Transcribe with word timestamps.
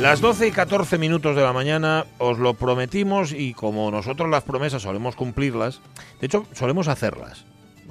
Las 0.00 0.22
12 0.22 0.48
y 0.48 0.50
14 0.50 0.96
minutos 0.96 1.36
de 1.36 1.42
la 1.42 1.52
mañana 1.52 2.06
os 2.16 2.38
lo 2.38 2.54
prometimos 2.54 3.32
y 3.32 3.52
como 3.52 3.90
nosotros 3.90 4.30
las 4.30 4.44
promesas 4.44 4.80
solemos 4.80 5.14
cumplirlas, 5.14 5.82
de 6.20 6.26
hecho 6.26 6.46
solemos 6.54 6.88
hacerlas, 6.88 7.44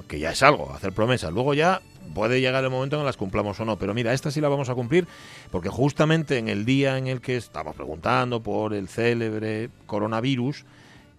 que 0.08 0.18
ya 0.18 0.32
es 0.32 0.42
algo, 0.42 0.72
hacer 0.74 0.92
promesas. 0.92 1.32
Luego 1.32 1.54
ya 1.54 1.82
puede 2.12 2.40
llegar 2.40 2.64
el 2.64 2.70
momento 2.70 2.96
en 2.96 3.02
que 3.02 3.06
las 3.06 3.16
cumplamos 3.16 3.60
o 3.60 3.64
no, 3.64 3.76
pero 3.76 3.94
mira, 3.94 4.12
esta 4.12 4.32
sí 4.32 4.40
la 4.40 4.48
vamos 4.48 4.68
a 4.68 4.74
cumplir 4.74 5.06
porque 5.52 5.68
justamente 5.68 6.36
en 6.38 6.48
el 6.48 6.64
día 6.64 6.98
en 6.98 7.06
el 7.06 7.20
que 7.20 7.36
estamos 7.36 7.76
preguntando 7.76 8.42
por 8.42 8.74
el 8.74 8.88
célebre 8.88 9.70
coronavirus, 9.86 10.64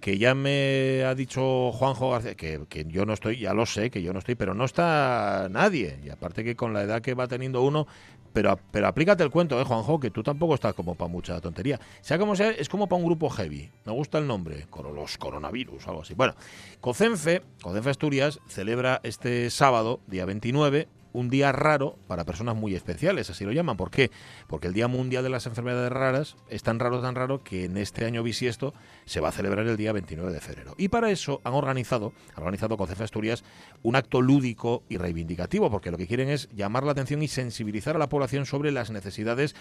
que 0.01 0.17
ya 0.17 0.33
me 0.33 1.03
ha 1.05 1.15
dicho 1.15 1.71
Juanjo 1.71 2.09
García, 2.09 2.35
que, 2.35 2.61
que, 2.67 2.85
yo 2.85 3.05
no 3.05 3.13
estoy, 3.13 3.37
ya 3.37 3.53
lo 3.53 3.65
sé, 3.67 3.91
que 3.91 4.01
yo 4.01 4.11
no 4.11 4.19
estoy, 4.19 4.35
pero 4.35 4.53
no 4.55 4.65
está 4.65 5.47
nadie. 5.49 5.99
Y 6.03 6.09
aparte 6.09 6.43
que 6.43 6.55
con 6.55 6.73
la 6.73 6.81
edad 6.81 7.01
que 7.01 7.13
va 7.13 7.27
teniendo 7.27 7.61
uno, 7.61 7.87
pero, 8.33 8.59
pero 8.71 8.87
aplícate 8.87 9.23
el 9.23 9.29
cuento, 9.29 9.61
eh, 9.61 9.63
Juanjo, 9.63 9.99
que 9.99 10.09
tú 10.09 10.23
tampoco 10.23 10.55
estás 10.55 10.73
como 10.73 10.95
para 10.95 11.11
mucha 11.11 11.39
tontería. 11.39 11.79
Sea 12.01 12.17
como 12.17 12.35
sea, 12.35 12.49
es 12.49 12.67
como 12.67 12.87
para 12.87 12.99
un 12.99 13.05
grupo 13.05 13.29
heavy. 13.29 13.69
Me 13.85 13.91
gusta 13.93 14.17
el 14.17 14.27
nombre, 14.27 14.65
los 14.93 15.17
coronavirus, 15.17 15.87
algo 15.87 16.01
así. 16.01 16.15
Bueno, 16.15 16.33
COCENFE, 16.81 17.43
COCENFE 17.61 17.89
Asturias, 17.89 18.39
celebra 18.47 19.01
este 19.03 19.49
sábado, 19.51 19.99
día 20.07 20.25
29, 20.25 20.87
un 21.13 21.29
día 21.29 21.51
raro 21.51 21.97
para 22.07 22.25
personas 22.25 22.55
muy 22.55 22.75
especiales, 22.75 23.29
así 23.29 23.45
lo 23.45 23.51
llaman. 23.51 23.77
¿Por 23.77 23.91
qué? 23.91 24.11
Porque 24.47 24.67
el 24.67 24.73
Día 24.73 24.87
Mundial 24.87 25.23
de 25.23 25.29
las 25.29 25.45
Enfermedades 25.45 25.91
Raras 25.91 26.37
es 26.49 26.63
tan 26.63 26.79
raro, 26.79 27.01
tan 27.01 27.15
raro, 27.15 27.43
que 27.43 27.65
en 27.65 27.77
este 27.77 28.05
año 28.05 28.23
bisiesto 28.23 28.73
se 29.05 29.19
va 29.19 29.29
a 29.29 29.31
celebrar 29.31 29.67
el 29.67 29.77
día 29.77 29.91
29 29.91 30.31
de 30.31 30.39
febrero. 30.39 30.75
Y 30.77 30.89
para 30.89 31.11
eso 31.11 31.41
han 31.43 31.53
organizado, 31.53 32.13
ha 32.35 32.39
organizado 32.39 32.77
COCEFE 32.77 33.03
Asturias, 33.03 33.43
un 33.83 33.95
acto 33.95 34.21
lúdico 34.21 34.83
y 34.89 34.97
reivindicativo, 34.97 35.69
porque 35.69 35.91
lo 35.91 35.97
que 35.97 36.07
quieren 36.07 36.29
es 36.29 36.49
llamar 36.55 36.83
la 36.83 36.91
atención 36.91 37.21
y 37.21 37.27
sensibilizar 37.27 37.95
a 37.95 37.99
la 37.99 38.09
población 38.09 38.45
sobre 38.45 38.71
las 38.71 38.91
necesidades 38.91 39.55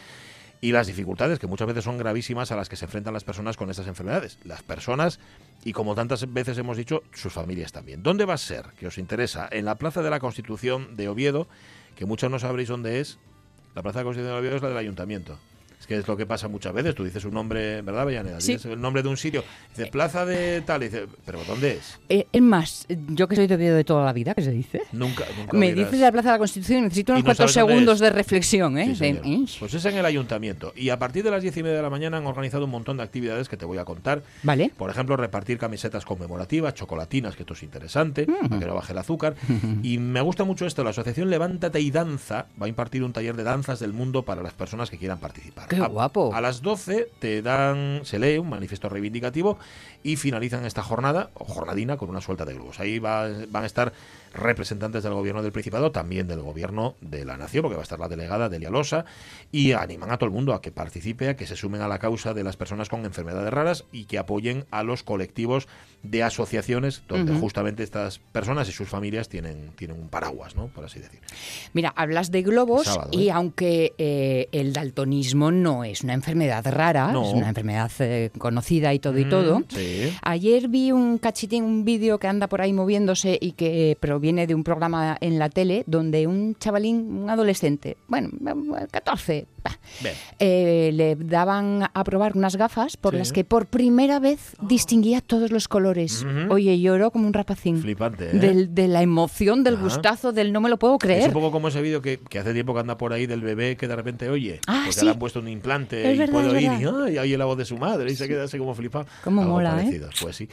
y 0.60 0.72
las 0.72 0.86
dificultades 0.86 1.38
que 1.38 1.46
muchas 1.46 1.66
veces 1.66 1.84
son 1.84 1.96
gravísimas 1.96 2.52
a 2.52 2.56
las 2.56 2.68
que 2.68 2.76
se 2.76 2.84
enfrentan 2.84 3.14
las 3.14 3.24
personas 3.24 3.56
con 3.56 3.70
estas 3.70 3.86
enfermedades. 3.86 4.38
Las 4.44 4.62
personas 4.62 5.18
y 5.64 5.72
como 5.72 5.94
tantas 5.94 6.32
veces 6.32 6.58
hemos 6.58 6.76
dicho, 6.76 7.02
sus 7.12 7.32
familias 7.32 7.72
también. 7.72 8.02
¿Dónde 8.02 8.24
va 8.24 8.34
a 8.34 8.38
ser? 8.38 8.66
Que 8.78 8.86
os 8.86 8.98
interesa. 8.98 9.48
En 9.50 9.64
la 9.64 9.76
Plaza 9.76 10.02
de 10.02 10.10
la 10.10 10.20
Constitución 10.20 10.96
de 10.96 11.08
Oviedo, 11.08 11.48
que 11.96 12.04
muchos 12.04 12.30
no 12.30 12.38
sabréis 12.38 12.68
dónde 12.68 13.00
es. 13.00 13.18
La 13.74 13.82
Plaza 13.82 14.00
de 14.00 14.04
la 14.04 14.08
Constitución 14.08 14.34
de 14.34 14.40
Oviedo 14.40 14.56
es 14.56 14.62
la 14.62 14.68
del 14.68 14.78
Ayuntamiento. 14.78 15.38
Que 15.90 15.96
es 15.98 16.06
lo 16.06 16.16
que 16.16 16.24
pasa 16.24 16.46
muchas 16.46 16.72
veces. 16.72 16.94
Tú 16.94 17.02
dices 17.02 17.24
un 17.24 17.34
nombre, 17.34 17.82
¿verdad, 17.82 18.06
Bellaneda? 18.06 18.40
Sí. 18.40 18.52
Dices 18.52 18.70
el 18.70 18.80
nombre 18.80 19.02
de 19.02 19.08
un 19.08 19.16
sitio. 19.16 19.42
Dice 19.76 19.90
Plaza 19.90 20.24
de 20.24 20.60
tal. 20.60 20.84
Y 20.84 20.86
dice, 20.86 21.06
¿pero 21.26 21.40
dónde 21.48 21.72
es? 21.72 21.98
Eh, 22.08 22.28
es 22.30 22.40
más, 22.42 22.86
yo 23.08 23.26
que 23.26 23.34
soy 23.34 23.48
de 23.48 23.56
de 23.56 23.82
toda 23.82 24.04
la 24.04 24.12
vida, 24.12 24.32
¿qué 24.34 24.42
se 24.42 24.52
dice? 24.52 24.82
Nunca, 24.92 25.24
nunca 25.36 25.56
Me 25.56 25.74
dices 25.74 25.98
la 25.98 26.12
Plaza 26.12 26.28
de 26.28 26.34
la 26.34 26.38
Constitución 26.38 26.78
y 26.78 26.82
necesito 26.82 27.10
unos 27.14 27.24
Y 27.24 27.26
no 27.26 27.34
dónde 27.34 27.52
segundos 27.52 27.98
de 27.98 28.10
reflexión, 28.10 28.78
¿eh? 28.78 28.84
Sí, 28.84 28.90
De- 28.90 28.96
señor. 28.98 29.26
¿eh? 29.26 29.44
Pues 29.58 29.74
es 29.74 29.84
en 29.84 29.96
el 29.96 30.06
ayuntamiento. 30.06 30.72
Y 30.76 30.90
a 30.90 30.98
partir 31.00 31.24
de 31.24 31.32
las 31.32 31.42
diez 31.42 31.56
y 31.56 31.64
media 31.64 31.78
de 31.78 31.82
la 31.82 31.90
mañana 31.90 32.18
han 32.18 32.26
organizado 32.28 32.66
un 32.66 32.70
montón 32.70 32.98
de 32.98 33.02
actividades 33.02 33.48
que 33.48 33.56
te 33.56 33.64
voy 33.64 33.78
a 33.78 33.84
contar. 33.84 34.22
Vale. 34.44 34.70
Por 34.76 34.90
ejemplo, 34.90 35.16
repartir 35.16 35.58
camisetas 35.58 36.04
conmemorativas, 36.04 36.72
chocolatinas, 36.74 37.34
que 37.34 37.42
esto 37.42 37.54
es 37.54 37.64
interesante, 37.64 38.26
para 38.26 38.60
que 38.60 38.66
no 38.66 38.76
baje 38.76 38.92
el 38.92 38.98
azúcar. 38.98 39.34
Y 39.82 39.98
me 39.98 40.20
gusta 40.20 40.44
mucho 40.44 40.66
esto, 40.66 40.84
la 40.84 40.90
asociación 40.90 41.30
Levántate 41.30 41.80
y 41.80 41.90
Danza 41.90 42.46
va 42.62 42.66
a 42.66 42.68
impartir 42.68 43.02
un 43.02 43.12
taller 43.12 43.34
de 43.34 43.42
danzas 43.42 43.80
del 43.80 43.92
mundo 43.92 44.22
para 44.22 44.40
las 44.40 44.52
personas 44.52 44.88
que 44.88 44.96
quieran 44.96 45.18
participar. 45.18 45.66
¡Qué 45.66 45.79
A- 45.84 45.88
guapo! 45.88 46.34
A 46.34 46.40
las 46.40 46.62
12 46.62 47.08
te 47.18 47.42
dan, 47.42 48.00
se 48.04 48.18
lee 48.18 48.38
un 48.38 48.48
manifiesto 48.48 48.88
reivindicativo 48.88 49.58
y 50.02 50.16
finalizan 50.16 50.64
esta 50.64 50.82
jornada, 50.82 51.30
o 51.34 51.44
jornadina, 51.44 51.96
con 51.96 52.08
una 52.08 52.20
suelta 52.20 52.44
de 52.44 52.54
globos. 52.54 52.80
Ahí 52.80 52.98
va- 52.98 53.28
van 53.50 53.64
a 53.64 53.66
estar 53.66 53.92
representantes 54.32 55.02
del 55.02 55.12
gobierno 55.12 55.42
del 55.42 55.50
Principado, 55.52 55.90
también 55.90 56.28
del 56.28 56.40
gobierno 56.40 56.94
de 57.00 57.24
la 57.24 57.36
Nación, 57.36 57.62
porque 57.62 57.74
va 57.74 57.82
a 57.82 57.84
estar 57.84 57.98
la 57.98 58.08
delegada 58.08 58.48
Delia 58.48 58.70
Losa, 58.70 59.04
y 59.50 59.72
animan 59.72 60.10
a 60.12 60.18
todo 60.18 60.26
el 60.26 60.32
mundo 60.32 60.54
a 60.54 60.60
que 60.62 60.70
participe, 60.70 61.28
a 61.28 61.36
que 61.36 61.46
se 61.46 61.56
sumen 61.56 61.80
a 61.82 61.88
la 61.88 61.98
causa 61.98 62.32
de 62.32 62.44
las 62.44 62.56
personas 62.56 62.88
con 62.88 63.04
enfermedades 63.04 63.52
raras 63.52 63.84
y 63.92 64.04
que 64.04 64.18
apoyen 64.18 64.66
a 64.70 64.82
los 64.84 65.02
colectivos 65.02 65.66
de 66.02 66.22
asociaciones 66.22 67.02
donde 67.08 67.34
justamente 67.34 67.82
estas 67.82 68.20
personas 68.20 68.68
y 68.68 68.72
sus 68.72 68.88
familias 68.88 69.28
tienen, 69.28 69.72
tienen 69.76 70.00
un 70.00 70.08
paraguas, 70.08 70.54
¿no? 70.56 70.68
Por 70.68 70.84
así 70.84 71.00
decir. 71.00 71.20
Mira, 71.74 71.92
hablas 71.96 72.30
de 72.30 72.42
globos 72.42 72.84
Sábado, 72.84 73.10
y 73.12 73.28
¿eh? 73.28 73.32
aunque 73.32 73.92
eh, 73.98 74.48
el 74.52 74.72
daltonismo 74.72 75.50
no 75.62 75.84
es 75.84 76.02
una 76.02 76.14
enfermedad 76.14 76.64
rara, 76.70 77.12
No. 77.12 77.22
es 77.24 77.32
una 77.34 77.48
enfermedad 77.48 77.90
eh, 78.00 78.30
conocida 78.38 78.92
y 78.94 78.98
todo 78.98 79.18
y 79.18 79.24
Mm, 79.24 79.28
todo. 79.30 79.62
sí. 79.68 80.12
Ayer 80.22 80.68
vi 80.68 80.92
un 80.92 81.18
cachitín, 81.18 81.64
un 81.64 81.84
vídeo 81.84 82.18
que 82.18 82.26
anda 82.28 82.48
por 82.48 82.60
ahí 82.60 82.72
moviéndose 82.72 83.38
y 83.40 83.52
que 83.52 83.96
proviene 84.00 84.46
de 84.46 84.54
un 84.54 84.64
programa 84.64 85.16
en 85.20 85.38
la 85.38 85.48
tele 85.48 85.84
donde 85.86 86.26
un 86.26 86.56
chavalín, 86.58 87.22
un 87.22 87.30
adolescente, 87.30 87.96
bueno, 88.08 88.30
14, 88.90 89.46
bah, 89.62 89.78
Bien. 90.02 90.14
eh, 90.38 90.90
le 90.92 91.16
daban 91.16 91.88
a 91.92 92.04
probar 92.04 92.36
unas 92.36 92.56
gafas 92.56 92.96
por 92.96 93.12
Sí. 93.12 93.18
las 93.18 93.32
que 93.32 93.44
por 93.44 93.66
primera 93.66 94.18
vez 94.20 94.54
distinguía 94.62 95.20
todos 95.20 95.50
los 95.50 95.68
colores. 95.68 96.24
Oye, 96.48 96.78
lloró 96.80 97.10
como 97.10 97.26
un 97.26 97.32
rapacín. 97.32 97.80
Flipante, 97.80 98.30
¿eh? 98.30 98.38
Del- 98.38 98.74
de 98.74 98.88
la 98.88 99.02
emoción, 99.02 99.64
del 99.64 99.74
Ajá. 99.74 99.84
gustazo, 99.84 100.32
del 100.32 100.52
no 100.52 100.60
me 100.60 100.68
lo 100.68 100.78
puedo 100.78 100.94
Es 100.94 101.00
creer. 101.00 101.26
un 101.28 101.32
poco 101.34 101.50
como 101.50 101.68
ese 101.68 101.82
vídeo 101.82 102.00
que, 102.02 102.18
que 102.18 102.38
hace 102.38 102.52
tiempo 102.52 102.72
que 102.74 102.80
anda 102.80 102.96
por 102.96 103.12
ahí 103.12 103.26
del 103.26 103.40
bebé 103.42 103.76
que 103.76 103.86
de 103.88 103.96
repente 103.96 104.28
oye, 104.30 104.60
Ah, 104.66 104.82
porque 104.86 104.98
sí. 105.00 105.04
le 105.04 105.10
han 105.12 105.18
puesto 105.18 105.40
un 105.40 105.48
implante 105.50 106.08
Es 106.10 106.14
y 106.16 106.18
verdad, 106.18 106.32
puede 106.32 106.46
es 106.48 106.52
oír 106.54 106.70
verdad. 106.70 107.08
y, 107.08 107.18
oye 107.18 107.38
la 107.38 107.44
voz 107.44 107.58
de 107.58 107.64
su 107.64 107.76
madre 107.76 108.10
y 108.10 108.16
se 108.16 108.28
queda 108.28 108.44
así 108.44 108.58
como 108.58 108.74
flipado. 108.74 109.06
Algo 109.24 109.30
mola, 109.42 109.82
¿eh? 109.82 110.00
Pues 110.20 110.36
sí. 110.36 110.48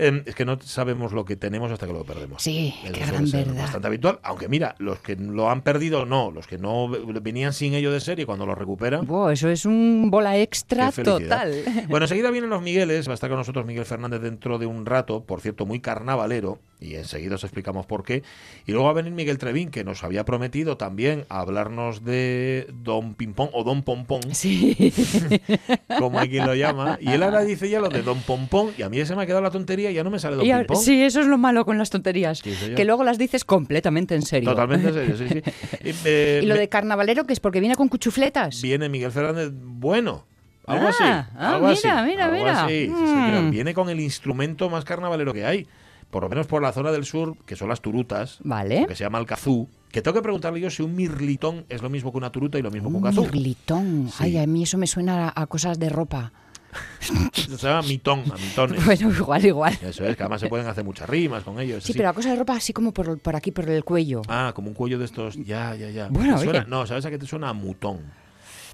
Eh, 0.00 0.22
es 0.26 0.34
que 0.34 0.44
no 0.44 0.58
sabemos 0.60 1.12
lo 1.12 1.24
que 1.24 1.36
tenemos 1.36 1.70
hasta 1.70 1.86
que 1.86 1.92
lo 1.92 2.04
perdemos. 2.04 2.42
Sí, 2.42 2.74
Eso 2.84 2.92
qué 2.92 3.00
gran 3.06 3.30
verdad. 3.30 3.54
Bastante 3.62 3.86
habitual, 3.86 4.18
aunque 4.22 4.48
mira, 4.48 4.74
los 4.78 4.98
que 5.00 5.16
lo 5.16 5.50
han 5.50 5.62
perdido 5.62 6.06
no, 6.06 6.30
los 6.30 6.46
que 6.46 6.58
no 6.58 6.88
venían 6.88 7.52
sin 7.52 7.74
ello 7.74 7.92
de 7.92 8.00
serie 8.00 8.26
cuando 8.26 8.46
lo 8.46 8.54
recuperan. 8.54 9.06
Buah, 9.06 9.32
eso 9.32 9.48
es 9.48 9.64
un 9.66 10.10
bola 10.10 10.38
extra 10.38 10.90
total. 10.92 11.54
Bueno, 11.88 12.04
enseguida 12.04 12.30
vienen 12.30 12.50
los 12.50 12.62
Migueles, 12.62 13.08
va 13.08 13.12
a 13.12 13.14
estar 13.14 13.28
con 13.28 13.38
nosotros 13.38 13.64
Miguel 13.66 13.84
Fernández 13.84 14.20
dentro 14.20 14.58
de 14.58 14.66
un 14.66 14.86
rato, 14.86 15.24
por 15.24 15.40
cierto, 15.40 15.66
muy 15.66 15.80
carnavalero, 15.80 16.58
y 16.80 16.94
enseguida 16.94 17.34
os 17.34 17.44
explicamos 17.44 17.86
por 17.86 18.04
qué. 18.04 18.22
Y 18.66 18.72
luego 18.72 18.84
va 18.86 18.90
a 18.92 18.94
venir 18.94 19.12
Miguel 19.12 19.38
Trevín, 19.38 19.70
que 19.70 19.84
nos 19.84 20.02
había 20.04 20.24
prometido 20.24 20.76
también 20.76 21.24
hablarnos 21.28 22.04
de 22.04 22.66
Don 22.72 23.14
Pimpón 23.14 23.50
o 23.52 23.64
Don 23.64 23.82
Pompón, 23.82 24.20
Sí. 24.32 24.92
como 25.98 26.18
hay 26.18 26.28
quien 26.28 26.46
lo 26.46 26.54
llama. 26.54 26.98
Y 27.00 27.10
él 27.10 27.22
ahora 27.22 27.42
dice 27.42 27.68
ya 27.68 27.80
lo 27.80 27.88
de 27.88 28.02
Don 28.02 28.20
Pompón, 28.20 28.70
y 28.78 28.82
a 28.82 28.88
mí 28.88 29.04
se 29.04 29.14
me 29.16 29.22
ha 29.22 29.26
quedado 29.26 29.42
la 29.42 29.50
tontería 29.50 29.89
y 29.90 29.94
ya 29.94 30.04
no 30.04 30.10
me 30.10 30.18
sale 30.18 30.36
ahora- 30.36 30.58
Pimpón. 30.66 30.76
sí, 30.82 31.02
eso 31.02 31.20
es 31.20 31.26
lo 31.26 31.38
malo 31.38 31.64
con 31.64 31.76
las 31.78 31.90
tonterías. 31.90 32.38
Sí, 32.38 32.52
que 32.74 32.84
luego 32.84 33.04
las 33.04 33.18
dices 33.18 33.44
completamente 33.44 34.14
en 34.14 34.22
serio. 34.22 34.50
Totalmente 34.50 34.88
en 34.88 34.94
serio, 34.94 35.16
sí, 35.16 35.26
sí. 35.28 35.42
Y, 35.84 35.94
eh, 36.04 36.40
Y 36.42 36.46
lo 36.46 36.54
me- 36.54 36.60
de 36.60 36.68
carnavalero, 36.68 37.24
que 37.26 37.32
es 37.32 37.40
porque 37.40 37.60
viene 37.60 37.74
con 37.76 37.88
cuchufletas. 37.88 38.62
Viene 38.62 38.88
Miguel 38.88 39.10
Fernández, 39.12 39.50
bueno. 39.54 40.24
Algo 40.66 40.86
Ah, 40.86 40.90
así. 40.90 41.02
ah, 41.04 41.28
algo 41.54 41.66
así, 41.68 41.80
mira, 41.88 42.04
mira, 42.04 42.24
algo 42.26 42.36
mira. 42.36 42.64
así, 42.64 42.86
sí, 42.86 42.92
Mm. 42.92 43.50
Viene 43.50 43.74
con 43.74 43.88
el 43.88 43.98
instrumento 43.98 44.70
más 44.70 44.84
carnavalero 44.84 45.32
que 45.32 45.44
hay. 45.44 45.66
Por 46.10 46.22
lo 46.24 46.28
menos 46.28 46.46
por 46.46 46.60
la 46.60 46.72
zona 46.72 46.90
del 46.92 47.04
sur, 47.04 47.36
que 47.46 47.54
son 47.56 47.68
las 47.68 47.80
turutas. 47.80 48.38
Vale. 48.42 48.82
lo 48.82 48.86
Que 48.88 48.94
se 48.96 49.04
llama 49.04 49.18
el 49.18 49.26
cazú. 49.26 49.68
Que 49.92 50.02
tengo 50.02 50.14
que 50.16 50.22
preguntarle 50.22 50.60
yo 50.60 50.68
si 50.70 50.82
un 50.82 50.94
mirlitón 50.94 51.64
es 51.68 51.82
lo 51.82 51.90
mismo 51.90 52.10
que 52.12 52.18
una 52.18 52.30
turuta 52.30 52.58
y 52.58 52.62
lo 52.62 52.70
mismo 52.70 52.88
que 52.90 52.96
un 52.96 53.02
Un 53.04 53.08
cazú. 53.10 53.22
mirlitón. 53.22 54.08
Sí. 54.08 54.14
Ay, 54.24 54.38
a 54.38 54.46
mí 54.46 54.62
eso 54.64 54.76
me 54.78 54.86
suena 54.86 55.28
a, 55.28 55.42
a 55.42 55.46
cosas 55.46 55.78
de 55.78 55.88
ropa. 55.88 56.32
Se 57.32 57.56
llama 57.56 57.82
mitón, 57.82 58.24
a 58.30 58.36
mitones. 58.36 58.84
Bueno, 58.84 59.10
igual, 59.10 59.44
igual. 59.44 59.78
Eso 59.82 60.04
es, 60.04 60.16
que 60.16 60.22
además 60.22 60.40
se 60.40 60.48
pueden 60.48 60.66
hacer 60.66 60.84
muchas 60.84 61.08
rimas 61.08 61.42
con 61.42 61.58
ellos. 61.58 61.82
Sí, 61.82 61.92
así. 61.92 61.98
pero 61.98 62.10
a 62.10 62.12
cosas 62.12 62.32
de 62.32 62.38
ropa 62.38 62.54
así 62.54 62.72
como 62.72 62.92
por, 62.92 63.18
por 63.18 63.36
aquí, 63.36 63.50
por 63.50 63.68
el 63.68 63.84
cuello. 63.84 64.22
Ah, 64.28 64.52
como 64.54 64.68
un 64.68 64.74
cuello 64.74 64.98
de 64.98 65.04
estos. 65.04 65.36
Ya, 65.36 65.74
ya, 65.74 65.90
ya. 65.90 66.08
Bueno. 66.08 66.38
No, 66.68 66.86
¿sabes 66.86 67.04
a 67.06 67.10
qué 67.10 67.18
te 67.18 67.26
suena? 67.26 67.48
A 67.48 67.52
mutón. 67.52 68.19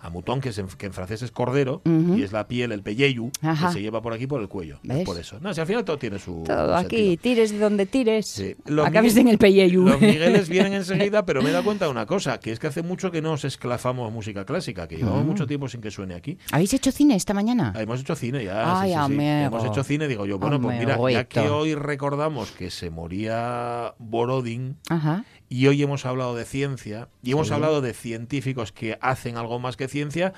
A 0.06 0.11
mouton, 0.11 0.41
que, 0.41 0.49
es 0.50 0.58
en, 0.58 0.67
que 0.69 0.87
en 0.87 0.93
francés 0.93 1.23
es 1.23 1.31
cordero, 1.31 1.82
Ujú. 1.85 2.17
y 2.17 2.23
es 2.23 2.32
la 2.32 2.47
piel, 2.49 2.73
el 2.73 2.82
pelleyu, 2.82 3.31
Ajá. 3.43 3.69
que 3.69 3.73
se 3.75 3.82
lleva 3.82 4.00
por 4.03 4.12
aquí 4.12 4.26
por 4.26 4.41
el 4.41 4.49
cuello. 4.49 4.79
Es 4.82 4.88
¿Ves? 4.88 5.05
por 5.05 5.19
eso. 5.19 5.38
No, 5.41 5.53
si 5.55 5.61
al 5.61 5.67
final 5.67 5.85
todo 5.85 5.99
tiene 5.99 6.19
su. 6.19 6.43
Todo 6.47 6.75
aquí, 6.76 7.17
tires 7.17 7.50
de 7.53 7.58
donde 7.58 7.87
tires. 7.87 8.26
Sí. 8.26 8.56
Acabes 8.85 9.17
en 9.17 9.29
el 9.29 9.38
Pelleyu. 9.38 9.87
Los 9.88 10.00
Migueles 10.00 10.49
vienen 10.49 10.73
enseguida, 10.75 11.25
pero 11.26 11.43
me 11.43 11.50
he 11.50 11.53
dado 11.53 11.64
cuenta 11.64 11.85
de 11.87 11.91
una 11.91 12.06
cosa, 12.06 12.38
que 12.41 12.53
es 12.53 12.58
que 12.58 12.67
hace 12.69 12.82
mucho 12.82 13.11
que 13.11 13.20
no 13.23 13.31
nos 13.31 13.44
esclafamos 13.44 14.12
música 14.12 14.44
clásica, 14.44 14.87
que 14.88 14.97
llevamos 14.97 15.25
Mm. 15.25 15.29
mucho 15.29 15.47
tiempo 15.47 15.69
sin 15.69 15.81
que 15.81 15.91
suene 15.91 16.14
aquí. 16.14 16.38
¿Habéis 16.53 16.73
hecho 16.75 16.93
cine 16.93 17.17
esta 17.17 17.35
mañana? 17.35 17.73
Hemos 17.76 18.00
hecho 18.00 18.14
cine 18.14 18.44
ya. 18.44 18.81
Ay, 18.81 18.91
sí, 18.91 18.94
sí, 18.94 18.99
amigo. 19.00 19.23
Hemos 19.47 19.64
hecho 19.64 19.82
cine, 19.85 20.08
digo 20.08 20.26
yo. 20.26 20.38
Bueno, 20.38 20.61
pues 20.61 20.79
mira, 20.79 20.99
ya 21.11 21.25
que 21.25 21.41
hoy 21.49 21.75
recordamos 21.75 22.50
que 22.53 22.70
se 22.70 22.91
moría 22.91 23.94
Borodin 23.99 24.76
Ajá. 24.88 25.25
Y 25.48 25.66
hoy 25.66 25.82
hemos 25.82 26.06
hablado 26.06 26.34
de 26.34 26.44
ciencia 26.44 27.08
y 27.22 27.32
hemos 27.32 27.48
Sí. 27.48 27.54
hablado 27.54 27.81
de 27.81 27.93
científicos 27.94 28.72
que 28.72 28.98
hacen 29.00 29.37
algo 29.37 29.58
más 29.58 29.76
que 29.76 29.88
ciencia, 29.88 30.32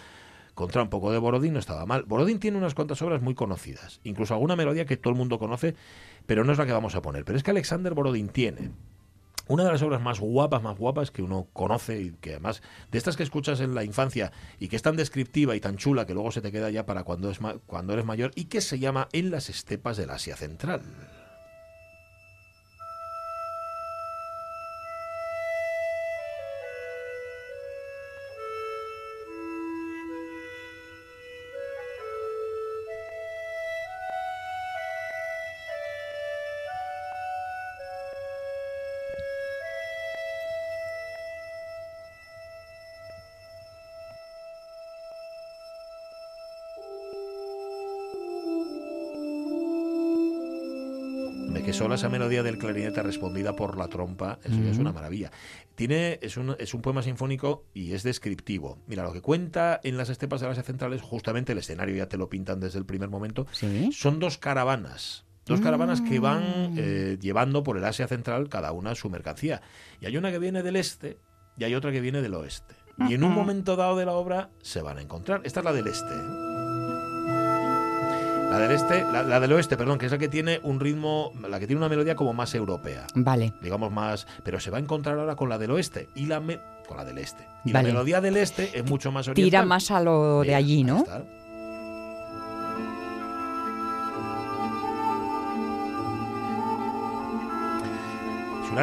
contra 0.54 0.82
un 0.82 0.90
poco 0.90 1.12
de 1.12 1.18
Borodin 1.18 1.52
no 1.52 1.58
estaba 1.60 1.86
mal. 1.86 2.02
Borodin 2.02 2.40
tiene 2.40 2.58
unas 2.58 2.74
cuantas 2.74 3.00
obras 3.02 3.22
muy 3.22 3.34
conocidas, 3.34 4.00
incluso 4.04 4.34
alguna 4.34 4.56
melodía 4.56 4.86
que 4.86 4.96
todo 4.96 5.12
el 5.12 5.18
mundo 5.18 5.38
conoce, 5.38 5.74
pero 6.26 6.42
no 6.44 6.52
es 6.52 6.58
la 6.58 6.66
que 6.66 6.72
vamos 6.72 6.94
a 6.96 7.02
poner. 7.02 7.24
Pero 7.24 7.36
es 7.38 7.44
que 7.44 7.52
Alexander 7.52 7.94
Borodin 7.94 8.28
tiene 8.28 8.72
una 9.46 9.64
de 9.64 9.72
las 9.72 9.80
obras 9.82 10.02
más 10.02 10.20
guapas, 10.20 10.62
más 10.62 10.76
guapas 10.76 11.10
que 11.10 11.22
uno 11.22 11.46
conoce 11.54 12.00
y 12.02 12.10
que 12.20 12.32
además 12.32 12.60
de 12.90 12.98
estas 12.98 13.16
que 13.16 13.22
escuchas 13.22 13.60
en 13.60 13.74
la 13.74 13.82
infancia 13.84 14.30
y 14.58 14.68
que 14.68 14.76
es 14.76 14.82
tan 14.82 14.96
descriptiva 14.96 15.56
y 15.56 15.60
tan 15.60 15.76
chula 15.76 16.04
que 16.06 16.12
luego 16.12 16.32
se 16.32 16.42
te 16.42 16.52
queda 16.52 16.68
ya 16.70 16.84
para 16.84 17.04
cuando, 17.04 17.30
es 17.30 17.40
ma- 17.40 17.56
cuando 17.66 17.92
eres 17.94 18.04
mayor 18.04 18.32
y 18.34 18.44
que 18.46 18.60
se 18.60 18.78
llama 18.78 19.08
En 19.12 19.30
las 19.30 19.48
estepas 19.48 19.96
del 19.96 20.10
Asia 20.10 20.36
Central. 20.36 20.82
Esa 51.98 52.08
melodía 52.08 52.42
del 52.42 52.58
clarinete 52.58 53.02
respondida 53.02 53.54
por 53.54 53.76
la 53.76 53.88
trompa, 53.88 54.38
eso 54.42 54.56
ya 54.60 54.70
es 54.70 54.78
una 54.78 54.92
maravilla. 54.92 55.30
Tiene, 55.74 56.18
es, 56.22 56.36
un, 56.36 56.56
es 56.58 56.74
un 56.74 56.82
poema 56.82 57.02
sinfónico 57.02 57.64
y 57.74 57.92
es 57.92 58.02
descriptivo. 58.02 58.78
Mira, 58.86 59.02
lo 59.02 59.12
que 59.12 59.20
cuenta 59.20 59.80
en 59.82 59.96
las 59.96 60.08
estepas 60.08 60.40
de 60.40 60.48
Asia 60.48 60.62
Central 60.62 60.92
es 60.92 61.02
justamente 61.02 61.52
el 61.52 61.58
escenario, 61.58 61.94
ya 61.96 62.08
te 62.08 62.16
lo 62.16 62.28
pintan 62.28 62.60
desde 62.60 62.78
el 62.78 62.86
primer 62.86 63.08
momento. 63.08 63.46
Sí. 63.52 63.90
Son 63.92 64.18
dos 64.18 64.38
caravanas. 64.38 65.24
Dos 65.46 65.60
caravanas 65.60 66.02
que 66.02 66.18
van 66.18 66.74
eh, 66.76 67.16
llevando 67.20 67.62
por 67.62 67.78
el 67.78 67.84
Asia 67.84 68.06
Central 68.06 68.50
cada 68.50 68.72
una 68.72 68.94
su 68.94 69.08
mercancía. 69.08 69.62
Y 70.00 70.06
hay 70.06 70.16
una 70.16 70.30
que 70.30 70.38
viene 70.38 70.62
del 70.62 70.76
este 70.76 71.18
y 71.56 71.64
hay 71.64 71.74
otra 71.74 71.90
que 71.90 72.00
viene 72.00 72.20
del 72.20 72.34
oeste. 72.34 72.74
Y 73.08 73.14
en 73.14 73.24
un 73.24 73.32
momento 73.32 73.76
dado 73.76 73.96
de 73.96 74.04
la 74.04 74.12
obra 74.12 74.50
se 74.60 74.82
van 74.82 74.98
a 74.98 75.02
encontrar. 75.02 75.40
Esta 75.44 75.60
es 75.60 75.64
la 75.64 75.72
del 75.72 75.86
este. 75.86 76.47
La 78.50 78.58
del 78.58 78.70
este, 78.72 79.02
la, 79.12 79.22
la 79.22 79.40
del 79.40 79.52
oeste, 79.52 79.76
perdón, 79.76 79.98
que 79.98 80.06
es 80.06 80.12
la 80.12 80.18
que 80.18 80.28
tiene 80.28 80.58
un 80.62 80.80
ritmo, 80.80 81.32
la 81.48 81.60
que 81.60 81.66
tiene 81.66 81.78
una 81.78 81.88
melodía 81.88 82.14
como 82.16 82.32
más 82.32 82.54
europea, 82.54 83.06
Vale. 83.14 83.52
digamos 83.60 83.92
más, 83.92 84.26
pero 84.42 84.58
se 84.58 84.70
va 84.70 84.78
a 84.78 84.80
encontrar 84.80 85.18
ahora 85.18 85.36
con 85.36 85.48
la 85.50 85.58
del 85.58 85.70
oeste 85.72 86.08
y 86.14 86.26
la 86.26 86.40
me- 86.40 86.58
con 86.86 86.96
la 86.96 87.04
del 87.04 87.18
este. 87.18 87.46
Y 87.66 87.72
Vale. 87.72 87.88
la 87.88 87.94
melodía 87.94 88.20
del 88.22 88.36
este 88.38 88.78
es 88.78 88.84
mucho 88.88 89.12
más 89.12 89.28
oriental. 89.28 89.44
Tira 89.44 89.64
más 89.66 89.90
a 89.90 90.00
lo 90.00 90.40
de 90.42 90.54
allí, 90.54 90.82
¿no? 90.82 91.04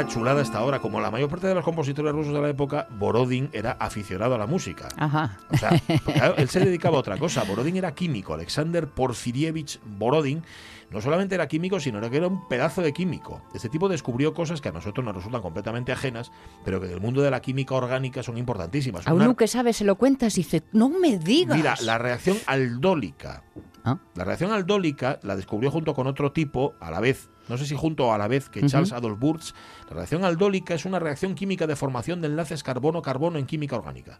Una 0.01 0.07
chulada 0.07 0.41
esta 0.41 0.63
obra. 0.63 0.79
Como 0.79 0.99
la 1.01 1.11
mayor 1.11 1.29
parte 1.29 1.47
de 1.47 1.55
los 1.55 1.63
compositores 1.63 2.11
rusos 2.13 2.33
de 2.33 2.41
la 2.41 2.49
época, 2.49 2.87
Borodin 2.91 3.49
era 3.53 3.71
aficionado 3.73 4.35
a 4.35 4.37
la 4.37 4.47
música. 4.47 4.87
Ajá. 4.97 5.37
O 5.51 5.57
sea, 5.57 5.69
él 6.37 6.49
se 6.49 6.59
dedicaba 6.59 6.97
a 6.97 6.99
otra 6.99 7.17
cosa. 7.17 7.43
Borodin 7.43 7.77
era 7.77 7.93
químico. 7.93 8.33
Alexander 8.33 8.87
Porfirievich 8.87 9.79
Borodin 9.85 10.43
no 10.91 11.01
solamente 11.01 11.35
era 11.35 11.47
químico, 11.47 11.79
sino 11.79 11.99
que 12.09 12.17
era 12.17 12.27
un 12.27 12.47
pedazo 12.47 12.81
de 12.81 12.93
químico. 12.93 13.41
Este 13.53 13.69
tipo 13.69 13.89
descubrió 13.89 14.33
cosas 14.33 14.61
que 14.61 14.69
a 14.69 14.71
nosotros 14.71 15.03
nos 15.03 15.15
resultan 15.15 15.41
completamente 15.41 15.91
ajenas, 15.91 16.31
pero 16.63 16.79
que 16.79 16.85
en 16.87 16.93
el 16.93 17.01
mundo 17.01 17.21
de 17.21 17.31
la 17.31 17.41
química 17.41 17.73
orgánica 17.75 18.21
son 18.23 18.37
importantísimas. 18.37 19.07
A 19.07 19.13
Una- 19.13 19.25
uno 19.25 19.35
que 19.35 19.47
sabe 19.47 19.73
se 19.73 19.83
lo 19.83 19.95
cuentas 19.95 20.37
y 20.37 20.41
dice, 20.43 20.63
no 20.73 20.89
me 20.89 21.17
digas. 21.17 21.57
Mira, 21.57 21.75
la 21.81 21.97
reacción 21.97 22.37
aldólica. 22.45 23.43
Ah. 23.85 23.99
La 24.15 24.23
reacción 24.23 24.51
aldólica 24.51 25.19
la 25.21 25.35
descubrió 25.35 25.69
junto 25.69 25.93
con 25.93 26.07
otro 26.07 26.31
tipo 26.31 26.73
a 26.79 26.89
la 26.89 26.99
vez. 26.99 27.29
No 27.47 27.57
sé 27.57 27.65
si 27.65 27.75
junto 27.75 28.11
a 28.11 28.17
la 28.17 28.27
vez 28.27 28.49
que 28.49 28.65
Charles 28.65 28.91
Adolf 28.91 29.21
Wurtz. 29.21 29.53
La 29.89 29.97
reacción 29.97 30.25
aldólica 30.25 30.73
es 30.73 30.85
una 30.85 30.99
reacción 30.99 31.35
química 31.35 31.67
de 31.67 31.75
formación 31.75 32.19
de 32.19 32.27
enlaces 32.27 32.63
carbono-carbono 32.63 33.37
en 33.37 33.45
química 33.45 33.75
orgánica. 33.75 34.19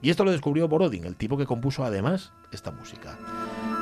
Y 0.00 0.10
esto 0.10 0.24
lo 0.24 0.32
descubrió 0.32 0.66
Borodin, 0.66 1.04
el 1.04 1.16
tipo 1.16 1.36
que 1.36 1.46
compuso 1.46 1.84
además 1.84 2.32
esta 2.52 2.70
música. 2.70 3.18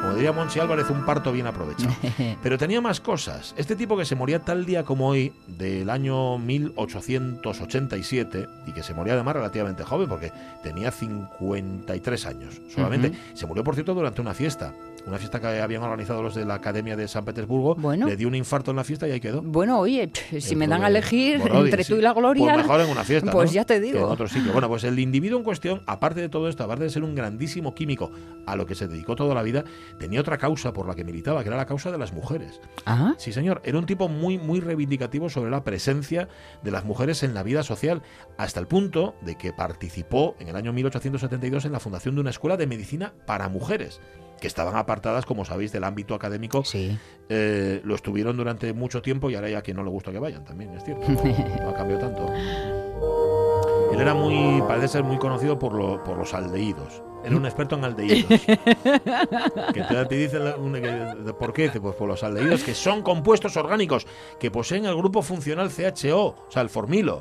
Como 0.05 0.17
diría 0.17 0.33
Monsi 0.33 0.61
Álvarez, 0.61 0.91
un 0.91 1.07
parto 1.07 1.33
bien 1.33 1.47
aprovechado. 1.47 1.95
Pero 2.43 2.59
tenía 2.59 2.81
más 2.83 3.01
cosas. 3.01 3.55
Este 3.57 3.75
tipo 3.75 3.97
que 3.97 4.05
se 4.05 4.15
moría 4.15 4.39
tal 4.41 4.67
día 4.67 4.83
como 4.85 5.09
hoy, 5.09 5.33
del 5.47 5.89
año 5.89 6.37
1887, 6.39 8.47
y 8.67 8.73
que 8.73 8.83
se 8.83 8.93
moría 8.93 9.15
además 9.15 9.37
relativamente 9.37 9.83
joven, 9.83 10.07
porque 10.09 10.31
tenía 10.63 10.91
53 10.91 12.27
años 12.27 12.61
solamente. 12.75 13.13
Se 13.33 13.47
murió, 13.47 13.65
por 13.65 13.75
cierto, 13.75 13.95
durante 13.95 14.21
una 14.21 14.35
fiesta. 14.35 14.75
Una 15.07 15.19
fiesta 15.19 15.39
que 15.39 15.47
habían 15.61 15.83
organizado 15.83 16.23
los 16.23 16.35
de 16.35 16.47
la 16.47 16.55
Academia 16.55 16.97
de 16.97 17.07
San 17.09 17.27
Petersburgo. 17.27 17.75
Bueno. 17.75 18.07
Le 18.07 18.17
dio 18.17 18.27
un 18.27 18.35
infarto 18.35 18.71
en 18.71 18.79
la 18.79 18.85
fiesta 18.85 19.07
y 19.07 19.11
ahí 19.11 19.21
quedó. 19.21 19.43
Bueno, 19.43 19.79
oye, 19.79 20.11
si 20.41 20.57
me 20.57 20.67
dan 20.67 20.83
a 20.83 20.89
elegir 20.89 21.43
entre 21.43 21.85
tú 21.85 21.93
sí. 21.95 21.99
y 21.99 22.03
la 22.03 22.15
gloria, 22.15 22.55
Pues 22.55 22.67
mejor 22.67 22.81
en 22.81 22.89
una 22.91 23.05
fiesta. 23.05 23.31
pues 23.31 23.51
¿no? 23.51 23.55
ya 23.55 23.67
te 23.67 23.75
que 23.75 23.81
digo. 23.81 23.99
en 23.99 24.05
otro 24.05 24.27
sitio. 24.29 24.53
Bueno, 24.53 24.67
pues 24.69 24.83
el 24.85 24.99
individuo 24.99 25.37
en 25.39 25.45
cuestión, 25.45 25.83
aparte 25.85 26.23
de 26.23 26.31
todo 26.31 26.49
esto, 26.49 26.65
aparte 26.65 26.85
de 26.85 26.91
ser 26.91 27.05
un 27.05 27.15
grandísimo 27.15 27.75
químico 27.75 28.11
a 28.47 28.57
lo 28.57 28.65
que 28.65 28.75
se 28.75 28.89
dedicó 28.89 29.15
toda 29.15 29.35
la 29.35 29.43
vida, 29.43 29.65
tenía 29.99 30.21
otra 30.21 30.39
causa 30.39 30.73
por 30.73 30.87
la 30.89 30.95
que 30.95 31.05
militaba, 31.05 31.43
que 31.43 31.49
era 31.49 31.57
la 31.57 31.67
causa 31.67 31.91
de 31.93 31.99
las 31.99 32.13
mujeres. 32.13 32.61
Ah, 32.87 33.15
Sí, 33.19 33.33
señor, 33.33 33.61
era 33.65 33.79
un 33.79 33.87
tipo 33.87 34.09
muy, 34.09 34.39
muy 34.39 34.61
reivindicativo 34.61 35.29
sobre 35.29 35.51
la 35.51 35.65
presencia 35.65 36.29
de 36.63 36.71
las 36.71 36.85
mujeres 36.85 37.23
en 37.23 37.35
la 37.35 37.43
vida 37.43 37.63
social, 37.63 38.03
hasta 38.37 38.61
el 38.61 38.67
punto 38.67 39.15
de 39.23 39.37
que 39.37 39.53
participó 39.53 40.35
en 40.39 40.49
el 40.49 40.57
año 40.57 40.73
1872 40.73 41.65
en 41.65 41.73
la 41.73 41.81
fundación 41.81 42.15
de 42.15 42.21
una 42.23 42.31
escuela 42.31 42.57
de 42.57 42.67
medicina 42.67 43.13
para 43.27 43.49
mujeres, 43.49 44.01
que 44.41 44.47
estaban 44.49 44.77
apartadas, 44.77 45.25
como 45.27 45.45
sabéis, 45.45 45.73
del 45.73 45.85
ámbito 45.85 46.15
académico 46.15 46.65
sí. 46.65 46.99
eh, 47.29 47.81
lo 47.85 47.95
estuvieron 47.95 48.37
durante 48.37 48.73
mucho 48.73 49.01
tiempo 49.01 49.31
y 49.31 49.37
ahora 49.37 49.49
ya 49.49 49.59
a 49.59 49.63
quien 49.63 49.77
no 49.77 49.85
le 49.85 49.91
gusta 49.91 50.11
que 50.13 50.19
vayan 50.19 50.45
también, 50.45 50.75
es 50.75 50.85
cierto. 50.85 51.07
No, 51.63 51.69
ha 51.71 51.75
cambiado 51.75 52.01
tanto. 52.01 52.31
Él 53.93 54.01
era 54.01 54.13
muy, 54.15 54.61
parece 54.67 54.89
ser 54.89 55.05
muy 55.05 55.19
conocido 55.19 55.59
por, 55.59 55.73
lo- 55.73 56.03
por 56.03 56.19
los 56.19 56.35
aldehídos. 56.35 57.03
Era 57.25 57.37
un 57.37 57.45
experto 57.47 57.77
en 57.77 57.85
aldehídos. 57.85 58.41
que 58.45 59.83
te, 59.83 60.05
te 60.07 60.15
dicen 60.15 60.45
la- 60.45 60.57
una- 60.57 60.81
que- 60.81 61.33
¿Por 61.33 61.53
qué? 61.53 61.65
Dice, 61.65 61.81
Pues 61.81 61.95
por 61.95 62.09
los 62.09 62.23
aldehídos, 62.23 62.63
que 62.63 62.75
son 62.75 63.03
compuestos 63.03 63.57
orgánicos 63.57 64.07
que 64.39 64.51
poseen 64.51 64.85
el 64.85 64.95
grupo 64.97 65.23
funcional 65.23 65.71
CHO, 65.71 66.19
o 66.27 66.47
sea, 66.51 66.63
el 66.63 66.69
formilo. 66.69 67.19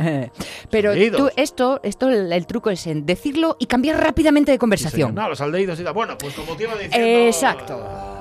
Pero 0.70 0.92
Aldehídos. 0.92 1.18
tú, 1.20 1.30
esto, 1.36 1.80
esto 1.84 2.10
el, 2.10 2.32
el 2.32 2.46
truco 2.48 2.70
es 2.70 2.86
en 2.88 3.06
decirlo 3.06 3.56
y 3.60 3.66
cambiar 3.68 4.02
rápidamente 4.04 4.52
de 4.52 4.56
Sí, 4.56 4.60
conversación. 4.60 5.16
no, 5.16 5.30
los 5.30 5.40
aldehídos 5.42 5.80
y 5.80 5.84
tal. 5.84 5.94
Bueno, 5.94 6.18
pues 6.18 6.34
como 6.34 6.56
te 6.56 6.64
iba 6.64 6.74
diciendo... 6.76 7.08
Exacto. 7.28 8.13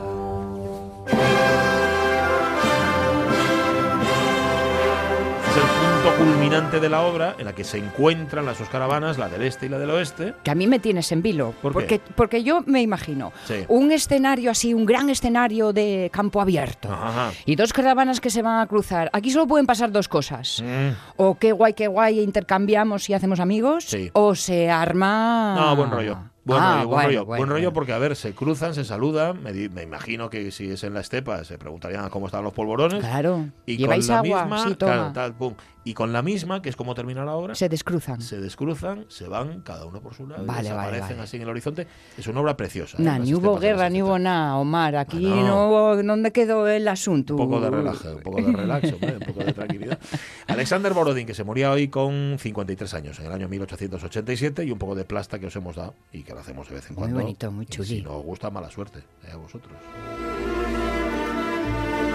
Punto 6.03 6.17
culminante 6.19 6.81
de 6.81 6.89
la 6.89 7.03
obra 7.03 7.37
en 7.39 7.45
la 7.45 7.55
que 7.55 7.63
se 7.65 7.79
encuentran 7.79 8.45
las 8.45 8.59
dos 8.59 8.69
caravanas, 8.69 9.19
la 9.19 9.29
del 9.29 9.43
este 9.43 9.67
y 9.67 9.69
la 9.69 9.79
del 9.79 9.91
oeste. 9.91 10.35
Que 10.43 10.51
a 10.51 10.55
mí 10.55 10.67
me 10.67 10.79
tienes 10.79 11.13
en 11.13 11.23
vilo. 11.23 11.55
¿Por 11.63 11.73
qué? 11.73 11.75
porque, 11.75 12.01
porque 12.17 12.43
yo 12.43 12.63
me 12.67 12.83
imagino 12.83 13.33
Sí. 13.47 13.65
un 13.69 13.93
escenario 13.93 14.51
así, 14.51 14.75
un 14.75 14.85
gran 14.87 15.11
escenario 15.11 15.73
de 15.73 16.11
campo 16.13 16.41
abierto. 16.41 16.91
Ajá. 16.93 17.31
Y 17.47 17.55
dos 17.57 17.73
caravanas 17.73 18.21
que 18.21 18.31
se 18.31 18.43
van 18.43 18.61
a 18.61 18.67
cruzar. 18.67 19.11
Aquí 19.13 19.31
solo 19.31 19.47
pueden 19.47 19.67
pasar 19.67 19.93
dos 19.93 20.09
cosas. 20.09 20.63
Mm. 20.65 20.91
O 21.19 21.37
qué 21.39 21.53
guay, 21.53 21.75
qué 21.75 21.87
guay, 21.87 22.21
intercambiamos 22.21 23.09
y 23.11 23.15
hacemos 23.15 23.39
amigos. 23.39 23.85
Sí. 23.85 24.11
O 24.15 24.35
se 24.35 24.71
arma. 24.71 25.55
No, 25.57 25.77
buen 25.77 25.91
rollo. 25.91 26.19
Buen 26.45 26.61
Ah, 26.61 26.79
rollo, 26.79 26.89
buen 26.89 26.89
bueno, 26.89 27.07
rollo. 27.07 27.25
bueno, 27.25 27.39
buen 27.39 27.51
rollo 27.51 27.61
bueno. 27.69 27.73
porque, 27.73 27.93
a 27.93 27.99
ver, 27.99 28.17
se 28.17 28.33
cruzan, 28.35 28.75
se 28.75 28.85
saludan. 28.85 29.41
Me, 29.45 29.53
di- 29.53 29.69
me 29.69 29.85
imagino 29.85 30.29
que 30.29 30.51
si 30.51 30.69
es 30.73 30.83
en 30.83 30.93
la 30.95 30.99
estepa 31.01 31.45
se 31.45 31.57
preguntarían 31.57 32.09
cómo 32.11 32.27
están 32.27 32.43
los 32.43 32.53
polvorones. 32.53 32.99
Claro. 32.99 33.47
Y 33.65 33.77
¿Lleváis 33.77 34.09
con 34.09 34.15
la 34.17 34.21
agua? 34.23 34.43
misma, 34.47 34.65
sí, 34.69 34.75
toma. 34.75 34.93
claro, 34.93 35.13
tal, 35.13 35.35
pum. 35.35 35.55
Y 35.85 35.95
con 35.95 36.13
la 36.13 36.23
misma, 36.23 36.63
que 36.63 36.69
es 36.69 36.77
como 36.77 36.95
termina 36.95 37.25
la 37.25 37.33
obra, 37.35 37.55
Se 37.55 37.69
descruzan. 37.69 38.21
se 38.21 38.41
descruzan, 38.41 39.05
se 39.09 39.27
van 39.29 39.61
cada 39.63 39.85
uno 39.87 40.01
por 40.01 40.15
su 40.15 40.27
lado, 40.29 40.45
Vale, 40.47 40.71
vale, 40.71 40.93
desaparecen 40.93 41.09
vale. 41.17 41.23
así 41.23 41.37
en 41.37 41.43
el 41.43 41.49
horizonte. 41.49 41.87
Es 42.17 42.27
una 42.27 42.41
obra 42.41 42.57
preciosa. 42.57 42.99
¿eh? 42.99 43.03
Nah, 43.03 43.19
Las 43.19 43.27
ni 43.27 43.35
hubo 43.35 43.59
guerra, 43.59 43.91
ni 43.91 44.03
hubo 44.03 44.19
nada, 44.19 44.57
Omar. 44.57 44.97
Aquí 44.97 45.27
Ah, 45.27 45.37
no. 45.37 45.47
no 45.47 45.69
hubo... 45.69 46.03
¿Dónde 46.03 46.31
quedó 46.33 46.69
el 46.69 46.87
asunto? 46.89 47.35
Un 47.35 47.49
poco 47.49 47.61
de 47.61 47.71
relaje, 47.71 48.09
un 48.15 48.23
poco 48.23 48.43
de 48.43 48.53
relax, 48.53 48.93
hombre, 48.93 49.13
un 49.15 49.21
poco 49.27 49.45
de 49.45 49.53
tranquilidad. 49.53 49.99
Alexander 50.47 50.93
Borodin, 50.93 51.27
que 51.27 51.35
se 51.35 51.45
moría 51.45 51.71
hoy 51.73 51.89
con 51.89 52.37
53 52.39 52.95
años, 52.95 53.19
en 53.21 53.27
el 53.27 53.33
año 53.33 53.49
1887, 53.49 54.65
y 54.65 54.71
un 54.71 54.79
poco 54.79 54.95
de 54.95 55.05
plasta 55.05 55.39
que 55.39 55.47
os 55.47 55.57
hemos 55.57 55.77
dado 55.77 55.95
y 56.13 56.23
que 56.23 56.33
lo 56.33 56.41
hacemos 56.41 56.69
de 56.69 56.75
vez 56.77 56.89
en 56.91 56.95
Muy 56.95 57.01
cuando. 57.03 57.21
bonito, 57.21 57.51
muy 57.51 57.65
Y 57.65 57.69
chuli. 57.69 57.89
Si 57.89 58.03
no 58.03 58.17
os 58.19 58.25
gusta, 58.25 58.51
mala 58.51 58.71
suerte 58.71 59.01
eh, 59.25 59.33
a 59.33 59.37
vosotros. 59.37 59.73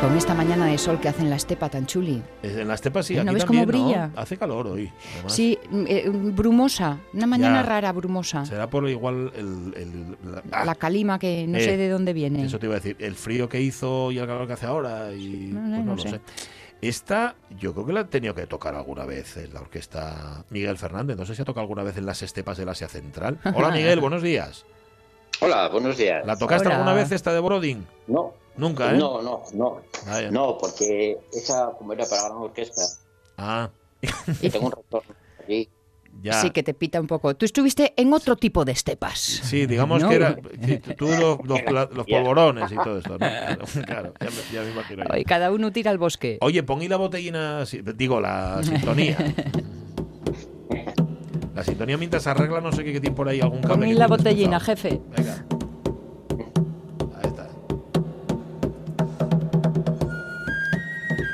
Con 0.01 0.15
esta 0.15 0.35
mañana 0.35 0.67
de 0.67 0.77
sol 0.77 0.99
que 0.99 1.09
hace 1.09 1.21
en 1.23 1.29
la 1.31 1.37
estepa 1.37 1.69
tan 1.69 1.87
chuli. 1.87 2.21
Eh, 2.43 2.57
En 2.61 2.67
la 2.67 2.75
estepa 2.75 3.01
sí, 3.01 3.15
¿No 3.15 3.21
aquí 3.23 3.33
ves 3.33 3.45
también, 3.45 3.65
cómo 3.65 3.83
brilla? 3.85 4.07
¿no? 4.13 4.19
Hace 4.21 4.37
calor 4.37 4.67
hoy. 4.67 4.91
además. 5.15 5.33
Sí, 5.33 5.57
mm, 5.71 5.83
eh, 5.87 6.03
brumosa. 6.09 6.99
Una 7.13 7.25
mañana 7.25 7.57
Ya. 7.57 7.63
rara, 7.63 7.91
brumosa. 7.93 8.45
Será 8.45 8.69
por 8.69 8.87
igual 8.87 9.31
el... 9.35 9.73
el- 9.75 10.31
la- 10.31 10.43
ah, 10.51 10.65
La 10.65 10.75
calima 10.75 11.17
que 11.17 11.47
no 11.47 11.57
Eh, 11.57 11.61
sé 11.61 11.77
de 11.77 11.89
dónde 11.89 12.13
viene. 12.13 12.45
Eso 12.45 12.59
te 12.59 12.67
iba 12.67 12.75
a 12.75 12.79
decir. 12.79 12.95
El 12.99 13.15
frío 13.15 13.49
que 13.49 13.59
hizo 13.59 14.11
y 14.11 14.19
el 14.19 14.27
calor 14.27 14.45
que 14.45 14.53
hace 14.53 14.67
ahora. 14.67 15.11
Y, 15.13 15.49
No, 15.51 15.61
no, 15.61 15.67
pues 15.67 15.79
no, 15.79 15.85
no 15.85 15.95
lo 15.95 16.01
sé. 16.01 16.09
sé. 16.11 16.19
Esta, 16.79 17.35
yo 17.59 17.73
creo 17.73 17.85
que 17.87 17.93
la 17.93 18.01
ha 18.01 18.05
tenido 18.07 18.35
que 18.35 18.45
tocar 18.45 18.75
alguna 18.75 19.03
vez 19.05 19.35
en 19.37 19.51
la 19.51 19.61
orquesta 19.61 20.45
Miguel 20.51 20.77
Fernández. 20.77 21.17
No 21.17 21.25
sé 21.25 21.33
si 21.33 21.41
ha 21.41 21.45
tocado 21.45 21.61
alguna 21.61 21.81
vez 21.81 21.97
en 21.97 22.05
las 22.05 22.21
estepas 22.21 22.55
del 22.57 22.69
Asia 22.69 22.87
Central. 22.87 23.39
Hola 23.55 23.71
Miguel, 23.71 23.99
buenos 23.99 24.21
días. 24.21 24.63
Hola, 25.41 25.67
buenos 25.69 25.97
días. 25.97 26.23
¿La 26.25 26.35
tocaste 26.37 26.67
Hola. 26.67 26.77
alguna 26.77 26.93
vez 26.93 27.11
esta 27.11 27.33
de 27.33 27.39
Borodin? 27.39 27.85
No, 28.07 28.33
Nunca, 28.57 28.93
¿eh? 28.93 28.97
no, 28.97 29.21
no, 29.21 29.43
no. 29.53 29.81
Vaya. 30.05 30.31
No, 30.31 30.57
porque 30.57 31.17
esa, 31.33 31.71
como 31.77 31.93
era 31.93 32.05
para 32.05 32.23
gran 32.23 32.37
orquesta, 32.37 32.81
Ah, 33.37 33.69
y 34.41 34.49
tengo 34.49 34.65
un 34.67 34.71
retorno 34.71 35.15
allí. 35.45 35.69
ya. 36.23 36.41
Sí, 36.41 36.49
que 36.49 36.63
te 36.63 36.73
pita 36.73 36.99
un 36.99 37.05
poco. 37.07 37.35
Tú 37.35 37.45
estuviste 37.45 37.93
en 37.95 38.11
otro 38.13 38.35
tipo 38.35 38.65
de 38.65 38.71
estepas. 38.71 39.19
Sí, 39.19 39.65
digamos 39.67 40.01
No. 40.01 40.09
que 40.09 40.15
era. 40.15 40.35
sí, 40.65 40.79
Tú 40.97 41.07
los, 41.07 41.37
polvorones 42.07 42.71
y 42.71 42.75
todo 42.75 42.97
esto, 42.97 43.11
¿no? 43.11 43.17
Claro, 43.19 43.65
claro, 43.85 44.13
ya, 44.19 44.25
me, 44.27 44.53
ya 44.53 44.61
me 44.63 44.71
imagino 44.71 45.03
yo. 45.03 45.09
Ay, 45.13 45.23
cada 45.23 45.51
uno 45.51 45.71
tira 45.71 45.91
al 45.91 45.97
bosque. 45.99 46.37
Oye, 46.41 46.63
pon 46.63 46.81
y 46.81 46.87
la 46.87 46.97
botellina, 46.97 47.63
digo, 47.95 48.19
la 48.19 48.61
sintonía. 48.63 49.17
La 51.53 51.63
sintonía 51.63 51.97
mientras 51.97 52.21
se 52.23 52.29
arregla, 52.29 52.61
no 52.61 52.71
sé 52.71 52.83
qué, 52.83 52.99
tiene 52.99 53.15
por 53.15 53.27
ahí 53.27 53.39
algún 53.41 53.61
cable. 53.61 53.87
Que 53.87 53.93
la 53.95 54.07
botellina, 54.07 54.59
jefe. 54.59 54.99
Venga. 55.15 55.45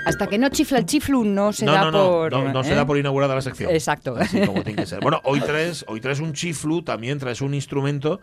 Hasta 0.06 0.28
que 0.28 0.38
no 0.38 0.50
chifla 0.50 0.80
el 0.80 0.86
chiflu 0.86 1.24
no 1.24 1.54
se 1.54 1.66
no, 1.66 1.72
da 1.72 1.82
no, 1.86 1.92
no, 1.92 2.08
por... 2.10 2.32
no, 2.32 2.52
no 2.52 2.64
se 2.64 2.74
¿eh? 2.74 2.76
da 2.76 2.86
por 2.86 2.98
inaugurada 2.98 3.36
la 3.36 3.42
sección. 3.42 3.72
Exacto. 3.72 4.16
Así 4.18 4.46
como 4.46 4.64
tiene 4.64 4.82
que 4.82 4.86
ser. 4.86 5.00
Bueno, 5.02 5.22
hoy 5.24 5.40
traes, 5.42 5.86
hoy 5.88 6.02
traes 6.02 6.20
un 6.20 6.34
chiflu, 6.34 6.82
también 6.84 7.20
traes 7.20 7.42
un 7.42 7.54
instrumento 7.54 8.20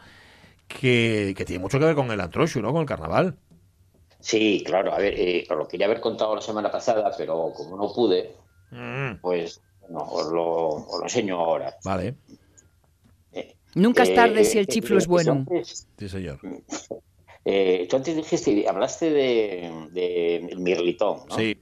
que, 0.68 1.34
que 1.36 1.44
tiene 1.44 1.60
mucho 1.60 1.78
que 1.78 1.86
ver 1.86 1.94
con 1.94 2.10
el 2.10 2.20
antrochu, 2.20 2.60
¿no? 2.60 2.72
Con 2.72 2.82
el 2.82 2.86
carnaval. 2.86 3.36
Sí, 4.20 4.62
claro, 4.66 4.92
a 4.92 4.98
ver, 4.98 5.14
eh, 5.16 5.46
os 5.48 5.56
lo 5.56 5.66
quería 5.66 5.86
haber 5.86 6.00
contado 6.00 6.34
la 6.34 6.42
semana 6.42 6.70
pasada, 6.70 7.10
pero 7.16 7.52
como 7.54 7.76
no 7.76 7.92
pude, 7.92 8.36
Mm, 8.72 9.16
pues 9.20 9.60
bueno, 9.80 10.04
os 10.08 10.30
lo, 10.30 10.66
os 10.68 10.98
lo 10.98 11.02
enseño 11.02 11.40
ahora. 11.40 11.74
vale, 11.84 12.14
Nunca 13.74 14.02
es 14.02 14.10
Eh, 14.10 14.14
tarde 14.14 14.44
si 14.44 14.58
el 14.58 14.64
eh, 14.64 14.68
chiflu 14.68 14.98
es 14.98 15.04
eh, 15.04 15.08
bueno. 15.08 15.32
antes- 15.32 15.86
sí, 15.98 16.08
señor. 16.08 16.38
eh, 17.44 17.86
tú 17.88 17.96
antes 17.96 18.14
dijiste, 18.16 18.68
hablaste 18.68 19.10
de, 19.10 19.88
de 19.92 20.36
el 20.36 20.58
mirlitón, 20.60 21.20
¿no? 21.28 21.36
Sí, 21.36 21.59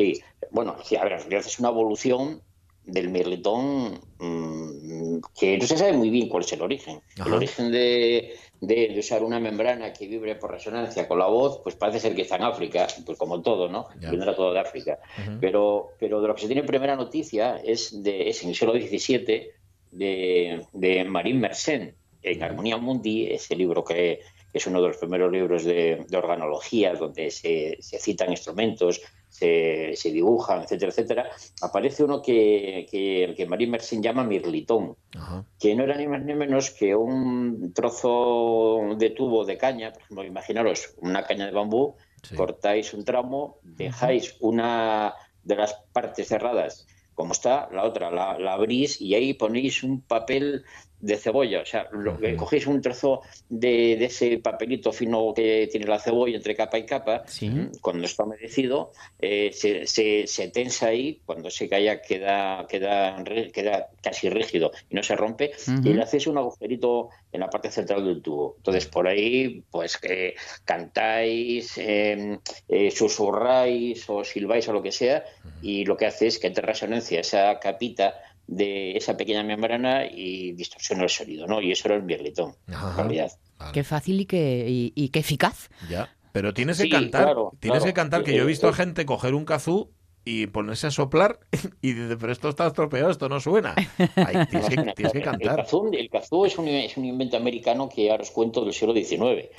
Sí, 0.00 0.22
bueno, 0.50 0.76
sí, 0.84 0.96
a 0.96 1.04
ver, 1.04 1.12
en 1.12 1.18
realidad 1.20 1.44
es 1.46 1.58
una 1.58 1.68
evolución 1.68 2.42
del 2.82 3.10
mirlitón 3.10 4.00
mm, 4.18 5.18
que 5.38 5.58
no 5.58 5.66
se 5.66 5.76
sabe 5.76 5.92
muy 5.92 6.10
bien 6.10 6.28
cuál 6.28 6.44
es 6.44 6.52
el 6.52 6.62
origen. 6.62 7.00
Ajá. 7.18 7.28
El 7.28 7.34
origen 7.34 7.70
de, 7.70 8.34
de- 8.60 8.88
de 8.88 8.98
usar 8.98 9.22
una 9.22 9.38
membrana 9.38 9.92
que 9.92 10.06
vibre 10.06 10.34
por 10.36 10.50
resonancia 10.50 11.06
con 11.06 11.18
la 11.18 11.26
voz, 11.26 11.60
pues 11.62 11.76
parece 11.76 12.00
ser 12.00 12.14
que 12.14 12.22
está 12.22 12.36
en 12.36 12.42
África, 12.44 12.86
pues 13.04 13.18
como 13.18 13.42
todo, 13.42 13.68
¿no? 13.68 13.88
Ya. 14.00 14.10
Vendrá 14.10 14.34
todo 14.34 14.52
de 14.52 14.60
África. 14.60 14.98
Pero, 15.40 15.90
pero 15.98 16.20
de 16.20 16.28
lo 16.28 16.34
que 16.34 16.40
se 16.42 16.46
tiene 16.46 16.62
primera 16.62 16.96
noticia 16.96 17.56
es, 17.62 18.02
de, 18.02 18.28
es 18.30 18.42
en 18.42 18.48
el 18.48 18.54
siglo 18.54 18.72
XVII 18.72 19.48
de, 19.92 20.66
de 20.72 21.04
Marín 21.04 21.40
Mersenne, 21.40 21.94
en 22.22 22.42
Armonía 22.42 22.76
Mundi, 22.76 23.26
ese 23.26 23.56
libro 23.56 23.82
que, 23.84 24.20
que 24.52 24.58
es 24.58 24.66
uno 24.66 24.80
de 24.82 24.88
los 24.88 24.96
primeros 24.96 25.30
libros 25.32 25.64
de, 25.64 26.04
de 26.08 26.16
organología, 26.16 26.94
donde 26.94 27.30
se, 27.30 27.76
se 27.80 27.98
citan 27.98 28.30
instrumentos, 28.30 29.00
se, 29.28 29.92
se 29.94 30.10
dibujan, 30.10 30.62
etcétera, 30.62 30.90
etcétera, 30.90 31.30
aparece 31.62 32.02
uno 32.04 32.20
que, 32.20 32.86
que, 32.90 33.32
que 33.36 33.46
Marín 33.46 33.70
Mersenne 33.70 34.02
llama 34.02 34.24
mirlitón 34.24 34.96
Ajá. 35.16 35.44
que 35.58 35.74
no 35.74 35.84
era 35.84 35.96
ni 35.96 36.08
más 36.08 36.24
ni 36.24 36.34
menos 36.34 36.70
que 36.70 36.94
un 36.96 37.72
trozo 37.72 38.80
de 38.98 39.10
tubo 39.10 39.44
de 39.44 39.56
caña, 39.56 39.92
por 39.92 40.02
ejemplo, 40.02 40.24
imaginaros 40.24 40.94
una 40.98 41.22
caña 41.24 41.46
de 41.46 41.52
bambú, 41.52 41.96
Sí. 42.22 42.36
cortáis 42.36 42.92
un 42.92 43.02
tramo, 43.02 43.60
dejáis 43.62 44.36
una 44.40 45.14
de 45.42 45.56
las 45.56 45.72
partes 45.90 46.28
cerradas 46.28 46.86
como 47.14 47.32
está, 47.32 47.68
la 47.72 47.84
otra 47.84 48.10
la, 48.10 48.38
la 48.38 48.54
abrís 48.54 49.00
y 49.00 49.14
ahí 49.14 49.32
ponéis 49.34 49.82
un 49.82 50.00
papel 50.02 50.64
de 51.00 51.16
cebolla, 51.16 51.62
o 51.62 51.64
sea, 51.64 51.88
lo, 51.92 52.18
que 52.18 52.36
cogéis 52.36 52.66
un 52.66 52.80
trozo 52.82 53.22
de, 53.48 53.96
de 53.96 54.04
ese 54.04 54.38
papelito 54.38 54.92
fino 54.92 55.32
que 55.34 55.68
tiene 55.70 55.86
la 55.86 55.98
cebolla 55.98 56.36
entre 56.36 56.54
capa 56.54 56.78
y 56.78 56.84
capa, 56.84 57.22
Sí. 57.26 57.50
cuando 57.80 58.04
está 58.06 58.24
humedecido, 58.24 58.92
eh, 59.18 59.50
se, 59.52 59.86
se- 59.86 60.26
se 60.26 60.48
tensa 60.48 60.88
ahí, 60.88 61.20
cuando 61.24 61.50
se 61.50 61.68
calla 61.68 62.02
queda, 62.02 62.66
queda, 62.68 63.22
queda 63.52 63.88
casi 64.02 64.28
rígido 64.28 64.72
y 64.90 64.94
no 64.94 65.02
se 65.02 65.16
rompe, 65.16 65.52
y 65.84 65.92
le 65.94 66.02
haces 66.02 66.26
un 66.26 66.36
agujerito 66.38 67.08
en 67.32 67.40
la 67.40 67.48
parte 67.50 67.70
central 67.70 68.04
del 68.04 68.20
tubo. 68.22 68.54
Entonces, 68.58 68.86
por 68.86 69.06
ahí, 69.08 69.62
pues 69.70 69.96
que 69.96 70.34
cantáis, 70.64 71.76
eh, 71.78 72.38
eh, 72.68 72.90
susurráis 72.90 74.04
o 74.08 74.24
silbáis 74.24 74.68
o 74.68 74.72
lo 74.72 74.82
que 74.82 74.92
sea, 74.92 75.24
y 75.62 75.84
lo 75.84 75.96
que 75.96 76.06
hace 76.06 76.26
es 76.26 76.38
que 76.38 76.46
entre 76.46 76.66
resonancia. 76.66 77.20
Esa 77.20 77.58
capita 77.60 78.14
de 78.50 78.96
esa 78.96 79.16
pequeña 79.16 79.44
membrana 79.44 80.04
y 80.06 80.52
distorsiona 80.52 81.04
el 81.04 81.08
sonido, 81.08 81.46
¿no? 81.46 81.62
Y 81.62 81.70
eso 81.70 81.86
era 81.88 81.96
el 81.96 82.02
birlitón, 82.02 82.56
en 82.66 82.96
realidad. 82.96 83.30
Vale. 83.58 83.72
Qué 83.72 83.84
fácil 83.84 84.20
y 84.20 84.26
qué, 84.26 84.66
y, 84.68 84.92
y 84.96 85.10
qué 85.10 85.20
eficaz. 85.20 85.70
Ya. 85.88 86.08
Pero 86.32 86.52
tienes 86.52 86.76
que 86.78 86.84
Sí, 86.84 86.90
cantar. 86.90 87.24
claro, 87.24 87.52
tienes 87.60 87.78
claro. 87.80 87.90
que 87.90 87.94
cantar, 87.94 88.24
que 88.24 88.32
Eh, 88.32 88.36
yo 88.36 88.42
he 88.42 88.46
visto 88.46 88.66
a 88.66 88.70
eh, 88.70 88.74
gente 88.74 89.06
coger 89.06 89.34
un 89.34 89.44
kazoo 89.44 89.90
y 90.24 90.46
ponerse 90.48 90.86
a 90.86 90.90
soplar 90.90 91.40
y 91.80 91.92
dice, 91.94 92.16
pero 92.16 92.32
esto 92.32 92.48
está 92.50 92.66
estropeado, 92.66 93.10
esto 93.10 93.28
no 93.28 93.40
suena. 93.40 93.74
Ay, 94.16 94.46
tienes, 94.50 94.68
que, 94.68 94.76
tienes 94.94 95.12
que 95.12 95.18
El 95.18 95.24
cantar. 95.24 95.56
kazoo, 95.56 95.90
el 95.92 96.10
kazoo 96.10 96.46
es, 96.46 96.58
un, 96.58 96.68
es 96.68 96.96
un 96.96 97.04
invento 97.06 97.36
americano 97.36 97.88
que 97.88 98.10
ahora 98.10 98.22
os 98.22 98.30
cuento 98.30 98.64
del 98.64 98.74
siglo 98.74 98.92
XIX. 98.94 99.50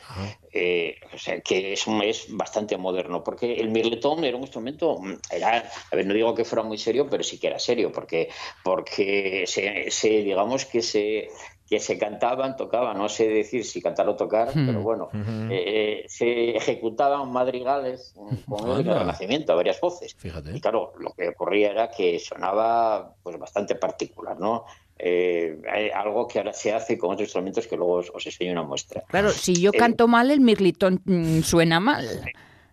Eh, 0.53 0.95
o 1.13 1.17
sea, 1.17 1.39
que 1.41 1.73
es, 1.73 1.87
un- 1.87 2.01
es 2.03 2.25
bastante 2.29 2.77
moderno, 2.77 3.23
porque 3.23 3.53
el 3.53 3.69
mirletón 3.69 4.23
era 4.23 4.35
un 4.37 4.43
instrumento, 4.43 4.97
mm, 4.99 5.13
era, 5.31 5.69
a 5.91 5.95
ver, 5.95 6.05
no 6.05 6.13
digo 6.13 6.35
que 6.35 6.43
fuera 6.45 6.63
muy 6.63 6.77
serio, 6.77 7.07
pero 7.09 7.23
sí 7.23 7.39
que 7.39 7.47
era 7.47 7.57
serio, 7.59 7.91
porque, 7.91 8.29
porque 8.63 9.45
se, 9.47 9.89
se- 9.89 10.23
digamos 10.23 10.65
que 10.65 10.81
se, 10.81 11.29
que 11.71 11.79
se 11.79 11.97
cantaban, 11.97 12.57
tocaban, 12.57 12.97
no 12.97 13.07
sé 13.07 13.29
decir 13.29 13.63
si 13.63 13.81
cantar 13.81 14.09
o 14.09 14.17
tocar, 14.17 14.49
Hmm. 14.53 14.65
pero 14.67 14.81
bueno, 14.81 15.05
Ujú. 15.05 15.47
eh, 15.49 16.03
se 16.05 16.57
ejecutaban 16.57 17.31
madrigales 17.31 18.13
mm, 18.17 18.35
con 18.51 18.69
el 18.77 18.83
renacimiento 18.85 19.53
a 19.53 19.55
varias 19.55 19.79
voces. 19.79 20.13
Fíjate. 20.17 20.51
Y 20.53 20.59
claro, 20.59 20.91
lo 20.99 21.13
que 21.13 21.29
ocurría 21.29 21.71
era 21.71 21.89
que 21.89 22.19
sonaba 22.19 23.15
pues 23.23 23.39
bastante 23.39 23.75
particular, 23.75 24.37
¿no? 24.37 24.65
Eh, 24.99 25.61
algo 25.95 26.27
que 26.27 26.39
ahora 26.39 26.51
se 26.51 26.73
hace 26.73 26.97
con 26.97 27.11
otros 27.13 27.27
instrumentos 27.27 27.65
que 27.67 27.77
luego 27.77 27.93
os, 27.93 28.11
os 28.13 28.25
enseño 28.25 28.51
una 28.51 28.63
muestra. 28.63 29.03
Claro, 29.07 29.29
si 29.29 29.55
yo 29.55 29.71
Eh, 29.73 29.77
canto 29.77 30.09
mal, 30.09 30.29
el 30.29 30.41
mirlitón 30.41 31.01
mm, 31.05 31.39
suena 31.39 31.79
mal. 31.79 32.05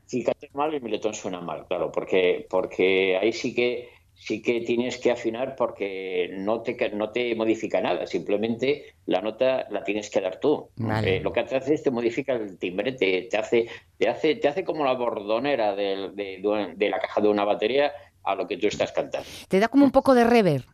Si 0.07 0.25
cantas 0.25 0.51
mal, 0.55 0.75
el 0.75 0.83
miletón 0.83 1.15
suena 1.15 1.41
mal, 1.41 1.67
claro, 1.69 1.93
porque, 1.93 2.47
porque 2.51 3.17
ahí 3.17 3.33
sí 3.33 3.55
que 3.55 3.91
sí 4.19 4.43
que 4.43 4.61
tienes 4.61 4.99
que 4.99 5.11
afinar 5.11 5.55
porque 5.57 6.31
no 6.33 6.61
te, 6.63 6.91
no 6.91 7.11
te 7.11 7.35
modifica 7.35 7.81
nada, 7.81 8.07
simplemente 8.07 8.97
la 9.07 9.23
nota 9.23 9.67
la 9.71 9.85
tienes 9.85 10.11
que 10.11 10.21
dar 10.21 10.41
tú. 10.41 10.71
Vale. 10.77 11.17
Eh, 11.17 11.21
lo 11.21 11.33
que 11.33 11.45
te 11.45 11.57
hace 11.57 11.75
es 11.75 11.83
te 11.83 11.91
modifica 11.91 12.35
el 12.35 12.59
timbre, 12.59 12.93
te, 12.93 13.23
te 13.23 13.37
hace, 13.37 13.69
te 13.97 14.09
hace, 14.09 14.35
te 14.35 14.49
hace 14.49 14.65
como 14.65 14.85
la 14.85 14.95
bordonera 14.95 15.75
de, 15.75 16.11
de 16.15 16.75
de 16.77 16.89
la 16.91 16.99
caja 16.99 17.21
de 17.21 17.29
una 17.29 17.45
batería 17.45 17.93
a 18.25 18.35
lo 18.35 18.47
que 18.47 18.57
tú 18.57 18.67
estás 18.67 18.93
cantando. 18.93 19.29
Te 19.49 19.61
da 19.61 19.69
como 19.69 19.85
un 19.85 19.93
poco 19.93 20.15
de 20.15 20.25
rever. 20.25 20.67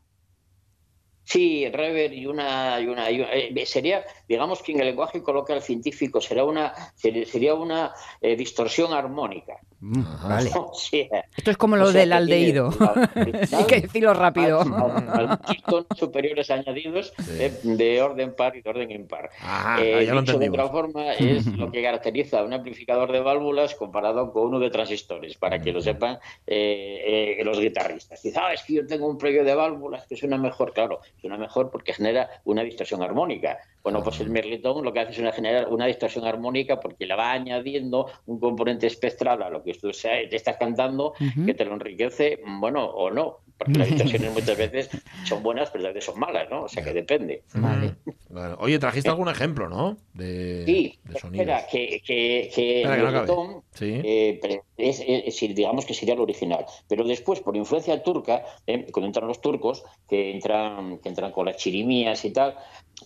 Sí, 1.25 1.67
rever 1.71 2.13
y 2.13 2.27
una, 2.27 2.79
y 2.81 2.87
una, 2.87 3.11
y 3.11 3.21
una- 3.21 3.33
eh, 3.33 3.67
sería, 3.67 4.05
digamos 4.29 4.63
que 4.63 4.73
en 4.73 4.81
el 4.81 4.87
lenguaje 4.89 5.23
coloquial 5.23 5.63
científico 5.63 6.21
será 6.21 6.45
una, 6.45 6.75
ser- 6.95 7.27
sería 7.27 7.55
una 7.55 7.93
eh, 8.21 8.37
distorsión 8.37 8.93
armónica. 8.93 9.55
Mm, 9.81 10.03
Vale. 10.29 10.51
O 10.55 10.75
sea, 10.75 11.25
Esto 11.37 11.51
es 11.51 11.57
como 11.57 11.77
lo 11.77 11.85
o 11.85 11.93
sea, 11.93 12.01
del 12.03 12.13
aldehído. 12.13 12.71
la- 12.79 13.11
Hay 13.59 13.65
que 13.65 13.81
decirlo 13.83 14.13
rápido. 14.15 14.61
al- 14.61 15.09
al- 15.09 15.31
al 15.43 15.63
tonos 15.67 15.87
superiores 15.97 16.51
añadidos 16.51 17.13
eh, 17.31 17.59
de 17.63 18.03
orden 18.03 18.35
par 18.35 18.55
y 18.57 18.61
de 18.63 18.71
orden 18.71 18.91
impar. 18.91 19.31
Ah, 19.41 19.79
Eh, 19.81 20.05
ya 20.07 20.13
lo 20.15 20.21
dicho 20.21 20.39
de 20.39 20.45
entendimos. 20.47 20.59
otra 20.69 20.69
forma, 20.73 21.13
es 21.15 21.47
lo 21.47 21.71
que 21.73 21.83
caracteriza 21.83 22.41
a 22.41 22.45
un 22.45 22.53
amplificador 22.53 23.11
de 23.13 23.21
válvulas 23.21 23.75
comparado 23.75 24.31
con 24.33 24.45
uno 24.49 24.59
de 24.61 24.71
transistores, 24.71 25.37
para 25.39 25.59
que 25.61 25.73
lo 25.73 25.81
sepan 25.81 26.19
eh, 26.47 27.37
eh, 27.39 27.45
los 27.45 27.59
guitarristas. 27.59 28.23
Dicen, 28.23 28.43
ah, 28.45 28.53
es 28.53 28.63
que 28.63 28.75
yo 28.75 28.87
tengo 28.87 29.07
un 29.09 29.17
previo 29.19 29.43
de 29.45 29.55
válvulas 29.55 30.07
que 30.07 30.17
suena 30.17 30.37
mejor. 30.39 30.73
Claro, 30.73 31.01
suena 31.21 31.37
mejor 31.39 31.71
porque 31.71 31.93
genera 31.93 32.29
una 32.45 32.63
distorsión 32.63 33.03
armónica. 33.03 33.59
Bueno, 33.83 34.03
pues 34.03 34.21
el 34.21 34.31
Merlitón 34.31 34.85
lo 34.85 34.93
que 34.93 35.01
hace 35.01 35.13
es 35.13 35.19
una, 35.19 35.33
generar 35.33 35.69
una 35.69 35.87
distorsión 35.87 36.25
armónica 36.27 36.81
porque 36.81 37.07
le 37.07 37.15
va 37.15 37.33
añadiendo 37.33 38.11
un 38.27 38.39
componente 38.41 38.87
espectral 38.87 39.43
a 39.43 39.51
lo 39.51 39.63
que 39.63 39.75
tú 39.75 39.93
sea- 39.93 40.29
te 40.29 40.37
estás 40.37 40.57
cantando 40.57 41.15
que 41.47 41.55
te 41.55 41.65
lo 41.65 41.75
enriquece, 41.75 42.41
bueno, 42.45 42.85
o 42.85 43.11
no. 43.11 43.44
Porque 43.59 43.79
las 43.79 43.89
distorsiones 43.91 44.33
muchas 44.33 44.57
veces 44.59 44.91
son 45.25 45.43
buenas, 45.43 45.71
pero 45.71 45.85
a 45.85 45.89
veces 45.89 46.05
son 46.05 46.19
malas, 46.19 46.49
¿no? 46.51 46.63
O 46.65 46.69
sea 46.69 46.83
que 46.83 46.93
depende. 46.93 47.43
Vale. 47.55 47.95
Vale. 48.31 48.57
Oye, 48.59 48.79
trajiste 48.79 49.09
algún 49.09 49.29
ejemplo, 49.29 49.69
¿no? 49.69 49.97
De, 50.13 50.65
Sí, 50.67 50.99
de 51.05 51.15
espera, 51.15 51.67
que, 51.71 52.03
que, 52.05 52.51
que 52.55 52.77
Espera, 52.83 52.97
que 52.97 53.03
no 53.03 53.09
acabe. 53.09 53.27
Merlitón, 53.29 53.63
Sí. 53.73 54.01
eh, 54.05 54.39
pero 54.43 54.63
es, 54.77 55.01
es- 55.07 55.43
es- 55.43 55.55
digamos 55.55 55.87
que 55.87 55.95
sería 55.95 56.15
el 56.15 56.21
original. 56.21 56.67
Pero 56.89 57.05
después, 57.05 57.41
por 57.41 57.57
influencia 57.57 58.03
turca, 58.03 58.45
eh, 58.67 58.87
cuando 58.93 59.07
entran 59.07 59.29
los 59.29 59.41
turcos, 59.41 59.85
que 60.09 60.33
entran, 60.33 60.99
que 60.99 61.09
entran 61.09 61.31
con 61.33 61.47
las 61.47 61.57
chirimías 61.57 62.25
y 62.25 62.31
tal, 62.33 62.57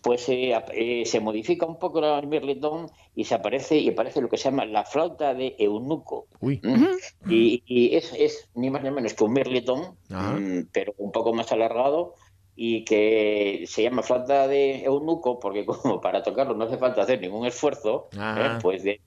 pues 0.02 0.28
eh, 0.28 0.54
ap- 0.54 0.70
eh, 0.72 1.04
se 1.06 1.20
modifica 1.20 1.66
un 1.66 1.78
poco 1.78 1.98
el 2.18 2.26
Merlitón 2.26 2.90
y 3.14 3.24
se 3.24 3.34
aparece 3.34 3.76
y 3.78 3.88
aparece 3.90 4.20
lo 4.20 4.28
que 4.28 4.36
se 4.36 4.44
llama 4.44 4.64
la 4.64 4.84
flauta 4.84 5.34
de 5.34 5.54
eunuco. 5.58 6.26
Uy. 6.40 6.60
¿Mm? 6.62 6.86
Y, 7.28 7.62
y 7.66 7.96
es, 7.96 8.12
es 8.14 8.48
ni 8.54 8.70
más 8.70 8.82
ni 8.82 8.90
menos 8.90 9.14
que 9.14 9.24
un 9.24 9.32
Merlitón, 9.32 9.98
Ajá. 10.10 10.32
mm, 10.34 10.68
pero 10.72 10.94
un 10.98 11.12
poco 11.12 11.32
más 11.32 11.50
alargado 11.52 12.14
y 12.56 12.84
que 12.84 13.64
se 13.68 13.84
llama 13.84 14.02
flauta 14.02 14.48
de 14.48 14.82
eunuco 14.82 15.38
porque 15.38 15.64
como 15.66 16.00
para 16.00 16.22
tocarlo 16.22 16.54
no 16.54 16.64
hace 16.64 16.76
falta 16.78 17.02
hacer 17.02 17.20
ningún 17.20 17.46
esfuerzo, 17.46 18.08
eh, 18.12 18.58
pues 18.60 18.82
de. 18.82 19.00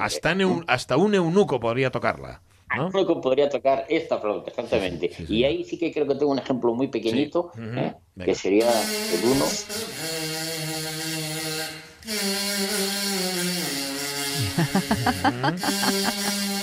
Hasta, 0.00 0.34
hasta 0.66 0.96
un 0.96 1.14
eunuco 1.14 1.60
podría 1.60 1.90
tocarla. 1.90 2.42
¿no? 2.76 2.90
Creo 2.90 3.06
que 3.06 3.14
podría 3.16 3.48
tocar 3.48 3.86
esta 3.88 4.18
flauta, 4.18 4.50
exactamente. 4.50 5.08
Sí, 5.08 5.14
sí, 5.14 5.26
sí, 5.26 5.36
y 5.36 5.44
ahí 5.44 5.64
sí 5.64 5.78
que 5.78 5.92
creo 5.92 6.06
que 6.06 6.14
tengo 6.14 6.32
un 6.32 6.38
ejemplo 6.38 6.74
muy 6.74 6.88
pequeñito, 6.88 7.50
uh 7.54 7.58
-huh. 7.58 7.78
¿eh? 7.78 7.94
que 8.24 8.34
sería 8.34 8.68
el 8.68 9.24
1. 9.24 9.44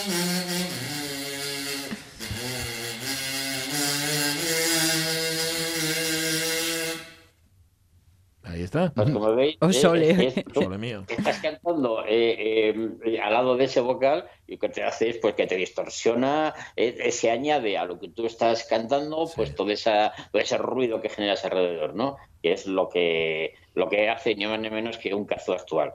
está. 8.84 9.03
Pues 9.03 9.13
como 9.13 9.34
veis, 9.34 9.58
Oh, 9.62 9.70
eh, 9.70 9.74
sole. 9.74 10.10
es- 10.27 10.44
Sole 10.53 10.77
mío. 10.77 11.03
estás 11.08 11.39
cantando 11.39 12.03
eh, 12.05 12.74
eh, 13.05 13.20
al 13.22 13.32
lado 13.34 13.55
de 13.55 13.63
ese 13.65 13.79
vocal 13.79 14.25
y 14.46 14.53
lo 14.53 14.60
que 14.60 14.70
te 14.70 14.84
hace 14.84 15.10
es 15.10 15.17
pues 15.17 15.34
que 15.36 15.48
te 15.48 15.55
distorsiona, 15.55 16.53
eh, 16.75 17.12
se 17.12 17.32
añade 17.32 17.77
a 17.77 17.86
lo 17.86 18.00
que 18.00 18.10
tú 18.10 18.25
estás 18.25 18.65
cantando, 18.65 19.29
pues 19.36 19.55
todo, 19.55 19.72
esa, 19.72 20.12
todo 20.32 20.41
ese 20.41 20.58
ruido 20.58 21.01
que 21.01 21.10
generas 21.10 21.44
alrededor, 21.46 21.96
¿no? 21.96 22.17
Que 22.44 22.51
es 22.51 22.67
lo 22.67 22.89
que 22.89 23.53
lo 23.74 23.89
que 23.89 24.08
hace 24.10 24.36
ni 24.36 24.46
más 24.46 24.58
ni 24.60 24.70
menos 24.70 24.98
que 24.98 25.13
un 25.13 25.25
cazo 25.25 25.51
actual. 25.53 25.94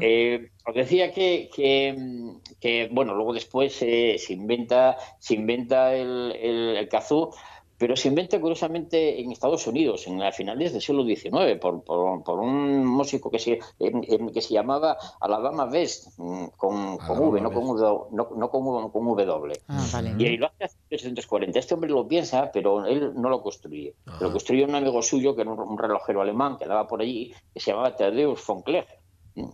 Eh, 0.00 0.50
os 0.64 0.74
decía 0.76 1.10
que, 1.12 1.48
que, 1.54 1.92
mm, 1.96 2.36
que, 2.60 2.88
bueno, 2.92 3.14
luego 3.14 3.32
después 3.32 3.76
eh, 3.82 4.16
se 4.18 4.34
inventa, 4.34 4.96
se 5.18 5.34
inventa 5.34 5.92
el, 5.96 6.36
el, 6.40 6.76
el 6.76 6.88
kazoo, 6.88 7.34
pero 7.78 7.94
se 7.96 8.08
inventa 8.08 8.40
curiosamente 8.40 9.20
en 9.20 9.32
Estados 9.32 9.66
Unidos, 9.66 10.06
en 10.06 10.22
a 10.22 10.32
finales 10.32 10.72
del 10.72 10.80
siglo 10.82 11.04
XIX, 11.04 11.58
por, 11.60 11.82
por, 11.84 12.22
por 12.24 12.38
un 12.40 12.84
músico 12.86 13.30
que 13.30 13.38
se, 13.38 13.58
en- 13.78 14.04
en- 14.08 14.30
que 14.32 14.40
se 14.40 14.54
llamaba 14.54 14.96
Alabama 15.20 15.66
Best, 15.66 16.18
mm, 16.18 16.46
con, 16.56 16.96
con 16.96 17.00
Alabama 17.00 17.28
V, 17.28 17.40
no 17.40 17.52
con. 17.52 17.66
W, 17.76 17.98
no, 18.12 18.28
no 18.36 18.50
con, 18.50 18.90
con 18.90 19.04
W. 19.16 19.60
Ah, 19.68 19.86
vale. 19.92 20.14
Y 20.18 20.26
ahí 20.26 20.36
lo 20.36 20.46
hace 20.46 20.64
en 20.64 20.70
1840. 20.90 21.58
Este 21.58 21.74
hombre 21.74 21.90
lo 21.90 22.06
piensa, 22.08 22.50
pero 22.52 22.86
él 22.86 23.12
no 23.14 23.28
lo 23.28 23.42
construye. 23.42 23.94
Ajá. 24.06 24.18
Lo 24.24 24.32
construye 24.32 24.64
un 24.64 24.74
amigo 24.74 25.02
suyo, 25.02 25.34
que 25.34 25.42
era 25.42 25.50
un, 25.50 25.60
un 25.60 25.76
relojero 25.78 26.22
alemán 26.22 26.56
que 26.56 26.64
andaba 26.64 26.86
por 26.88 27.00
allí, 27.02 27.32
que 27.52 27.60
se 27.60 27.70
llamaba 27.72 27.94
Tadeusz 27.94 28.46
von 28.46 28.62
Clegg, 28.62 28.86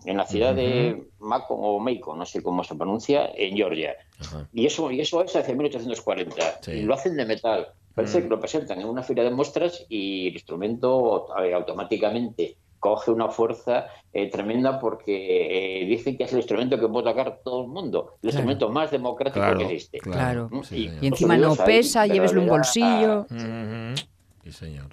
en 0.05 0.15
la 0.15 0.25
ciudad 0.25 0.55
de 0.55 1.09
Macon 1.19 1.57
o 1.59 1.77
Macon, 1.77 2.17
no 2.17 2.25
sé 2.25 2.41
cómo 2.41 2.63
se 2.63 2.73
pronuncia, 2.73 3.29
en 3.35 3.57
Georgia. 3.57 3.95
Ajá. 4.17 4.47
Y 4.53 4.65
eso, 4.65 4.89
y 4.91 5.01
eso 5.01 5.21
es 5.21 5.35
hace 5.35 5.53
1840. 5.53 6.61
Sí. 6.61 6.71
Y 6.71 6.81
lo 6.83 6.93
hacen 6.93 7.17
de 7.17 7.25
metal. 7.25 7.67
Parece 7.93 8.19
Mm. 8.19 8.23
que 8.23 8.29
lo 8.29 8.39
presentan 8.39 8.81
en 8.81 8.87
una 8.87 9.03
feria 9.03 9.23
de 9.23 9.31
muestras 9.31 9.85
y 9.89 10.27
el 10.27 10.33
instrumento 10.33 11.27
eh, 11.43 11.53
automáticamente 11.53 12.57
coge 12.79 13.11
una 13.11 13.29
fuerza 13.29 13.85
eh, 14.11 14.29
tremenda 14.29 14.77
porque 14.79 15.83
eh, 15.83 15.85
dicen 15.85 16.17
que 16.17 16.25
es 16.25 16.33
el 16.33 16.39
instrumento 16.39 16.77
que 16.77 16.87
puede 16.89 17.05
tocar 17.09 17.39
todo 17.43 17.61
el 17.61 17.69
mundo, 17.69 18.15
el 18.21 18.29
instrumento 18.29 18.69
más 18.69 18.91
democrático 18.91 19.39
Claro, 19.39 19.57
que 19.59 19.63
existe. 19.65 19.99
Claro. 19.99 20.49
¿Mm? 20.51 20.63
Sí, 20.63 20.91
Y- 21.01 21.07
encima 21.07 21.37
no 21.37 21.55
pesa, 21.55 22.05
lléveslo 22.07 22.41
un 22.41 22.47
bolsillo. 22.47 23.21
Ujú. 23.29 23.95
Sí, 24.43 24.51
señor. 24.51 24.89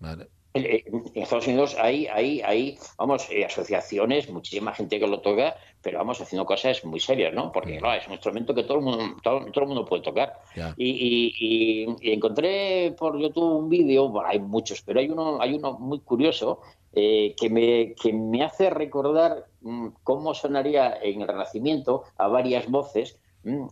Vale. 0.00 0.28
Eh, 0.54 0.84
En 1.14 1.22
Estados 1.22 1.46
Unidos 1.46 1.76
hay, 1.78 2.06
hay, 2.06 2.40
hay 2.40 2.78
vamos, 2.96 3.28
eh, 3.30 3.44
asociaciones, 3.44 4.28
muchísima 4.30 4.74
gente 4.74 4.98
que 4.98 5.06
lo 5.06 5.20
toca, 5.20 5.56
pero 5.82 5.98
vamos 5.98 6.20
haciendo 6.20 6.46
cosas 6.46 6.84
muy 6.84 7.00
serias, 7.00 7.32
¿no? 7.34 7.52
Porque 7.52 7.78
claro, 7.78 8.00
es 8.00 8.06
un 8.06 8.14
instrumento 8.14 8.54
que 8.54 8.64
todo 8.64 8.78
el 8.78 8.84
mundo, 8.84 9.04
todo, 9.22 9.44
todo 9.52 9.62
el 9.62 9.68
mundo 9.68 9.84
puede 9.84 10.02
tocar. 10.02 10.32
Y, 10.76 10.88
y- 10.88 11.34
y- 11.38 11.96
y 12.00 12.12
encontré 12.12 12.92
por 12.98 13.18
YouTube 13.18 13.58
un 13.58 13.68
vídeo, 13.68 14.08
bueno, 14.08 14.28
hay 14.28 14.40
muchos, 14.40 14.82
pero 14.82 15.00
hay 15.00 15.08
uno, 15.10 15.40
hay 15.40 15.54
uno 15.54 15.74
muy 15.78 16.00
curioso 16.00 16.60
eh, 16.94 17.34
que, 17.38 17.50
me, 17.50 17.94
que 17.94 18.12
me 18.14 18.42
hace 18.42 18.70
recordar 18.70 19.44
mm, 19.60 19.88
cómo 20.02 20.32
sonaría 20.34 20.98
en 21.02 21.20
el 21.20 21.28
Renacimiento 21.28 22.04
a 22.16 22.26
varias 22.28 22.68
voces 22.68 23.18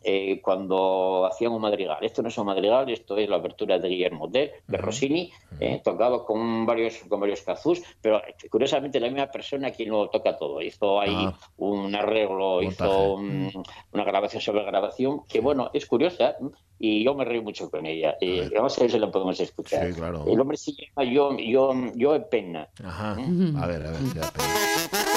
eh, 0.02 0.40
cuando 0.42 1.26
hacían 1.26 1.52
un 1.52 1.60
madrigal. 1.60 1.98
Esto 2.02 2.22
no 2.22 2.28
es 2.28 2.38
un 2.38 2.46
madrigal, 2.46 2.88
esto 2.90 3.16
es 3.18 3.28
la 3.28 3.36
apertura 3.36 3.78
de 3.78 3.88
Guillermo 3.88 4.30
Tell, 4.30 4.50
de. 4.66 4.76
Rossini, 4.78 5.30
eh, 5.60 5.80
tocado 5.84 6.24
con 6.24 6.64
varios, 6.66 6.96
con 7.08 7.20
varios 7.20 7.42
kazús, 7.42 7.82
pero 8.00 8.18
eh, 8.18 8.34
curiosamente 8.50 9.00
la 9.00 9.08
misma 9.08 9.26
persona 9.30 9.70
quien 9.70 9.90
lo 9.90 10.08
toca 10.08 10.36
todo. 10.36 10.62
Hizo 10.62 11.00
ahí 11.00 11.14
Ah. 11.16 11.34
un 11.58 11.94
arreglo, 11.94 12.60
Montaje. 12.62 12.68
hizo 12.68 13.16
mm, 13.18 13.48
una 13.92 14.04
grabación 14.04 14.40
sobre 14.42 14.64
grabación, 14.64 15.22
que 15.28 15.40
bueno, 15.40 15.70
es 15.74 15.86
curiosa 15.86 16.36
mm, 16.40 16.46
y 16.78 17.04
yo 17.04 17.14
me 17.14 17.24
reí 17.24 17.40
mucho 17.40 17.70
con 17.70 17.86
ella. 17.86 18.16
Ver. 18.20 18.50
vamos 18.54 18.76
a 18.78 18.82
ver 18.82 18.90
si 18.90 18.98
la 18.98 19.10
podemos 19.10 19.38
escuchar. 19.40 19.86
Sí, 19.88 19.94
claro. 19.94 20.24
El 20.26 20.40
hombre 20.40 20.56
se 20.56 20.72
llama 20.72 21.10
yo, 21.10 21.36
yo, 21.38 21.72
yo 21.94 22.28
Penna. 22.28 22.68
Ajá. 22.84 23.12
Ujú. 23.18 23.58
A 23.58 23.66
ver, 23.66 23.82
a 23.86 23.90
ver. 23.90 23.96
si 23.96 24.18
da 24.18 24.30
pena. 24.30 25.15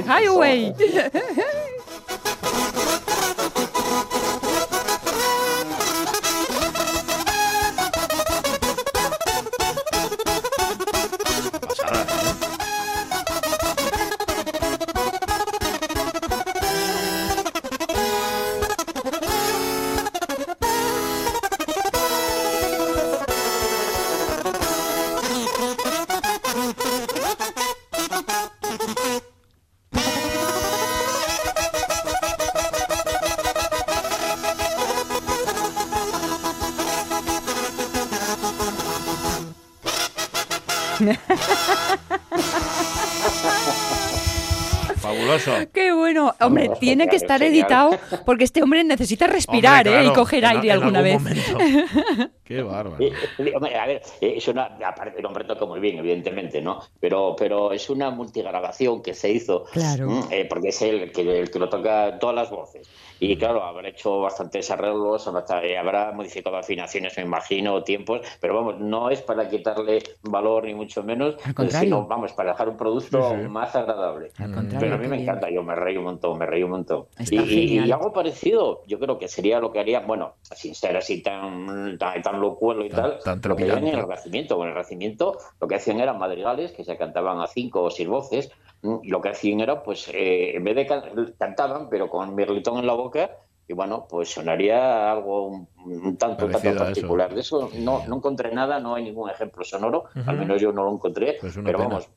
Highway. 0.00 0.74
Hombre, 46.46 46.70
tiene 46.80 47.08
que 47.08 47.16
estar 47.16 47.40
genial. 47.40 47.54
editado 47.64 47.90
porque 48.26 48.44
este 48.44 48.62
hombre 48.62 48.82
necesita 48.84 49.26
respirar 49.26 49.86
Hombre, 49.88 50.04
¿eh? 50.04 50.08
y 50.08 50.12
coger 50.12 50.44
en- 50.44 50.50
aire 50.50 50.66
en 50.68 50.72
alguna 50.72 51.00
vez. 51.02 51.22
Qué 52.44 52.62
bárbaro. 52.62 53.02
Eh, 53.02 53.10
eh, 53.38 53.52
hombre, 53.54 53.74
a 53.78 53.86
ver, 53.86 54.02
eh, 54.20 54.34
es 54.36 54.48
una, 54.48 54.64
aparte, 54.84 55.18
el 55.18 55.24
hombre 55.26 55.44
toca 55.44 55.64
muy 55.64 55.80
bien, 55.80 55.98
evidentemente, 55.98 56.60
¿no? 56.60 56.80
Pero, 57.00 57.34
pero 57.38 57.72
es 57.72 57.88
una 57.88 58.10
multigrabación 58.10 59.02
que 59.02 59.14
se 59.14 59.30
hizo, 59.30 59.64
Claro. 59.72 60.10
mm, 60.10 60.22
eh, 60.30 60.46
porque 60.48 60.68
es 60.68 60.82
él 60.82 61.00
el 61.04 61.12
que, 61.12 61.40
el 61.40 61.50
que 61.50 61.58
lo 61.58 61.68
toca 61.70 62.18
todas 62.18 62.36
las 62.36 62.50
voces. 62.50 62.86
Y 63.24 63.36
claro, 63.38 63.62
habrá 63.64 63.88
hecho 63.88 64.20
bastantes 64.20 64.70
arreglos, 64.70 65.26
habrá, 65.26 65.64
eh, 65.64 65.78
habrá 65.78 66.12
modificado 66.12 66.56
afinaciones, 66.56 67.16
me 67.16 67.22
imagino, 67.24 67.82
tiempos, 67.82 68.20
pero 68.40 68.54
vamos, 68.54 68.78
no 68.80 69.08
es 69.10 69.22
para 69.22 69.48
quitarle 69.48 70.02
valor 70.22 70.64
ni 70.64 70.74
mucho 70.74 71.02
menos, 71.02 71.36
Al 71.44 71.54
contrario. 71.54 71.80
sino, 71.80 72.06
vamos, 72.06 72.32
para 72.32 72.52
dejar 72.52 72.68
un 72.68 72.76
producto 72.76 73.30
Sí, 73.30 73.42
sí. 73.42 73.48
más 73.48 73.74
agradable. 73.74 74.30
Al 74.38 74.50
Mm, 74.50 74.54
contrario, 74.54 74.80
Pero 74.80 74.94
a 74.94 74.98
mí 74.98 75.08
me 75.08 75.16
bien. 75.16 75.28
encanta, 75.28 75.50
yo 75.50 75.62
me 75.62 75.74
reí 75.74 75.96
un 75.96 76.04
montón, 76.04 76.38
me 76.38 76.46
reí 76.46 76.62
un 76.62 76.70
montón. 76.70 77.06
Y, 77.18 77.38
y- 77.40 77.46
genial. 77.68 77.88
y 77.88 77.92
algo 77.92 78.12
parecido, 78.12 78.82
yo 78.86 78.98
creo 78.98 79.18
que 79.18 79.28
sería 79.28 79.58
lo 79.60 79.72
que 79.72 79.80
haría, 79.80 80.00
bueno, 80.00 80.34
sin 80.42 80.74
ser 80.74 80.96
así 80.96 81.22
tan, 81.22 81.96
tan, 81.98 82.20
tan 82.22 82.40
locuelo 82.40 82.84
y 82.84 82.90
Tan- 82.90 83.18
tal, 83.20 83.40
tan 83.40 83.40
lo 83.50 83.56
que 83.56 83.64
harían 83.64 83.86
en 83.88 83.94
el. 83.94 84.00
Renacimiento. 84.02 84.56
Bueno, 84.56 84.70
en 84.72 84.76
el 84.76 84.82
Renacimiento 84.84 85.38
lo 85.60 85.66
que 85.68 85.74
hacían 85.76 86.00
eran 86.00 86.18
madrigales 86.18 86.72
que 86.72 86.84
se 86.84 86.96
cantaban 86.96 87.40
a 87.40 87.46
cinco 87.46 87.82
o 87.84 87.90
seis 87.90 88.08
voces, 88.08 88.50
y 89.02 89.08
lo 89.08 89.20
que 89.20 89.30
hacían 89.30 89.60
era, 89.60 89.82
pues, 89.82 90.08
eh, 90.12 90.56
en 90.56 90.64
vez 90.64 90.76
de 90.76 90.86
can- 90.86 91.34
cantaban, 91.38 91.88
pero 91.88 92.08
con 92.08 92.34
mirlitón 92.34 92.78
en 92.78 92.86
la 92.86 92.92
boca, 92.94 93.30
y 93.66 93.72
bueno, 93.72 94.06
pues 94.08 94.28
sonaría 94.30 95.10
algo 95.10 95.46
un, 95.48 95.68
un 95.86 96.16
tanto, 96.18 96.48
eso. 96.50 96.60
particular. 96.76 97.34
De 97.34 97.40
eso 97.40 97.70
no, 97.78 98.02
no 98.06 98.16
encontré 98.16 98.52
nada, 98.54 98.78
no 98.80 98.94
hay 98.94 99.04
ningún 99.04 99.30
ejemplo 99.30 99.64
sonoro, 99.64 100.04
al 100.26 100.38
menos 100.38 100.60
yo 100.60 100.70
no 100.72 100.84
lo 100.84 100.92
encontré, 100.92 101.38
Pues 101.40 101.54
pero 101.54 101.78
pena. 101.78 101.88
vamos, 101.88 102.08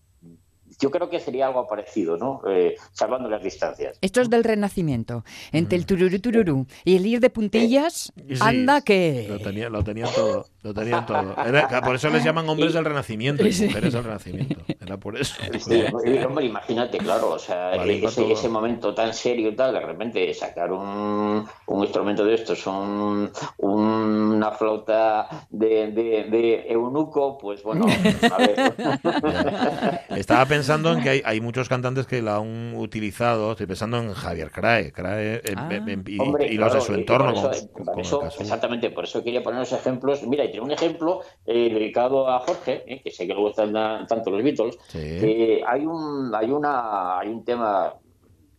yo 0.80 0.92
creo 0.92 1.10
que 1.10 1.20
sería 1.22 1.48
algo 1.48 1.66
parecido, 1.66 2.18
¿no? 2.18 2.42
Eh, 2.48 2.76
salvando 2.92 3.30
las 3.30 3.42
distancias. 3.42 3.98
Esto 4.02 4.20
es 4.22 4.30
del 4.30 4.44
Renacimiento. 4.44 5.24
Entre 5.54 5.78
el 5.78 5.86
tururú 5.86 6.20
tururú 6.20 6.68
y 6.84 6.98
el 6.98 7.06
ir 7.06 7.20
de 7.22 7.30
puntillas, 7.32 8.12
sí, 8.16 8.36
anda 8.42 8.80
Lo, 8.80 8.84
que... 8.84 9.40
tenía, 9.42 9.70
lo 9.70 9.84
tenían 9.84 10.10
todo. 10.14 10.46
Lo 10.62 10.74
tenían 10.74 11.06
todo. 11.06 11.34
Era- 11.46 11.82
por 11.82 11.96
eso 11.96 12.10
les 12.10 12.24
llaman 12.24 12.48
hombres 12.50 12.74
del 12.74 12.84
Renacimiento 12.86 13.48
y 13.48 13.54
Sí. 13.54 13.66
mujeres 13.68 13.94
del 13.94 14.04
Renacimiento. 14.04 14.60
Era 14.88 14.98
por 14.98 15.18
eso. 15.18 15.36
Sí, 15.60 15.84
eh, 16.06 16.26
hombre, 16.26 16.46
imagínate, 16.46 16.98
claro, 16.98 17.32
o 17.32 17.40
sea, 17.40 17.72
Vale, 17.78 18.04
ese, 18.06 18.32
ese 18.32 18.48
momento 18.50 18.94
tan 18.94 19.14
serio 19.14 19.50
y 19.50 19.56
tal, 19.56 19.74
de 19.74 19.80
repente 19.82 20.34
sacar 20.34 20.72
un, 20.72 21.46
un 21.68 21.82
instrumento 21.84 22.24
de 22.24 22.36
estos, 22.36 22.66
un, 22.68 23.30
una 23.58 24.52
flauta 24.52 25.28
de, 25.50 25.92
de, 25.92 26.24
de 26.30 26.66
eunuco, 26.72 27.38
pues 27.38 27.62
bueno, 27.64 27.86
a 28.32 28.38
ver. 28.38 28.74
Estaba 30.16 30.46
pensando 30.46 30.92
en 30.94 31.02
que 31.02 31.10
hay, 31.10 31.22
hay 31.26 31.42
muchos 31.42 31.68
cantantes 31.70 32.06
que 32.08 32.22
la 32.22 32.38
han 32.38 32.74
utilizado. 32.76 33.52
Estoy 33.52 33.68
pensando 33.68 33.98
en 33.98 34.14
Javier 34.14 34.52
Crae, 34.52 34.92
Crae 34.92 35.42
en- 35.44 35.58
Ah. 35.60 35.70
en- 35.72 36.04
y, 36.08 36.20
Hombre, 36.20 36.48
y 36.48 36.58
los 36.58 36.74
de 36.74 36.82
su 36.82 36.94
entorno. 36.94 37.34
por 37.34 37.54
eso- 37.54 37.68
por 37.72 37.86
como 37.86 37.94
el 37.94 38.00
eso, 38.02 38.20
caso- 38.20 38.42
exactamente, 38.42 38.90
por 38.92 39.04
eso 39.04 39.24
quería 39.24 39.44
poner 39.44 39.60
los 39.60 39.72
ejemplos. 39.74 40.24
Mira, 40.24 40.46
y 40.46 40.52
tiene 40.52 40.66
un 40.66 40.72
ejemplo 40.72 41.22
eh, 41.46 41.70
dedicado 41.74 42.30
a 42.30 42.40
Jorge, 42.40 42.84
eh, 42.88 43.02
que 43.04 43.12
sé 43.12 43.28
que 43.28 43.34
le 43.34 43.40
gustan 43.40 43.74
tanto 44.08 44.30
los 44.32 44.44
Beatles. 44.44 44.77
Sí. 44.88 45.62
hay 45.68 45.86
un 45.86 46.34
hay 46.34 46.52
una 46.52 47.20
hay 47.20 47.30
un 47.30 47.44
tema 47.46 47.94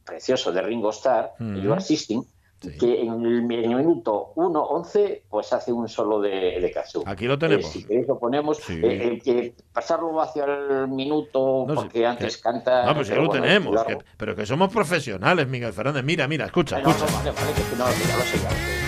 precioso 0.05 0.53
de 0.53 0.63
Ringo 0.63 0.91
Starr. 0.91 1.33
You 1.39 1.73
Are 1.73 1.81
Sisting, 1.81 2.23
Sí. 2.61 2.77
que 2.77 3.03
en 3.03 3.25
el, 3.25 3.43
minuto 3.45 4.33
1.11 4.35 5.23
pues 5.31 5.53
hace 5.53 5.73
un 5.73 5.89
solo 5.89 6.21
de, 6.21 6.31
de. 6.31 6.73
Aquí 7.07 7.27
lo 7.27 7.39
tenemos. 7.39 7.67
Eh, 7.67 7.69
si 7.69 7.85
queréis 7.85 8.09
lo 8.09 8.19
ponemos, 8.19 8.57
Sí. 8.57 8.81
eh, 8.83 9.13
eh, 9.13 9.21
que 9.23 9.55
pasarlo 9.73 10.21
hacia 10.21 10.45
el 10.45 10.89
minuto, 10.89 11.67
No 11.69 11.75
porque 11.77 12.05
antes 12.05 12.37
que- 12.37 12.43
canta... 12.43 12.85
No, 12.87 12.97
pues 12.97 13.07
ya 13.07 13.15
lo 13.15 13.27
bueno, 13.29 13.43
tenemos. 13.45 13.85
que- 13.85 13.99
pero 14.17 14.35
que 14.35 14.45
somos 14.45 14.73
profesionales, 14.73 15.47
Miguel 15.47 15.73
Fernández. 15.73 16.03
Mira, 16.03 16.27
mira, 16.27 16.47
escucha, 16.47 16.81
no, 16.81 16.89
no, 16.89 16.95
escucha. 16.95 18.88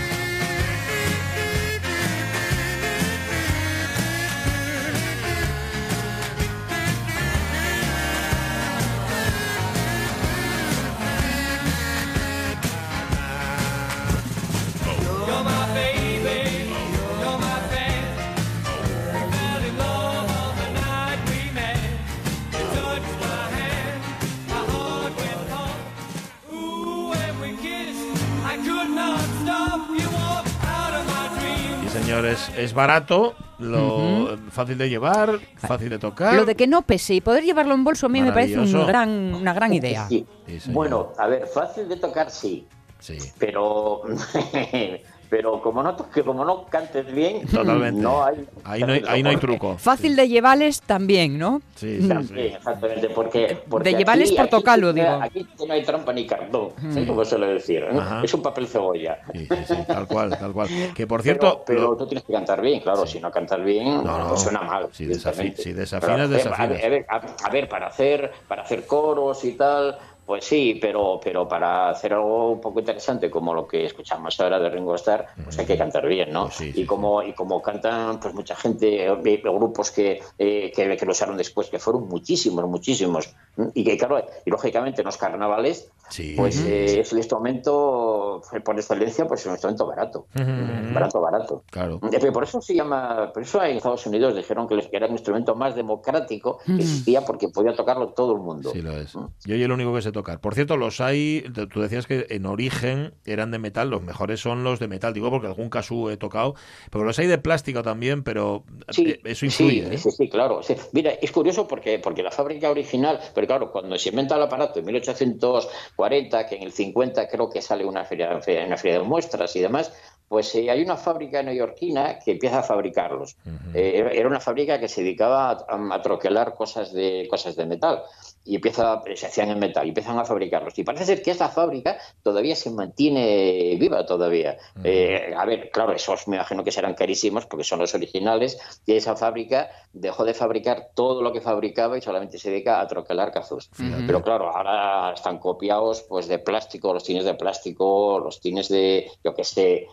Es 32.61 32.75
barato, 32.75 33.35
lo 33.59 34.37
fácil 34.51 34.79
de 34.79 34.89
llevar, 34.89 35.39
fácil 35.57 35.89
de 35.91 35.99
tocar. 35.99 36.35
Lo 36.35 36.45
de 36.45 36.55
que 36.55 36.67
no 36.67 36.83
pese 36.83 37.15
y 37.15 37.21
poder 37.21 37.45
llevarlo 37.45 37.75
en 37.75 37.85
bolso 37.85 38.07
a 38.07 38.09
mí 38.09 38.21
me 38.23 38.33
parece 38.33 38.59
un 38.59 38.87
gran, 38.87 39.09
una 39.35 39.53
gran 39.53 39.73
idea. 39.73 40.07
Sí. 40.09 40.27
Sí, 40.47 40.61
señor. 40.61 40.75
Bueno, 40.75 41.13
a 41.19 41.27
ver, 41.27 41.47
fácil 41.47 41.89
de 41.89 41.97
tocar 41.97 42.31
sí, 42.31 42.67
Sí. 42.99 43.19
pero 43.39 44.03
pero 45.31 45.63
como 45.63 45.83
no 45.83 45.97
como 46.25 46.45
no 46.45 46.65
cantes 46.67 47.07
bien, 47.13 47.47
Totalmente. 47.47 48.03
no 48.03 48.25
hay 48.25 48.47
Ahí 48.65 48.83
no 48.83 48.93
hay, 48.93 49.03
ahí 49.09 49.23
no 49.23 49.31
hay 49.31 49.37
truco. 49.37 49.79
Fácil 49.79 50.17
de 50.17 50.29
llevarles 50.29 50.83
también, 50.83 51.39
¿no? 51.39 51.63
Sí, 51.77 52.03
sí, 52.03 52.09
También, 52.09 52.49
sí. 52.51 52.55
exactamente, 52.57 53.09
porque, 53.11 53.59
porque 53.71 53.91
De 53.91 53.97
llevarles 53.99 54.31
aquí- 54.31 54.37
por 54.39 54.49
tocarlo, 54.49 54.93
digo. 54.93 55.09
Aquí 55.23 55.47
no 55.67 55.73
hay 55.73 55.83
trampa 55.85 56.13
ni 56.13 56.27
cartón, 56.27 56.71
¿sabes 56.91 57.07
cómo 57.09 57.25
suele 57.25 57.47
decir? 57.47 57.85
¿eh? 57.85 57.97
Ajá. 57.97 58.23
Es 58.25 58.35
un 58.35 58.43
papel 58.43 58.67
cebolla. 58.67 59.19
Sí, 59.33 59.47
sí, 59.49 59.57
sí, 59.69 59.75
tal 59.87 60.07
cual, 60.09 60.31
tal 60.37 60.53
cual. 60.53 60.69
Que 60.95 61.07
por 61.07 61.23
Pero, 61.23 61.39
cierto, 61.41 61.63
pero 61.65 61.81
lo- 61.83 61.97
tú 61.97 62.07
tienes 62.07 62.25
que 62.25 62.33
cantar 62.33 62.61
bien, 62.61 62.81
claro. 62.81 63.07
Si 63.07 63.21
no 63.21 63.31
cantas 63.31 63.63
bien, 63.65 64.03
No, 64.05 64.19
no. 64.19 64.29
pues 64.31 64.41
suena 64.43 64.61
mal. 64.63 64.89
Si 64.93 65.07
desafinas, 65.07 65.55
Pero, 65.65 66.13
a 66.13 66.17
ver, 66.17 66.29
desafinas. 66.29 66.61
A 66.61 66.67
ver, 66.67 66.85
a 66.85 66.89
ver, 66.89 67.07
a 67.45 67.51
ver, 67.51 67.69
para 67.69 67.87
hacer, 67.87 68.33
para 68.49 68.63
hacer 68.63 68.85
coros 68.87 69.45
y 69.45 69.53
tal, 69.53 69.97
pues 70.31 70.45
sí, 70.45 70.79
pero, 70.81 71.19
pero 71.21 71.49
para 71.49 71.91
hacer 71.91 72.13
algo 72.13 72.53
un 72.53 72.61
poco 72.61 72.79
interesante 72.79 73.29
como 73.29 73.53
lo 73.53 73.67
que 73.67 73.85
escuchamos 73.85 74.39
ahora 74.39 74.61
de 74.61 74.71
Ringo 74.71 74.95
Starr, 74.95 75.27
pues 75.43 75.59
hay 75.59 75.67
que 75.67 75.77
cantar 75.77 76.07
bien, 76.07 76.33
¿no? 76.33 76.45
Pues 76.45 76.55
sí, 76.55 76.73
sí, 76.73 76.83
y 76.83 76.87
como 76.87 77.21
y 77.25 77.33
como 77.33 77.61
cantan 77.61 78.21
pues 78.21 78.33
mucha 78.33 78.55
gente, 78.55 79.07
eh, 79.07 79.41
grupos 79.43 79.91
que, 79.91 80.21
eh, 80.39 80.71
que, 80.73 80.97
que 80.97 81.05
lo 81.05 81.11
usaron 81.11 81.37
después, 81.37 81.69
que 81.69 81.81
fueron 81.81 82.07
muchísimos, 82.09 82.65
muchísimos. 82.69 83.35
Y 83.75 83.83
que 83.83 83.99
claro, 83.99 84.25
y 84.47 84.51
lógicamente 84.51 85.01
en 85.01 85.07
los 85.07 85.17
carnavales, 85.17 85.91
Sí. 86.11 86.35
pues 86.37 86.65
eh, 86.65 87.01
es 87.01 87.13
el 87.13 87.19
instrumento, 87.19 88.43
eh, 88.53 88.61
por 88.61 88.77
excelencia, 88.77 89.27
pues 89.27 89.41
es 89.41 89.47
un 89.47 89.53
instrumento 89.53 89.87
barato. 89.87 90.27
Ujú. 90.35 90.95
Barato, 90.95 91.21
barato. 91.21 91.63
Claro. 91.71 92.01
Pero 92.11 92.33
Por 92.33 92.45
eso 92.45 92.61
se 92.61 92.75
llama, 92.75 93.31
por 93.33 93.43
eso 93.43 93.63
en 93.63 93.77
Estados 93.77 94.07
Unidos 94.07 94.35
dijeron 94.35 94.67
que 94.69 94.89
era 94.93 95.07
un 95.07 95.13
instrumento 95.13 95.55
más 95.55 95.75
democrático 95.75 96.59
que 96.65 96.75
existía 96.77 97.25
porque 97.25 97.49
podía 97.49 97.75
tocarlo 97.75 98.09
todo 98.09 98.33
el 98.35 98.41
mundo. 98.41 98.71
Sí 98.73 98.83
lo 98.83 98.93
es. 98.97 99.13
Yo 99.45 99.55
y 99.55 99.63
el 99.63 99.71
único 99.73 99.95
que 99.95 100.03
sé 100.03 100.13
tocar. 100.21 100.41
Por 100.41 100.55
cierto, 100.55 100.77
los 100.77 101.01
hay, 101.01 101.45
tú 101.73 101.81
decías 101.81 102.07
que 102.07 102.27
en 102.31 102.47
origen 102.47 103.15
eran 103.25 103.51
de 103.51 103.59
metal, 103.59 103.91
los 103.91 104.03
mejores 104.03 104.41
son 104.41 104.65
los 104.65 104.79
de 104.79 104.89
metal, 104.89 105.13
digo 105.15 105.31
porque 105.31 105.47
algún 105.47 105.71
caso 105.71 106.11
he 106.11 106.17
tocado, 106.17 106.55
pero 106.91 107.05
los 107.05 107.19
hay 107.19 107.27
de 107.27 107.39
plástico 107.39 107.83
también, 107.83 108.23
pero 108.23 108.65
Sí, 108.89 109.09
eh, 109.11 109.21
eso 109.25 109.47
influye. 109.47 109.87
sí, 109.89 109.95
¿eh? 109.95 109.99
sí, 109.99 110.11
sí, 110.11 110.29
claro. 110.29 110.63
sí. 110.63 110.75
Mira, 110.93 111.11
es 111.13 111.33
curioso 111.33 111.67
porque, 111.67 111.99
porque 111.99 112.23
la 112.23 112.31
fábrica 112.31 112.71
original, 112.71 113.19
pero 113.35 113.47
claro, 113.47 113.71
cuando 113.73 113.99
se 113.99 114.11
inventa 114.11 114.37
el 114.37 114.43
aparato 114.43 114.79
en 114.79 114.87
1840, 114.87 116.47
que 116.47 116.57
en 116.57 116.63
el 116.63 116.73
50 116.73 117.29
creo 117.29 117.49
que 117.51 117.63
sale 117.63 117.85
una 117.85 118.05
feria, 118.05 118.29
una 118.67 118.77
feria 118.77 118.99
de 118.99 119.05
muestras 119.05 119.55
y 119.57 119.61
demás, 119.61 119.93
pues 120.31 120.55
eh, 120.55 120.71
hay 120.71 120.81
una 120.81 120.97
fábrica 120.97 121.43
neoyorquina 121.43 122.21
que 122.25 122.31
empieza 122.31 122.61
a 122.61 122.63
fabricarlos. 122.63 123.37
Eh, 123.75 124.09
era- 124.15 124.29
una 124.29 124.39
fábrica 124.39 124.79
que 124.79 124.87
se 124.87 125.03
dedicaba 125.03 125.51
a, 125.51 125.95
a 125.95 126.03
troquelar 126.03 126.55
cosas 126.55 126.93
de, 126.93 127.27
cosas 127.29 127.57
de 127.57 127.67
metal 127.67 128.01
y 128.45 128.55
empieza, 128.55 129.03
se 129.17 129.27
hacían 129.27 129.51
en 129.51 129.59
metal 129.59 129.85
y 129.87 129.89
empiezan 129.89 130.19
a 130.21 130.25
fabricarlos. 130.25 130.79
Y 130.79 130.85
parece 130.85 131.05
ser 131.05 131.23
que 131.23 131.33
esa 131.33 131.49
fábrica 131.49 131.99
todavía 132.23 132.55
se 132.55 132.71
mantiene 132.71 133.77
viva 133.79 134.07
todavía. 134.07 134.57
Eh, 134.85 135.35
a 135.37 135.45
ver, 135.47 135.69
claro, 135.73 135.93
esos 135.93 136.29
me 136.29 136.37
imagino 136.37 136.63
que 136.63 136.71
serán 136.71 136.95
carísimos 136.95 137.47
porque 137.47 137.65
son 137.65 137.81
los 137.81 137.93
originales 137.95 138.57
y 138.87 138.95
esa 138.95 139.17
fábrica 139.17 139.69
dejó 139.93 140.25
de 140.25 140.35
fabricar 140.35 140.91
todo 140.95 141.23
lo 141.23 141.33
que 141.33 141.41
fabricaba 141.41 141.99
y 141.99 142.03
solamente 142.03 142.39
se 142.39 142.51
dedica 142.51 142.81
a 142.81 142.87
troquelar 142.87 143.33
cazos. 143.33 143.69
Pero 144.07 144.23
claro, 144.23 144.49
ahora 144.57 145.13
están 145.13 145.39
copiados 145.39 146.07
pues 146.09 146.29
de 146.29 146.39
plástico, 146.39 146.95
los 146.95 147.03
tines 147.03 147.25
de 147.25 147.35
plástico, 147.35 148.21
los 148.21 148.41
tines 148.41 148.69
de, 148.69 149.11
yo 149.25 149.35
qué 149.35 149.43
sé, 149.45 149.87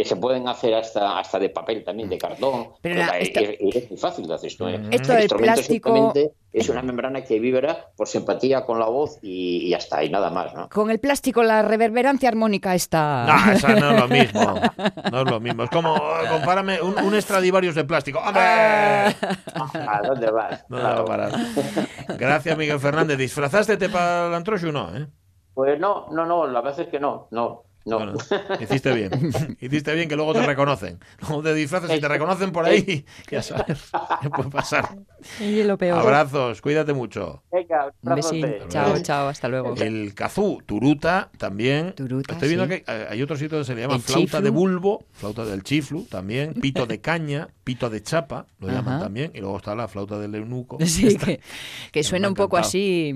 eh, 0.00 0.04
se 0.04 0.16
pueden 0.16 0.48
hacer 0.48 0.74
hasta 0.74 1.18
hasta 1.18 1.38
de 1.38 1.50
papel 1.50 1.84
también, 1.84 2.08
de 2.08 2.18
cartón. 2.18 2.68
Pero 2.82 2.96
la- 2.96 3.18
esta- 3.18 3.40
es, 3.40 3.56
es 3.60 3.90
muy 3.90 3.98
fácil 3.98 4.26
de 4.26 4.34
hacer 4.34 4.48
esto. 4.48 4.68
¿eh? 4.68 4.80
Esto 4.90 5.12
El 5.12 5.16
del 5.16 5.22
instrumento 5.22 5.54
plástico- 5.54 5.94
simplemente 5.94 6.32
es 6.52 6.68
una 6.70 6.82
membrana 6.82 7.22
que 7.22 7.38
vibra 7.38 7.88
por 7.96 8.08
simpatía 8.08 8.64
con 8.64 8.78
la 8.78 8.86
voz 8.86 9.18
y, 9.22 9.66
y 9.66 9.70
ya 9.70 9.76
está, 9.76 10.02
y 10.02 10.08
nada 10.10 10.30
más, 10.30 10.54
¿no? 10.54 10.68
Con 10.70 10.90
el 10.90 10.98
plástico 11.00 11.42
la 11.42 11.60
reverberancia 11.62 12.28
armónica 12.30 12.74
está... 12.74 13.26
No, 13.26 13.52
esa 13.52 13.74
no 13.74 13.90
es 13.90 14.00
lo 14.00 14.08
mismo. 14.08 14.60
No 15.12 15.22
es 15.22 15.30
lo 15.30 15.40
mismo. 15.40 15.62
Es 15.64 15.70
como, 15.70 15.94
eh, 15.96 16.28
compárame 16.30 16.80
un, 16.82 16.98
un 16.98 17.20
Stradivarius 17.22 17.74
de 17.74 17.84
plástico. 17.84 18.18
¡Hombre! 18.18 18.42
¿A 18.42 20.00
dónde 20.06 20.30
vas? 20.30 20.64
No 20.68 20.76
va 20.78 20.82
a 20.82 20.94
Claro. 20.94 21.04
parar. 21.04 21.32
Gracias, 22.18 22.56
Miguel 22.58 22.80
Fernández. 22.80 23.18
¿Disfrazaste 23.18 23.76
para 23.88 24.28
el 24.28 24.34
antroxo 24.34 24.68
o 24.68 24.72
no? 24.72 24.96
¿eh? 24.96 25.06
Pues 25.54 25.78
no, 25.78 26.06
no, 26.10 26.26
no, 26.26 26.46
la 26.46 26.60
verdad 26.60 26.80
es 26.80 26.88
que 26.88 27.00
no, 27.00 27.28
no, 27.30 27.64
no. 27.86 27.98
Bueno, 27.98 28.14
hiciste 28.60 28.92
bien. 28.92 29.10
Hiciste 29.60 29.94
bien 29.94 30.08
que 30.08 30.16
luego 30.16 30.32
te 30.34 30.44
reconocen. 30.44 30.98
Luego 31.20 31.42
te 31.42 31.54
disfrazas 31.54 31.90
y 31.96 32.00
te 32.00 32.08
reconocen 32.08 32.52
por 32.52 32.64
ahí. 32.66 33.04
Ya 33.30 33.42
sabes. 33.42 33.90
¿Qué 34.20 34.28
puede 34.30 34.50
pasar? 34.50 34.96
Y 35.40 35.62
lo 35.62 35.78
peor. 35.78 35.98
Abrazos, 36.00 36.60
cuídate 36.60 36.92
mucho. 36.92 37.42
Venga, 37.50 37.92
Un 38.02 38.14
besín. 38.14 38.54
Chao, 38.68 38.98
chao, 39.02 39.28
hasta 39.28 39.48
luego. 39.48 39.74
El 39.76 40.14
cazú, 40.14 40.62
turuta, 40.66 41.30
también. 41.38 41.92
Turuta, 41.94 42.34
Estoy 42.34 42.48
viendo 42.48 42.66
sí. 42.66 42.70
que 42.82 42.84
eh, 42.92 43.06
hay 43.10 43.22
otro 43.22 43.36
sitio 43.36 43.56
donde 43.58 43.66
se 43.66 43.74
le 43.74 43.82
llama 43.82 43.94
El 43.96 44.02
flauta 44.02 44.20
chiflu. 44.38 44.40
de 44.42 44.50
bulbo, 44.50 45.04
flauta 45.12 45.44
del 45.44 45.62
chiflu 45.62 46.04
también, 46.04 46.54
pito 46.54 46.86
de 46.86 47.00
caña, 47.00 47.48
pito 47.66 47.90
de 47.90 48.00
chapa, 48.00 48.46
lo 48.60 48.68
llaman 48.68 49.00
también. 49.00 49.32
Y 49.34 49.40
luego 49.40 49.56
está 49.56 49.74
la 49.74 49.88
flauta 49.88 50.20
del 50.20 50.36
eunuco. 50.36 50.78
Sí, 50.86 51.18
que, 51.90 52.04
suena 52.04 52.28
un 52.28 52.34
poco 52.34 52.56
así... 52.56 53.12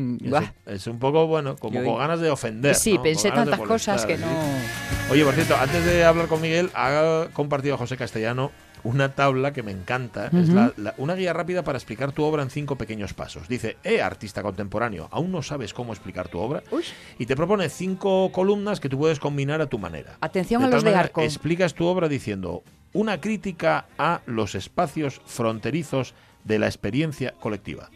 Es, 0.67 0.89
un 0.89 0.99
poco, 0.99 1.29
bueno, 1.29 1.55
como 1.55 1.79
Yo- 1.79 1.85
con 1.85 1.99
ganas 1.99 2.19
de 2.19 2.31
ofender. 2.31 2.75
Sí, 2.75 2.95
¿no? 2.95 3.03
pensé 3.03 3.31
tantas 3.31 3.61
cosas 3.61 4.05
que 4.05 4.19
no... 4.19 4.27
sí. 4.27 5.13
Oye, 5.13 5.25
por 5.25 5.35
cierto, 5.35 5.57
antes 5.57 5.85
de 5.85 6.05
hablar 6.05 6.27
con 6.27 6.41
Miguel, 6.41 6.69
ha 6.75 7.29
compartido 7.33 7.79
José 7.79 7.97
Castellano 7.97 8.51
una 8.85 9.14
tabla 9.14 9.53
que 9.53 9.62
me 9.62 9.73
encanta. 9.73 10.27
Es 10.29 10.49
la- 10.49 10.73
la- 10.77 10.95
una 10.99 11.14
guía 11.14 11.33
rápida 11.33 11.62
para 11.64 11.79
explicar 11.79 12.12
tu 12.12 12.25
obra 12.25 12.43
en 12.43 12.51
cinco 12.51 12.77
pequeños 12.77 13.14
pasos. 13.14 13.49
Dice, 13.49 13.77
eh, 13.85 14.01
artista 14.03 14.43
contemporáneo, 14.43 15.09
¿aún 15.11 15.31
no 15.33 15.43
sabes 15.43 15.73
cómo 15.75 15.93
explicar 15.93 16.29
tu 16.29 16.38
obra? 16.38 16.62
Uy. 16.71 16.85
Y 17.19 17.27
te 17.27 17.37
propone 17.37 17.69
cinco 17.69 18.31
columnas 18.33 18.81
que 18.81 18.88
tú 18.88 18.99
puedes 18.99 19.19
combinar 19.21 19.61
a 19.61 19.66
tu 19.66 19.79
manera. 19.79 20.16
Atención 20.21 20.62
De 20.62 20.69
a 20.69 20.71
los 20.71 20.85
de 20.85 20.95
arco. 20.95 21.23
Explicas 21.23 21.75
tu 21.75 21.87
obra 21.87 22.09
diciendo 22.09 22.62
una 22.93 23.21
crítica 23.21 23.87
a 23.99 24.21
los 24.27 24.55
espacios 24.55 25.21
fronterizos 25.27 26.14
de 26.45 26.59
la 26.59 26.66
experiencia 26.66 27.33
colectiva. 27.38 27.90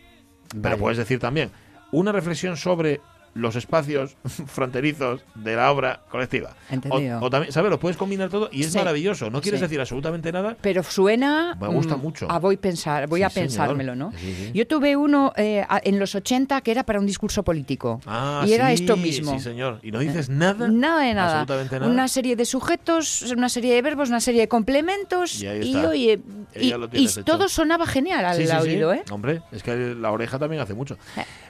Pero 0.63 0.79
puedes 0.79 0.99
decir 0.99 1.19
también 1.19 1.51
una 1.91 2.13
reflexión 2.13 2.57
sobre 2.57 3.01
los 3.35 3.57
espacios 3.57 4.17
fronterizos 4.47 5.23
de 5.35 5.57
la 5.57 5.71
obra 5.71 6.01
colectiva. 6.11 6.55
Entendido. 6.71 7.19
O, 7.21 7.27
o 7.27 7.31
también, 7.31 7.53
¿sabes? 7.53 7.71
Lo 7.71 7.79
puedes 7.81 7.97
combinar 7.97 8.31
todo 8.31 8.49
y 8.53 8.63
es 8.63 8.73
Sí. 8.73 8.79
maravilloso. 8.79 9.31
No 9.31 9.41
quieres 9.41 9.61
Sí. 9.61 9.65
decir 9.67 9.81
absolutamente 9.81 10.31
nada. 10.33 10.57
Pero 10.61 10.83
suena. 10.83 11.57
Me 11.61 11.69
gusta 11.69 11.97
mm, 11.97 12.01
mucho. 12.01 12.31
A 12.31 12.39
voy 12.39 12.57
pensar, 12.57 13.07
voy 13.09 13.21
Sí, 13.21 13.25
a 13.25 13.31
señor. 13.31 13.49
pensármelo, 13.49 13.95
¿no? 13.97 14.13
Sí, 14.13 14.35
sí. 14.35 14.51
Yo 14.55 14.67
tuve 14.67 14.97
uno 14.97 15.33
eh, 15.37 15.65
en 15.85 15.99
los 15.99 16.15
80 16.15 16.61
que 16.61 16.71
era 16.71 16.85
para 16.85 17.01
un 17.01 17.07
discurso 17.07 17.43
político. 17.43 18.01
Ah, 18.07 18.45
y 18.47 18.53
era 18.53 18.69
sí, 18.69 18.75
esto 18.85 18.97
mismo. 18.97 19.33
Sí, 19.35 19.41
señor. 19.41 19.81
Y 19.83 19.91
no 19.91 19.99
dices 19.99 20.29
nada. 20.29 20.69
Nada 20.69 21.01
de 21.03 21.15
nada. 21.15 21.41
Absolutamente 21.41 21.81
nada. 21.81 21.91
Una 21.91 22.09
serie 22.09 22.37
de 22.37 22.45
sujetos, 22.45 23.23
una 23.33 23.49
serie 23.49 23.75
de 23.75 23.83
verbos, 23.83 24.09
una 24.09 24.21
serie 24.21 24.43
de 24.43 24.49
complementos. 24.49 25.41
Y 25.43 25.47
ahí 25.47 25.61
Y, 25.73 25.77
está. 25.77 25.89
oye, 25.89 26.21
y, 26.55 26.71
tienes 26.71 26.93
y 26.93 27.05
hecho. 27.21 27.25
todo 27.25 27.49
sonaba 27.49 27.87
genial 27.87 28.25
al 28.25 28.41
oído, 28.63 28.93
¿eh? 28.93 29.03
Hombre, 29.11 29.43
es 29.53 29.63
que 29.63 29.75
la 29.95 30.11
oreja 30.13 30.39
también 30.39 30.63
hace 30.63 30.75
mucho. 30.75 30.97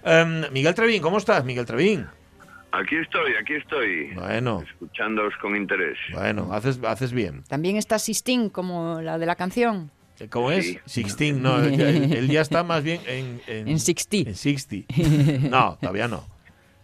Em, 0.03 0.45
Miguel 0.53 0.75
Trevín, 0.75 1.03
¿cómo 1.03 1.19
estás, 1.19 1.45
Miguel 1.45 1.65
Trevín? 1.67 1.74
Aquí 2.73 2.97
estoy, 2.97 3.33
aquí 3.41 3.55
estoy. 3.55 4.15
Bueno, 4.15 4.63
Escuchándoos 4.69 5.33
con 5.41 5.55
interés. 5.55 5.97
bueno, 6.13 6.53
haces, 6.53 6.81
haces 6.83 7.13
bien. 7.13 7.45
También 7.45 7.77
está 7.77 7.99
Sistine, 8.01 8.51
como 8.51 9.01
la 9.01 9.17
de 9.19 9.27
la 9.27 9.37
canción. 9.37 9.93
Eh, 10.19 10.29
¿Cómo 10.29 10.51
es? 10.51 10.67
Sí. 10.67 10.81
Sixteen, 10.87 11.43
no, 11.43 11.63
él, 11.63 12.29
ya 12.29 12.41
está 12.41 12.63
más 12.65 12.83
bien 12.83 13.01
en... 13.07 13.41
En, 13.47 13.69
En 13.69 13.79
Sixty. 13.79 14.25
En 14.27 14.35
Sixty. 14.35 14.87
No, 15.51 15.77
todavía 15.81 16.09
no. 16.09 16.25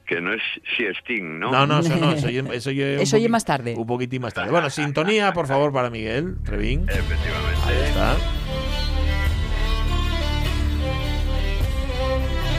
Que 0.06 0.20
no 0.20 0.32
es 0.32 0.42
siestín, 0.76 1.38
¿no? 1.38 1.52
No, 1.52 1.66
no, 1.66 1.78
eso 1.80 1.96
no, 1.96 2.12
eso 2.52 2.70
oye, 2.70 2.96
eso 3.02 3.16
Eso 3.16 3.28
más 3.28 3.44
tarde. 3.44 3.74
Un 3.76 3.86
poquitín 3.86 4.22
más 4.22 4.34
tarde. 4.34 4.50
Bueno, 4.50 4.70
sintonía, 4.70 5.32
por 5.32 5.46
favor, 5.46 5.72
para 5.72 5.90
Miguel 5.90 6.38
Trevín. 6.44 6.88
Efectivamente. 6.88 7.60
Ahí 7.66 7.88
está. 7.88 8.39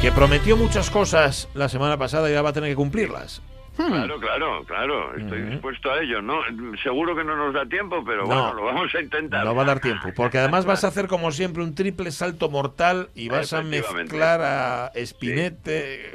Que 0.01 0.11
prometió 0.11 0.57
muchas 0.57 0.89
cosas 0.89 1.47
la 1.53 1.69
semana 1.69 1.95
pasada 1.95 2.27
y 2.27 2.31
ahora 2.31 2.41
va 2.41 2.49
a 2.49 2.53
tener 2.53 2.71
que 2.71 2.75
cumplirlas. 2.75 3.43
Claro, 3.75 4.19
claro, 4.19 4.63
claro. 4.65 5.15
Estoy 5.17 5.41
Ujú. 5.41 5.51
dispuesto 5.51 5.91
a 5.91 6.01
ello, 6.01 6.21
¿no? 6.21 6.39
Seguro 6.83 7.15
que 7.15 7.23
no 7.23 7.35
nos 7.35 7.53
da 7.53 7.65
tiempo, 7.65 8.03
pero 8.05 8.21
No. 8.21 8.27
bueno, 8.27 8.53
lo 8.53 8.65
vamos 8.65 8.93
a 8.93 9.01
intentar. 9.01 9.43
No 9.45 9.55
va 9.55 9.63
a 9.63 9.65
dar 9.65 9.79
tiempo, 9.79 10.09
porque 10.15 10.37
además 10.37 10.65
vas 10.65 10.83
a 10.83 10.87
hacer 10.89 11.07
como 11.07 11.31
siempre 11.31 11.63
un 11.63 11.73
triple 11.73 12.11
salto 12.11 12.49
mortal 12.49 13.09
y 13.15 13.29
vas 13.29 13.53
a 13.53 13.61
mezclar 13.63 14.41
a 14.41 14.91
Spinette 15.03 16.13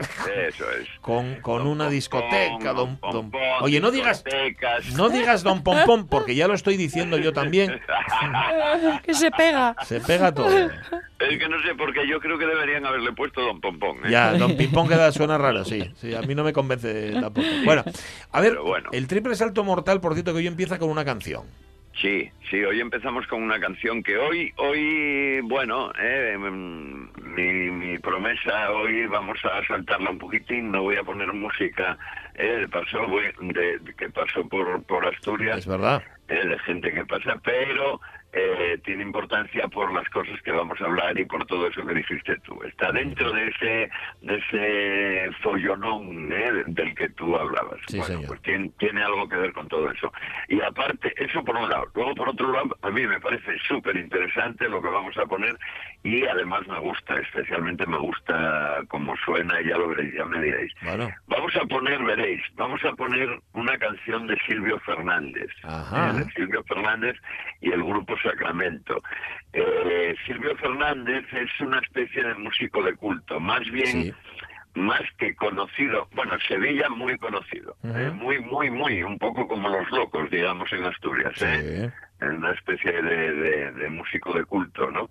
Eso 0.48 0.70
es. 0.70 0.88
con, 1.00 1.36
con 1.40 1.58
Don 1.58 1.66
una 1.68 1.84
Pompón, 1.84 1.90
discoteca. 1.94 2.72
Don, 2.72 2.98
Don 3.00 3.00
don- 3.00 3.30
Pompón, 3.30 3.40
Oye, 3.62 3.80
no 3.80 3.90
digas, 3.90 4.22
no 4.94 5.08
digas 5.08 5.42
Don 5.42 5.62
Pompón, 5.62 6.06
porque 6.08 6.34
ya 6.34 6.46
lo 6.48 6.54
estoy 6.54 6.76
diciendo 6.76 7.16
yo 7.16 7.32
también. 7.32 7.80
Que 9.04 9.14
se 9.14 9.30
pega. 9.30 9.74
Se 9.84 10.00
pega 10.00 10.32
todo. 10.34 10.48
Es 10.48 11.38
que 11.38 11.48
no 11.48 11.60
sé, 11.62 11.74
porque 11.76 12.06
yo 12.06 12.20
creo 12.20 12.38
que 12.38 12.46
deberían 12.46 12.84
haberle 12.84 13.12
puesto 13.12 13.40
Don 13.40 13.60
Pompón. 13.60 13.96
¿eh? 14.04 14.10
Ya, 14.10 14.32
Don 14.34 14.56
Pimpón 14.56 14.88
queda, 14.88 15.10
suena 15.12 15.38
raro, 15.38 15.64
sí. 15.64 15.90
sí. 15.96 16.14
A 16.14 16.20
mí 16.22 16.34
no 16.34 16.44
me 16.44 16.52
convence 16.52 17.12
tampoco. 17.20 17.45
Bueno, 17.64 17.84
a 18.32 18.40
ver, 18.40 18.58
bueno. 18.58 18.90
el 18.92 19.06
triple 19.08 19.34
salto 19.34 19.64
mortal, 19.64 20.00
por 20.00 20.14
cierto, 20.14 20.32
que 20.32 20.38
hoy 20.38 20.46
empieza 20.46 20.78
con 20.78 20.90
una 20.90 21.04
canción. 21.04 21.44
Sí, 22.00 22.30
sí, 22.50 22.62
hoy 22.62 22.80
empezamos 22.80 23.26
con 23.26 23.42
una 23.42 23.58
canción 23.58 24.02
que 24.02 24.18
hoy, 24.18 24.52
hoy, 24.56 25.40
bueno, 25.40 25.90
eh, 25.98 26.36
mm, 26.38 27.08
mi, 27.34 27.52
mi 27.70 27.98
promesa, 27.98 28.70
hoy 28.72 29.06
vamos 29.06 29.38
a 29.44 29.66
saltarla 29.66 30.10
un 30.10 30.18
poquitín, 30.18 30.70
no 30.70 30.82
voy 30.82 30.96
a 30.96 31.02
poner 31.02 31.32
música 31.32 31.96
eh, 32.34 32.66
pasó, 32.70 32.98
de, 33.40 33.80
que 33.96 34.10
pasó 34.10 34.46
por, 34.46 34.82
por 34.84 35.06
Asturias, 35.06 35.60
Es 35.60 35.66
verdad. 35.66 36.02
eh, 36.28 36.46
de 36.46 36.58
gente 36.60 36.92
que 36.92 37.06
pasa, 37.06 37.40
pero 37.42 37.98
eh, 38.34 38.78
tiene 38.84 39.02
importancia 39.02 39.66
por 39.68 39.90
las 39.94 40.06
cosas 40.10 40.38
que 40.42 40.50
vamos 40.52 40.78
a 40.82 40.84
hablar 40.84 41.18
y 41.18 41.24
por 41.24 41.46
todo 41.46 41.66
eso 41.66 41.86
que 41.86 41.94
dijiste 41.94 42.36
tú. 42.40 42.62
Está 42.64 42.92
dentro 42.92 43.32
de 43.32 43.48
ese, 43.48 43.90
de 44.26 44.36
ese 44.36 45.32
follonón 45.42 46.32
eh, 46.32 46.64
del 46.66 46.94
que 46.94 47.08
tú 47.10 47.36
hablabas. 47.36 47.78
Sí, 47.88 47.98
bueno, 47.98 48.14
señor. 48.14 48.26
pues 48.28 48.42
tiene, 48.42 48.70
tiene 48.78 49.02
algo 49.02 49.28
que 49.28 49.36
ver 49.36 49.52
con 49.52 49.68
todo 49.68 49.90
eso. 49.90 50.12
Y 50.48 50.60
aparte, 50.60 51.12
eso 51.16 51.42
por 51.44 51.56
un 51.56 51.68
lado. 51.68 51.86
Luego, 51.94 52.14
por 52.14 52.28
otro 52.28 52.52
lado, 52.52 52.76
a 52.82 52.90
mí 52.90 53.06
me 53.06 53.20
parece 53.20 53.56
súper 53.68 53.96
interesante 53.96 54.68
lo 54.68 54.82
que 54.82 54.88
vamos 54.88 55.16
a 55.16 55.26
poner 55.26 55.56
y 56.02 56.24
además 56.26 56.66
me 56.68 56.78
gusta, 56.78 57.18
especialmente 57.18 57.86
me 57.86 57.98
gusta 57.98 58.80
cómo 58.88 59.14
suena, 59.24 59.60
ya 59.62 59.76
lo 59.76 59.88
veréis, 59.88 60.14
ya 60.14 60.24
me 60.24 60.40
diréis. 60.40 60.72
Bueno, 60.82 61.08
Vamos 61.26 61.54
a 61.56 61.66
poner, 61.66 62.02
veréis, 62.02 62.42
vamos 62.54 62.84
a 62.84 62.92
poner 62.92 63.40
una 63.52 63.76
canción 63.78 64.26
de 64.26 64.36
Silvio 64.46 64.78
Fernández. 64.80 65.50
Ajá. 65.64 66.10
Eh, 66.10 66.24
de 66.24 66.32
Silvio 66.32 66.62
Fernández 66.64 67.16
y 67.60 67.70
el 67.72 67.82
grupo 67.82 68.16
Sacramento. 68.22 69.02
Eh, 69.58 70.14
Silvio 70.26 70.54
Fernández 70.56 71.24
es 71.32 71.60
una 71.60 71.78
especie 71.78 72.22
de 72.22 72.34
músico 72.34 72.82
de 72.82 72.94
culto, 72.94 73.40
más 73.40 73.62
bien, 73.70 73.86
Sí. 73.86 74.14
más 74.74 75.00
que 75.18 75.34
conocido, 75.34 76.08
bueno, 76.14 76.36
Sevilla 76.46 76.90
muy 76.90 77.16
conocido, 77.16 77.74
eh, 77.84 78.10
muy, 78.14 78.38
muy, 78.40 78.70
muy, 78.70 79.02
un 79.02 79.18
poco 79.18 79.48
como 79.48 79.70
los 79.70 79.90
locos, 79.90 80.28
digamos, 80.30 80.70
en 80.72 80.84
Asturias. 80.84 81.40
¿eh? 81.42 81.90
sí. 81.90 82.24
una 82.24 82.50
especie 82.52 82.92
de, 83.02 83.32
de- 83.32 83.72
de 83.72 83.90
músico 83.90 84.32
de 84.32 84.44
culto, 84.46 84.90
¿no? 84.90 85.08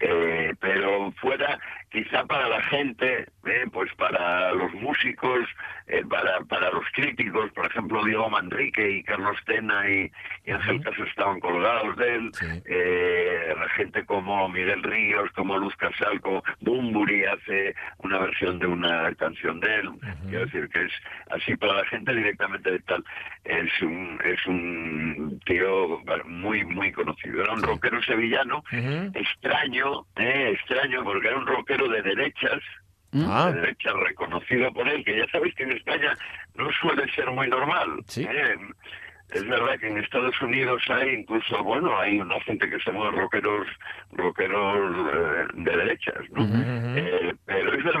Eh, 0.00 0.54
pero 0.60 1.12
fuera, 1.20 1.58
quizá 1.90 2.24
para 2.26 2.48
la 2.48 2.62
gente, 2.64 3.26
eh, 3.46 3.64
pues 3.72 3.92
para 3.94 4.52
los 4.52 4.72
músicos, 4.74 5.40
eh, 5.86 6.02
para, 6.08 6.40
para 6.40 6.70
los 6.70 6.84
críticos, 6.92 7.50
por 7.52 7.66
ejemplo, 7.66 8.04
Diego 8.04 8.28
Manrique 8.28 8.90
y 8.90 9.02
Carlos 9.04 9.38
Tena 9.46 9.88
y, 9.88 10.10
y 10.44 10.50
Ángel 10.50 10.82
Caso 10.82 11.04
estaban 11.04 11.38
colgados 11.40 11.96
de 11.96 12.14
él, 12.16 12.30
Sí. 12.34 12.46
eh, 12.66 13.54
la 13.56 13.68
gente 13.70 14.04
como 14.04 14.48
Miguel 14.48 14.82
Ríos, 14.82 15.30
como 15.32 15.56
Luz 15.58 15.76
Casal, 15.76 16.20
como 16.20 16.42
Bumburi 16.60 17.24
hace 17.24 17.74
una 17.98 18.18
versión 18.18 18.58
de 18.58 18.66
una 18.66 19.14
canción 19.14 19.60
de 19.60 19.74
él, 19.76 19.90
quiero 20.28 20.44
decir 20.46 20.68
que 20.68 20.82
es 20.84 20.92
así 21.30 21.56
para 21.56 21.74
la 21.74 21.84
gente 21.86 22.14
directamente 22.14 22.70
de 22.72 22.78
tal, 22.80 23.04
es 23.44 23.82
un, 23.82 24.20
es 24.24 24.44
un 24.46 25.40
tío 25.46 26.00
muy, 26.26 26.64
muy 26.64 26.90
conocido, 26.92 27.42
era 27.44 27.52
un 27.52 27.62
rockero 27.62 28.02
sevillano, 28.02 28.62
extraño, 29.14 30.06
eh, 30.16 30.50
extraño, 30.54 31.02
porque 31.04 31.28
era 31.28 31.36
un 31.38 31.46
rockero 31.46 31.85
de 31.88 32.02
derechas, 32.02 32.62
Ah, 33.14 33.50
de 33.50 33.60
derechas 33.60 33.94
reconocido 33.94 34.72
por 34.72 34.86
él, 34.88 35.04
que 35.04 35.16
ya 35.18 35.26
sabéis 35.28 35.54
que 35.54 35.62
en 35.62 35.72
España 35.72 36.14
no 36.54 36.68
suele 36.80 37.10
ser 37.12 37.30
muy 37.30 37.48
normal. 37.48 38.02
Sí. 38.06 38.26
¿eh? 38.28 38.56
es 39.30 39.46
verdad 39.48 39.78
que 39.80 39.88
en 39.88 39.98
Estados 39.98 40.40
Unidos 40.40 40.82
hay 40.88 41.10
incluso, 41.20 41.62
bueno, 41.64 41.98
hay 41.98 42.20
una 42.20 42.40
gente 42.42 42.68
que 42.70 42.78
se 42.78 42.92
llama 42.92 43.10
rockeros, 43.10 43.66
rockeros 44.12 44.96
eh, 45.12 45.46
de 45.54 45.76
derechas, 45.76 46.30
¿no? 46.30 46.46
Eh, 46.96 47.34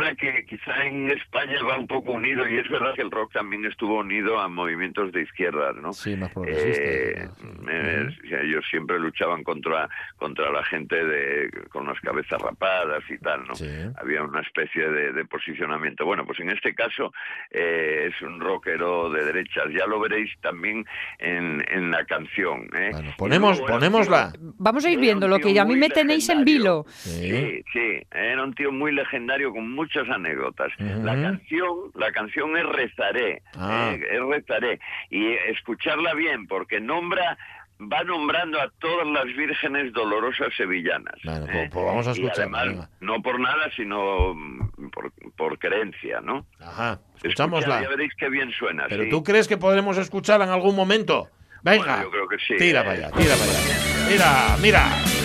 verdad 0.06 0.16
que 0.18 0.44
quizá 0.46 0.84
en 0.84 1.10
España 1.10 1.56
va 1.68 1.78
un 1.78 1.86
poco 1.86 2.12
unido 2.12 2.48
y 2.48 2.58
es 2.58 2.68
verdad 2.68 2.94
que 2.94 3.02
el 3.02 3.10
rock 3.10 3.32
también 3.32 3.64
estuvo 3.64 3.98
unido 3.98 4.38
a 4.38 4.48
movimientos 4.48 5.12
de 5.12 5.22
izquierda, 5.22 5.72
¿no? 5.72 5.92
Sí, 5.92 6.16
más 6.16 6.32
progresistas. 6.32 6.78
Eh, 6.78 7.28
¿no? 7.28 7.34
Sí. 7.34 7.66
eh, 7.70 8.40
ellos 8.42 8.64
siempre 8.70 8.98
luchaban 8.98 9.42
contra 9.42 9.88
contra 10.16 10.50
la 10.50 10.64
gente 10.64 11.04
de 11.04 11.50
con 11.70 11.86
las 11.86 12.00
cabezas 12.00 12.40
rapadas 12.40 13.02
y 13.10 13.18
tal, 13.18 13.44
¿no? 13.46 13.54
Sí. 13.54 13.68
Había 14.00 14.22
una 14.22 14.40
especie 14.40 14.88
de, 14.88 15.12
de 15.12 15.24
posicionamiento. 15.24 16.04
Bueno, 16.04 16.24
pues 16.24 16.40
en 16.40 16.50
este 16.50 16.74
caso 16.74 17.12
eh, 17.50 18.10
es 18.10 18.22
un 18.22 18.40
rockero 18.40 19.10
de 19.10 19.24
derechas. 19.24 19.64
Ya 19.72 19.86
lo 19.86 20.00
veréis 20.00 20.30
también 20.40 20.84
en, 21.18 21.64
en 21.68 21.90
la 21.90 22.04
canción. 22.04 22.68
¿eh? 22.74 22.90
Bueno, 22.92 23.14
ponemos, 23.16 23.58
luego 23.58 23.74
ponémosla. 23.74 24.32
Vamos 24.58 24.84
a 24.84 24.90
ir 24.90 24.98
viendo 24.98 25.28
lo 25.28 25.38
tío 25.38 25.52
que 25.52 25.60
a 25.60 25.64
mí 25.64 25.76
me 25.76 25.88
tenéis 25.88 26.28
en 26.28 26.44
vilo. 26.44 26.84
Sí, 26.88 27.62
sí, 27.72 28.02
era 28.12 28.42
un 28.42 28.54
tío 28.54 28.72
muy 28.72 28.92
legendario 28.92 29.52
con 29.52 29.70
muchas 29.96 30.14
anécdotas. 30.14 30.72
La 30.78 31.14
canción, 31.20 31.74
la 31.94 32.12
canción 32.12 32.56
es 32.56 32.66
Rezaré, 32.66 33.42
Ah. 33.56 33.92
eh, 33.94 34.00
es 34.12 34.20
Rezaré 34.28 34.80
y 35.10 35.32
escucharla 35.50 36.14
bien 36.14 36.46
porque 36.46 36.80
nombra 36.80 37.38
va 37.80 38.02
nombrando 38.04 38.58
a 38.60 38.70
todas 38.78 39.06
las 39.06 39.26
vírgenes 39.36 39.92
dolorosas 39.92 40.48
sevillanas. 40.56 41.14
Bueno, 41.24 41.44
¿eh? 41.46 41.48
pues- 41.52 41.70
pues 41.72 41.84
vamos 41.86 42.06
a 42.06 42.10
Y 42.10 42.12
escucharla, 42.14 42.42
además, 42.60 42.66
venga. 42.68 42.90
no 43.00 43.22
por 43.22 43.38
nada, 43.40 43.70
sino 43.76 44.34
mm, 44.34 44.88
por, 44.90 45.12
por 45.36 45.58
creencia, 45.58 46.20
¿no? 46.22 46.46
Ajá, 46.60 47.00
escuchámosla. 47.16 47.82
Ya 47.82 47.88
veréis 47.90 48.12
qué 48.18 48.28
bien 48.30 48.50
suena. 48.52 48.86
Pero 48.88 49.04
sí. 49.04 49.10
tú 49.10 49.22
crees 49.22 49.46
que 49.46 49.58
podremos 49.58 49.98
escucharla 49.98 50.46
en 50.46 50.52
algún 50.52 50.74
momento? 50.74 51.28
Venga, 51.62 51.84
Bueno, 51.84 52.02
yo 52.04 52.10
creo 52.10 52.28
que 52.28 52.38
sí, 52.38 52.56
tira 52.56 52.80
eh. 52.80 52.84
para 52.84 52.92
allá, 52.96 53.10
tira 53.10 53.34
para 53.34 53.50
allá. 53.50 54.08
Mira, 54.08 54.56
mira. 54.62 55.15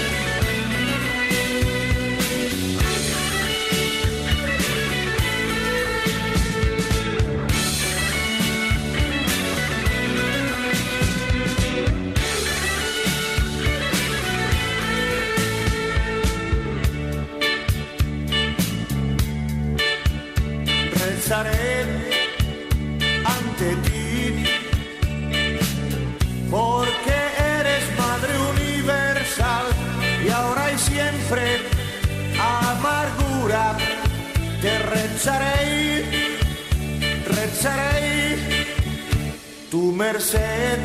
Tu 39.70 39.92
merced 39.92 40.80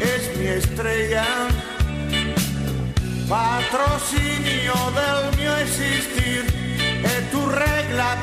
es 0.00 0.36
mi 0.36 0.48
estrella 0.48 1.24
patrocinio 3.26 4.74
del 4.98 5.36
mío 5.38 5.56
existir, 5.56 6.44
es 7.02 7.30
tu 7.30 7.48
regla, 7.48 8.16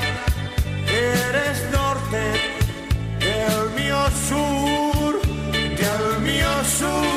eres 0.88 1.58
norte, 1.72 2.24
del 3.20 3.70
mío 3.76 4.02
sur, 4.30 5.20
del 5.82 6.22
mío 6.22 6.54
sur, 6.80 7.13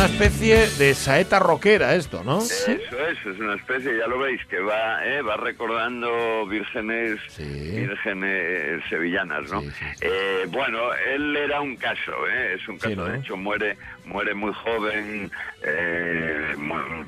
una 0.00 0.08
especie 0.08 0.66
de 0.78 0.94
saeta 0.94 1.38
rockera 1.38 1.94
esto, 1.94 2.24
¿no? 2.24 2.40
Eso 3.10 3.30
es, 3.30 3.38
una 3.40 3.54
especie, 3.54 3.96
ya 3.98 4.06
lo 4.06 4.18
veis, 4.18 4.44
que 4.46 4.60
va, 4.60 5.04
eh, 5.04 5.20
va 5.22 5.36
recordando 5.36 6.46
vírgenes, 6.46 7.18
Sí. 7.28 7.42
vírgenes 7.44 8.82
sevillanas, 8.88 9.50
¿no? 9.50 9.60
Sí, 9.62 9.70
sí. 9.70 9.84
Eh, 10.02 10.44
bueno, 10.48 10.92
él 10.94 11.36
era 11.36 11.60
un 11.60 11.76
caso, 11.76 12.12
¿eh? 12.28 12.54
es 12.54 12.68
un 12.68 12.78
caso, 12.78 12.94
¿no? 12.96 13.04
de 13.06 13.18
hecho 13.18 13.36
muere, 13.36 13.76
muere 14.04 14.34
muy 14.34 14.52
joven 14.52 15.30
eh, 15.64 16.54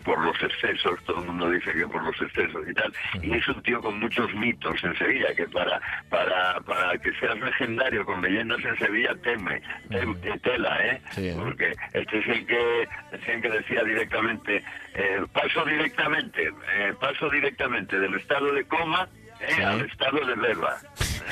por 0.05 0.19
los 0.25 0.41
excesos, 0.43 0.99
todo 1.05 1.21
el 1.21 1.27
mundo 1.27 1.51
dice 1.51 1.73
que 1.73 1.87
por 1.87 2.03
los 2.03 2.21
excesos 2.21 2.62
y 2.69 2.75
tal, 2.75 2.93
y 3.23 3.35
es 3.37 3.47
un 3.49 3.62
tío 3.62 3.81
con 3.81 3.99
muchos 4.01 4.33
mitos 4.35 4.83
en 4.85 4.97
Sevilla, 4.97 5.35
que 5.37 5.47
para, 5.49 5.81
para, 6.09 6.61
para 6.61 6.99
que 6.99 7.12
seas 7.15 7.38
legendario 7.38 8.05
con 8.05 8.21
leyendas 8.23 8.65
en 8.65 8.77
Sevilla, 8.79 9.15
teme, 9.23 9.61
tem- 9.88 10.17
eh, 10.25 10.38
tela, 10.43 10.79
¿eh? 10.87 11.35
Porque 11.38 11.73
este 11.93 12.19
es 12.19 12.27
el 12.29 12.47
que, 12.47 12.83
es 13.12 13.29
el 13.29 13.41
que 13.43 13.51
decía 13.51 13.83
directamente, 13.85 14.62
eh, 14.94 15.24
paso 15.33 15.64
directamente, 15.64 16.48
eh, 16.48 16.92
paso 17.00 17.28
directamente 17.31 17.98
del 17.98 18.14
estado 18.14 18.52
de 18.52 18.64
coma 18.64 19.09
eh, 19.40 19.46
Sí. 19.57 19.62
al 19.62 19.81
estado 19.87 20.24
de 20.24 20.35
beba. 20.35 20.76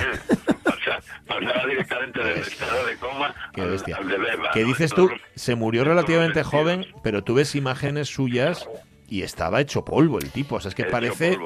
Eh, 0.00 0.36
pasa- 0.64 1.00
pasaba 1.26 1.66
directamente 1.66 2.22
del 2.24 2.38
estado 2.38 2.86
de 2.86 2.96
coma 2.96 3.34
Qué 3.52 3.60
al, 3.62 4.08
de 4.08 4.18
beba. 4.18 4.50
Que 4.52 4.64
dices 4.64 4.92
tú, 4.92 5.10
se 5.34 5.54
murió 5.54 5.84
relativamente 5.84 6.42
joven, 6.42 6.86
pero 7.04 7.22
tú 7.22 7.34
ves 7.34 7.54
imágenes 7.54 8.08
suyas 8.08 8.68
y 9.10 9.22
estaba 9.22 9.60
hecho 9.60 9.84
polvo 9.84 10.18
el 10.18 10.30
tipo. 10.30 10.54
O 10.56 10.60
sea, 10.60 10.68
es 10.70 10.74
que 10.74 10.84
parece, 10.84 11.36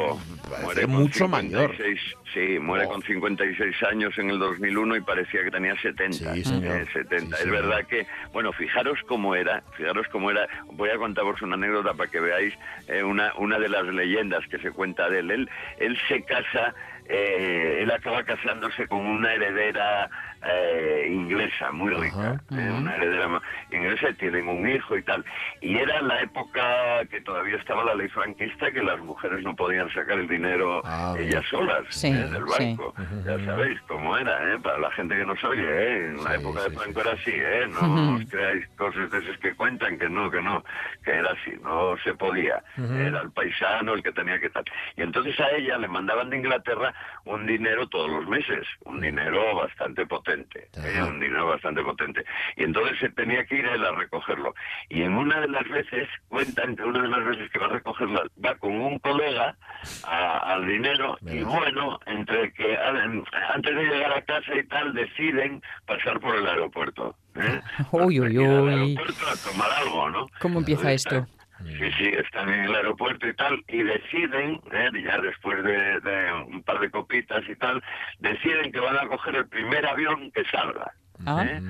parece 0.64 0.86
mucho 0.86 1.26
mayor. 1.26 1.70
56, 1.76 2.00
Sí, 2.34 2.58
muere 2.58 2.84
Oh. 2.86 2.88
con 2.88 3.02
56 3.02 3.80
años 3.84 4.18
en 4.18 4.28
el 4.28 4.40
2001 4.40 4.96
y 4.96 5.00
parecía 5.02 5.44
que 5.44 5.52
tenía 5.52 5.80
70. 5.80 6.34
Sí, 6.34 6.42
señor. 6.44 6.80
Eh, 6.80 6.86
70. 6.92 7.18
Sí, 7.18 7.32
es 7.32 7.38
señor. 7.48 7.62
verdad 7.62 7.86
que, 7.86 8.06
bueno, 8.32 8.52
fijaros 8.52 8.98
cómo 9.06 9.36
era, 9.36 9.62
fijaros 9.76 10.06
cómo 10.10 10.32
era. 10.32 10.48
Voy 10.72 10.90
a 10.90 10.96
contaros 10.96 11.40
una 11.42 11.54
anécdota 11.54 11.94
para 11.94 12.10
que 12.10 12.18
veáis 12.18 12.52
eh, 12.88 13.04
una, 13.04 13.32
una 13.38 13.60
de 13.60 13.68
las 13.68 13.84
leyendas 13.86 14.44
que 14.48 14.58
se 14.58 14.72
cuenta 14.72 15.08
de 15.08 15.20
él. 15.20 15.30
Él, 15.30 15.50
él 15.78 15.96
se 16.08 16.24
casa, 16.24 16.74
eh, 17.08 17.78
él 17.82 17.90
acaba 17.92 18.24
casándose 18.24 18.88
con 18.88 19.06
una 19.06 19.32
heredera 19.32 20.10
eh, 20.46 21.08
inglesa, 21.10 21.72
muy 21.72 21.92
rica. 21.94 22.14
Ajá. 22.50 22.60
eh, 22.60 22.70
una 22.78 22.94
heredera 22.96 23.40
inglesa 23.70 24.10
y 24.10 24.14
tienen 24.14 24.48
un 24.48 24.68
hijo 24.68 24.96
y 24.96 25.02
tal. 25.02 25.24
Y 25.60 25.76
era 25.76 26.00
la 26.02 26.20
época 26.20 27.04
que 27.10 27.20
todavía 27.22 27.56
estaba 27.56 27.84
la 27.84 27.94
ley 27.94 28.08
franquista 28.08 28.70
que 28.70 28.82
las 28.82 28.98
mujeres 29.00 29.42
no 29.42 29.54
podían 29.56 29.88
sacar 29.92 30.18
el 30.18 30.28
dinero 30.28 30.82
Ah, 30.84 31.14
bien. 31.16 31.28
ellas 31.30 31.44
solas 31.50 31.84
Sí, 31.90 32.08
eh, 32.08 32.12
del 32.12 32.44
sí. 32.48 32.76
banco. 32.76 32.94
Ya 33.24 33.44
sabéis 33.44 33.80
cómo 33.88 34.16
era, 34.16 34.52
¿eh? 34.54 34.58
para 34.62 34.78
la 34.78 34.90
gente 34.92 35.16
que 35.16 35.24
no 35.24 35.36
se 35.36 35.46
oye, 35.46 35.62
¿eh? 35.66 36.06
en 36.10 36.24
la 36.24 36.30
Sí, 36.34 36.40
época 36.40 36.60
sí, 36.60 36.64
de 36.64 36.70
sí, 36.70 36.76
Franco 36.82 37.00
era 37.00 37.12
así, 37.12 37.32
¿eh? 37.34 37.66
no 37.68 38.14
os 38.16 38.24
creáis 38.30 38.68
cosas 38.76 39.10
de 39.10 39.18
esas 39.18 39.38
que 39.38 39.54
cuentan, 39.54 39.98
que 39.98 40.08
no, 40.08 40.30
que 40.30 40.42
no, 40.42 40.64
que 41.04 41.10
era 41.12 41.30
así, 41.32 41.52
no 41.62 41.96
se 42.04 42.14
podía. 42.14 42.62
Era 42.76 43.22
el 43.22 43.30
paisano 43.30 43.94
el 43.94 44.02
que 44.02 44.12
tenía 44.12 44.38
que 44.38 44.46
estar. 44.46 44.64
Y 44.96 45.02
entonces 45.02 45.38
a 45.40 45.50
ella 45.52 45.78
le 45.78 45.88
mandaban 45.88 46.30
de 46.30 46.36
Inglaterra 46.38 46.92
un 47.24 47.46
dinero 47.46 47.86
todos 47.88 48.10
los 48.10 48.26
meses, 48.28 48.66
un 48.84 49.00
dinero 49.00 49.54
bastante 49.56 50.06
potente, 50.06 50.33
¿eh? 50.34 51.02
Un 51.02 51.20
dinero 51.20 51.46
bastante 51.48 51.82
potente. 51.82 52.24
Y 52.56 52.64
entonces 52.64 52.98
se 52.98 53.08
tenía 53.10 53.44
que 53.46 53.56
ir 53.56 53.66
él 53.66 53.84
a 53.84 53.92
recogerlo. 53.92 54.54
Y 54.88 55.02
en 55.02 55.14
una 55.14 55.40
de 55.40 55.48
las 55.48 55.68
veces, 55.68 56.08
cuentan 56.28 56.76
que 56.76 56.82
una 56.82 57.02
de 57.02 57.08
las 57.08 57.24
veces 57.24 57.50
que 57.50 57.58
va 57.58 57.66
a 57.66 57.70
recogerlo, 57.70 58.22
va 58.44 58.54
con 58.56 58.72
un 58.72 58.98
colega 58.98 59.56
a- 60.04 60.38
al 60.54 60.66
dinero 60.66 61.16
y 61.22 61.42
bueno, 61.42 61.98
entre 62.06 62.52
que 62.52 62.76
an- 62.76 63.24
antes 63.54 63.74
de 63.74 63.84
llegar 63.84 64.12
a 64.12 64.22
casa 64.22 64.54
y 64.54 64.64
tal, 64.66 64.92
deciden 64.94 65.62
pasar 65.86 66.18
por 66.20 66.34
el 66.36 66.46
aeropuerto. 66.46 67.16
¿eh? 67.36 67.60
Uy, 67.92 68.20
uy, 68.20 68.34
Ir 68.34 68.40
al 68.46 68.62
uy. 68.62 68.70
aeropuerto 68.96 69.24
a 69.28 69.50
tomar 69.50 69.70
algo, 69.72 70.10
¿no? 70.10 70.26
¿Cómo 70.40 70.58
empieza 70.60 70.92
esto? 70.92 71.26
Sí, 71.62 71.90
sí, 71.98 72.08
están 72.08 72.48
en 72.48 72.64
el 72.64 72.74
aeropuerto 72.74 73.28
y 73.28 73.34
tal, 73.34 73.62
y 73.68 73.82
deciden, 73.82 74.60
¿eh? 74.72 74.90
ya 75.02 75.18
después 75.18 75.62
de, 75.64 76.00
de 76.00 76.32
un 76.46 76.62
par 76.62 76.80
de 76.80 76.90
copitas 76.90 77.42
y 77.48 77.56
tal, 77.56 77.82
deciden 78.18 78.72
que 78.72 78.80
van 78.80 78.96
a 78.96 79.06
coger 79.06 79.36
el 79.36 79.48
primer 79.48 79.86
avión 79.86 80.30
que 80.32 80.44
salga. 80.46 80.92
Ah. 81.26 81.44
¿eh? 81.46 81.60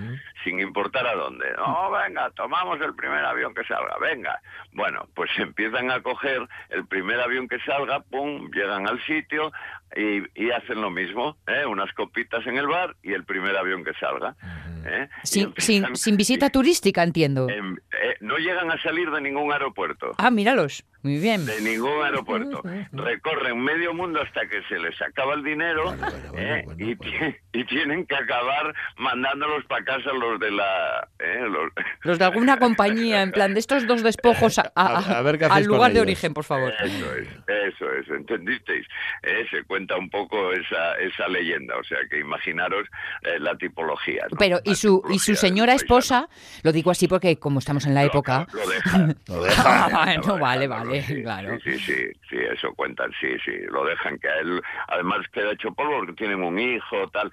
sin 0.42 0.60
importar 0.60 1.06
a 1.06 1.14
dónde. 1.14 1.46
No, 1.56 1.90
venga, 1.90 2.30
tomamos 2.30 2.80
el 2.80 2.94
primer 2.94 3.24
avión 3.24 3.54
que 3.54 3.64
salga, 3.64 3.96
venga. 4.00 4.40
Bueno, 4.72 5.06
pues 5.14 5.30
empiezan 5.38 5.90
a 5.90 6.02
coger 6.02 6.46
el 6.70 6.86
primer 6.86 7.20
avión 7.20 7.48
que 7.48 7.58
salga, 7.60 8.00
pum, 8.00 8.50
llegan 8.52 8.88
al 8.88 9.00
sitio, 9.04 9.52
y, 9.96 10.22
y 10.46 10.50
hacen 10.50 10.80
lo 10.80 10.90
mismo, 10.90 11.36
¿eh? 11.46 11.64
unas 11.66 11.92
copitas 11.94 12.46
en 12.46 12.56
el 12.58 12.66
bar 12.66 12.96
y 13.02 13.12
el 13.12 13.24
primer 13.24 13.56
avión 13.56 13.84
que 13.84 13.92
salga. 13.94 14.34
¿eh? 14.86 15.08
Y 15.22 15.26
Sin, 15.26 15.42
empiezan- 15.44 15.86
sin, 15.86 15.96
sin 15.96 16.16
visita 16.16 16.50
turística, 16.50 17.02
entiendo. 17.02 17.48
em, 17.48 17.76
eh, 17.76 18.16
no 18.20 18.36
llegan 18.38 18.70
a 18.70 18.80
salir 18.82 19.10
de 19.10 19.20
ningún 19.20 19.52
aeropuerto. 19.52 20.12
Ah, 20.18 20.30
míralos. 20.30 20.84
Muy 21.02 21.18
bien. 21.18 21.44
De 21.44 21.60
ningún 21.60 22.02
aeropuerto. 22.02 22.62
Recorren 22.92 23.62
medio 23.62 23.92
mundo 23.92 24.22
hasta 24.22 24.46
que 24.46 24.62
se 24.70 24.78
les 24.78 25.00
acaba 25.02 25.34
el 25.34 25.44
dinero 25.44 25.94
vale, 26.00 26.16
bueno, 26.30 26.38
¿eh? 26.38 26.62
bueno, 26.64 26.80
y, 26.90 26.94
bueno. 26.94 27.12
ti- 27.18 27.36
y 27.60 27.64
tienen 27.64 28.06
que 28.06 28.16
acabar 28.16 28.74
mandándolos 28.96 29.66
para 29.66 29.84
casa 29.84 30.12
los 30.14 30.40
de 30.40 30.50
la... 30.50 31.06
¿eh? 31.18 31.40
Los, 31.46 31.70
Los 32.04 32.18
de 32.18 32.24
alguna 32.24 32.58
compañía, 32.58 33.20
en 33.22 33.32
plan, 33.32 33.52
de 33.52 33.60
estos 33.60 33.86
dos 33.86 34.02
despojos 34.02 34.58
a- 34.58 34.72
a- 34.74 34.96
A- 34.96 35.18
a 35.18 35.22
ver 35.22 35.38
qué 35.38 35.44
al 35.44 35.64
lugar 35.64 35.92
de 35.92 36.00
origen, 36.00 36.32
por 36.32 36.44
favor. 36.44 36.72
Eso 36.82 37.14
es, 37.16 37.28
eso 37.48 37.92
es, 37.92 38.08
¿entendisteis? 38.08 38.86
Eh, 39.24 39.46
se 39.50 39.62
cuenta 39.84 39.96
un 39.96 40.08
poco 40.08 40.52
esa, 40.52 40.94
esa 40.94 41.28
leyenda, 41.28 41.76
o 41.76 41.84
sea 41.84 41.98
que 42.10 42.20
imaginaros 42.20 42.86
eh, 43.22 43.38
la 43.38 43.56
tipología. 43.56 44.26
¿no? 44.30 44.36
Pero, 44.38 44.60
¿y 44.64 44.74
su, 44.74 45.02
y 45.10 45.18
su 45.18 45.34
señora 45.34 45.74
esposa? 45.74 46.28
Lo 46.62 46.72
digo 46.72 46.90
así 46.90 47.08
porque, 47.08 47.38
como 47.38 47.58
estamos 47.58 47.86
en 47.86 47.94
la 47.94 48.04
época. 48.04 48.46
Lo 48.52 48.68
dejan. 48.68 49.16
Lo 49.28 49.42
deja. 49.42 49.64
Ah, 49.94 50.16
bueno, 50.16 50.38
vale, 50.38 50.66
vale, 50.66 51.02
sí, 51.02 51.22
claro. 51.22 51.58
Sí, 51.62 51.78
sí, 51.78 51.94
sí, 51.94 52.12
sí, 52.28 52.36
eso 52.36 52.72
cuentan, 52.74 53.10
sí, 53.20 53.28
sí, 53.44 53.52
lo 53.70 53.84
dejan 53.84 54.18
que 54.18 54.28
a 54.28 54.38
él, 54.38 54.62
además 54.88 55.26
queda 55.32 55.52
hecho 55.52 55.72
polvo 55.72 55.98
porque 55.98 56.12
tienen 56.12 56.42
un 56.42 56.58
hijo, 56.58 57.08
tal. 57.08 57.30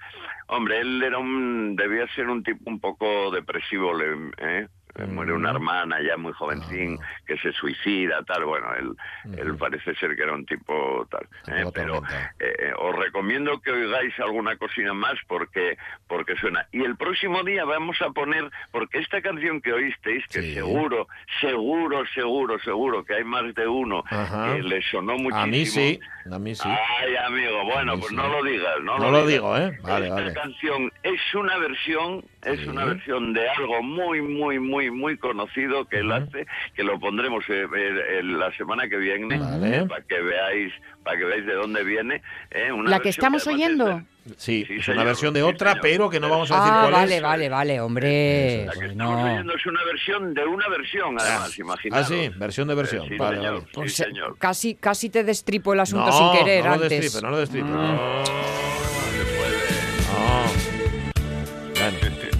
Hombre, 0.48 0.80
él 0.80 1.02
era 1.02 1.18
un, 1.18 1.76
debía 1.76 2.06
ser 2.14 2.28
un 2.28 2.42
tipo 2.42 2.68
un 2.68 2.80
poco 2.80 3.30
depresivo, 3.30 3.94
le, 3.94 4.68
¿eh? 4.98 5.06
Muere 5.06 5.32
una 5.32 5.50
hermana 5.50 5.96
ya 6.02 6.16
muy 6.16 6.32
jovencín 6.32 6.98
que 7.26 7.36
se 7.38 7.52
suicida, 7.52 8.22
tal. 8.24 8.44
Bueno, 8.44 8.66
él, 8.74 8.90
él 9.38 9.56
parece 9.56 9.94
ser 9.96 10.14
que 10.16 10.22
era 10.22 10.32
un 10.34 10.44
tipo 10.46 11.06
tal. 11.10 11.22
¿eh? 11.54 11.64
Pero 11.74 11.96
atormentado. 11.96 12.30
eh, 12.40 12.72
os 12.78 12.96
recomiendo 12.96 13.60
que 13.60 13.70
oigáis 13.70 14.18
alguna 14.20 14.56
cocina 14.56 14.92
más 14.94 15.14
porque 15.28 15.76
porque 16.06 16.36
suena. 16.36 16.66
Y 16.72 16.82
el 16.82 16.96
próximo 16.96 17.42
día 17.42 17.64
vamos 17.64 18.00
a 18.02 18.10
poner, 18.10 18.50
porque 18.70 18.98
esta 18.98 19.22
canción 19.22 19.60
que 19.60 19.72
oísteis, 19.72 20.24
que 20.28 20.42
Sí. 20.42 20.54
seguro, 20.54 21.06
seguro, 21.40 22.04
seguro, 22.14 22.58
seguro 22.60 23.04
que 23.04 23.14
hay 23.14 23.24
más 23.24 23.54
de 23.54 23.66
uno 23.66 24.04
Ajá. 24.10 24.54
que 24.54 24.62
le 24.62 24.82
sonó 24.82 25.14
muchísimo. 25.16 25.42
A 25.42 25.46
mí 25.46 25.64
sí, 25.66 26.00
a 26.30 26.38
mí 26.38 26.54
sí. 26.54 26.68
Ay, 26.68 27.16
amigo, 27.16 27.64
bueno, 27.64 27.94
pues 27.98 28.08
sí. 28.10 28.16
no 28.16 28.28
lo 28.28 28.42
digas, 28.42 28.74
no, 28.82 28.98
No 28.98 29.10
lo 29.10 29.26
digas. 29.26 29.28
digo, 29.28 29.56
¿eh? 29.56 29.78
Vale, 29.82 30.06
Esta 30.06 30.14
vale. 30.20 30.34
canción 30.34 30.92
es 31.02 31.34
una 31.34 31.56
versión, 31.58 32.24
es 32.44 32.60
Sí. 32.60 32.66
una 32.68 32.84
versión 32.84 33.32
de 33.32 33.48
algo 33.48 33.82
muy, 33.82 34.20
muy, 34.20 34.58
muy, 34.58 34.81
muy 34.90 35.16
conocido 35.16 35.84
que 35.86 35.98
él 35.98 36.10
hace, 36.12 36.46
que 36.74 36.82
lo 36.82 36.98
pondremos 36.98 37.44
eh, 37.48 37.64
eh, 37.74 38.00
eh, 38.18 38.22
la 38.22 38.50
semana 38.56 38.88
que 38.88 38.96
viene, 38.96 39.38
Vale. 39.38 39.78
eh, 39.78 39.86
para 39.86 40.02
que 40.02 40.20
veáis, 40.20 40.72
para 41.04 41.18
que 41.18 41.24
veáis 41.24 41.46
de 41.46 41.54
dónde 41.54 41.84
viene. 41.84 42.22
eh, 42.50 42.72
una 42.72 42.90
¿La 42.90 43.00
que 43.00 43.08
estamos 43.10 43.46
oyendo? 43.46 43.86
de- 43.86 44.04
Sí, 44.36 44.64
Sí, 44.68 44.74
es 44.76 44.84
señor, 44.84 44.98
una 44.98 45.04
versión 45.04 45.34
de 45.34 45.40
sí, 45.40 45.46
otra, 45.46 45.70
señor. 45.70 45.82
pero 45.82 46.08
que 46.10 46.20
no 46.20 46.28
vamos 46.28 46.48
a 46.52 46.54
decir 46.56 46.70
Ah, 46.72 46.78
cuál 46.82 46.92
vale, 46.92 47.16
es. 47.16 47.22
vale, 47.22 47.48
vale, 47.48 47.80
hombre. 47.80 48.66
La 48.66 48.72
que 48.72 48.86
estamos 48.86 49.24
oyendo 49.24 49.52
es 49.56 49.66
una 49.66 49.84
versión 49.84 50.34
de 50.34 50.44
una 50.44 50.68
versión, 50.68 51.16
además, 51.20 51.58
imaginaos. 51.58 52.04
Ah, 52.04 52.08
sí, 52.08 52.30
versión 52.36 52.68
de 52.68 52.74
versión. 52.76 53.02
Eh, 53.04 53.08
sí, 53.08 53.16
vale, 53.18 53.36
señor, 53.38 53.52
vale. 53.54 53.64
sí, 53.66 53.70
Pues, 53.74 53.94
señor. 53.96 54.36
casi, 54.38 54.74
casi 54.76 55.10
te 55.10 55.24
destripo 55.24 55.72
el 55.74 55.80
asunto 55.80 56.06
no, 56.06 56.12
sin 56.12 56.38
querer 56.38 56.62
no 56.62 56.68
lo 56.68 56.74
antes. 56.74 56.90
destripe, 56.90 57.20
no 57.26 57.30
lo 57.32 57.38
destripe. 57.38 57.66
Mm. 57.68 58.91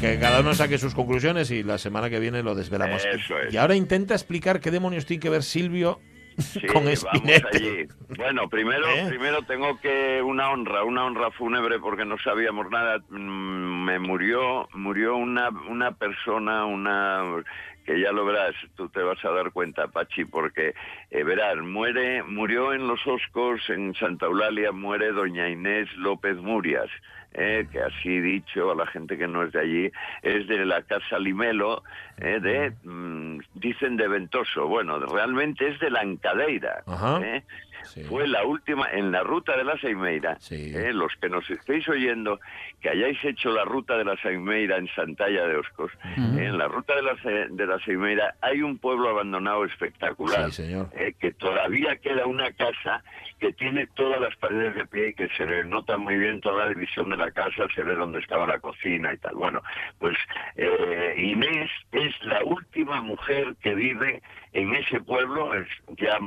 Que 0.02 0.18
cada 0.18 0.40
uno 0.40 0.52
saque 0.54 0.78
sus 0.78 0.94
conclusiones 0.94 1.50
y 1.50 1.62
la 1.62 1.78
semana 1.78 2.10
que 2.10 2.18
viene 2.18 2.42
lo 2.42 2.54
desvelamos. 2.54 3.04
Eso 3.04 3.38
es. 3.38 3.54
Y 3.54 3.56
ahora 3.56 3.76
intenta 3.76 4.14
explicar 4.14 4.60
qué 4.60 4.70
demonios 4.70 5.06
tiene 5.06 5.20
que 5.20 5.30
ver 5.30 5.42
Silvio 5.42 6.00
Sí, 6.38 6.66
con 6.66 6.84
vamos 6.84 7.04
allí. 7.52 7.86
Bueno, 8.16 8.48
primero, 8.48 8.88
¿Eh? 8.88 9.06
primero 9.08 9.42
tengo 9.42 9.78
que 9.80 10.22
una 10.22 10.50
honra, 10.50 10.82
una 10.82 11.04
honra 11.04 11.30
fúnebre 11.30 11.78
porque 11.78 12.04
no 12.04 12.16
sabíamos 12.18 12.70
nada. 12.70 12.98
Mm, 13.10 13.84
Me 13.84 13.98
murió, 13.98 14.68
murió 14.72 15.16
una, 15.16 15.50
una 15.68 15.92
persona, 15.92 16.64
una 16.64 17.42
que 17.84 18.00
ya 18.00 18.12
lo 18.12 18.24
verás, 18.24 18.54
tú 18.76 18.88
te 18.88 19.02
vas 19.02 19.22
a 19.24 19.30
dar 19.30 19.50
cuenta, 19.50 19.88
Pachi, 19.88 20.24
porque 20.24 20.72
eh, 21.10 21.24
verás, 21.24 21.58
muere, 21.58 22.22
murió 22.22 22.72
en 22.72 22.86
los 22.86 23.04
Oscos 23.06 23.60
en 23.68 23.92
Santa 23.94 24.26
Eulalia, 24.26 24.70
muere 24.72 25.10
doña 25.10 25.48
Inés 25.48 25.88
López 25.96 26.36
Murias. 26.36 26.88
Eh, 27.34 27.66
que 27.70 27.80
así 27.80 28.20
dicho 28.20 28.70
a 28.70 28.74
la 28.74 28.86
gente 28.86 29.16
que 29.16 29.26
no 29.26 29.42
es 29.42 29.52
de 29.52 29.60
allí, 29.60 29.92
es 30.22 30.46
de 30.46 30.64
la 30.64 30.82
Casa 30.82 31.18
Limelo, 31.18 31.82
eh, 32.18 32.40
de, 32.40 32.72
mm, 32.84 33.40
dicen 33.54 33.96
de 33.96 34.08
Ventoso, 34.08 34.66
bueno, 34.66 34.98
realmente 34.98 35.68
es 35.68 35.80
de 35.80 35.90
la 35.90 36.02
Encadeira. 36.02 36.82
Sí. 37.84 38.02
Fue 38.04 38.26
la 38.26 38.44
última, 38.44 38.90
en 38.90 39.10
la 39.12 39.22
ruta 39.22 39.56
de 39.56 39.64
la 39.64 39.78
Saimeira, 39.78 40.36
Sí. 40.40 40.72
eh, 40.74 40.92
los 40.92 41.12
que 41.20 41.28
nos 41.28 41.48
estéis 41.50 41.88
oyendo, 41.88 42.38
que 42.80 42.90
hayáis 42.90 43.22
hecho 43.24 43.50
la 43.50 43.64
ruta 43.64 43.96
de 43.96 44.04
la 44.04 44.16
Saimeira 44.18 44.76
en 44.76 44.88
Santalla 44.94 45.46
de 45.46 45.56
Oscos, 45.56 45.92
eh, 46.04 46.16
en 46.16 46.58
la 46.58 46.68
ruta 46.68 46.94
de 46.96 47.02
la, 47.02 47.14
de 47.50 47.66
la 47.66 47.78
Saimeira 47.80 48.34
hay 48.40 48.62
un 48.62 48.78
pueblo 48.78 49.08
abandonado 49.10 49.64
espectacular, 49.64 50.50
Sí, 50.50 50.62
señor. 50.64 50.88
eh, 50.94 51.14
que 51.18 51.32
todavía 51.32 51.96
queda 51.96 52.26
una 52.26 52.50
casa 52.52 53.02
que 53.38 53.52
tiene 53.52 53.86
todas 53.94 54.20
las 54.20 54.34
paredes 54.36 54.74
de 54.76 54.86
pie 54.86 55.08
y 55.08 55.14
que 55.14 55.28
se 55.36 55.44
le 55.44 55.64
nota 55.64 55.96
muy 55.96 56.16
bien 56.16 56.40
toda 56.40 56.64
la 56.66 56.68
división 56.70 57.10
de 57.10 57.16
la 57.16 57.30
casa, 57.32 57.66
se 57.74 57.82
ve 57.82 57.94
dónde 57.96 58.20
estaba 58.20 58.46
la 58.46 58.58
cocina 58.60 59.12
y 59.12 59.18
tal. 59.18 59.34
Bueno, 59.34 59.60
pues 59.98 60.16
eh, 60.56 61.14
Inés 61.18 61.70
es 61.92 62.14
la 62.24 62.42
última 62.44 63.00
mujer 63.02 63.54
que 63.62 63.74
vive 63.74 64.22
en 64.52 64.74
ese 64.74 65.00
pueblo, 65.00 65.50
ya 65.96 66.18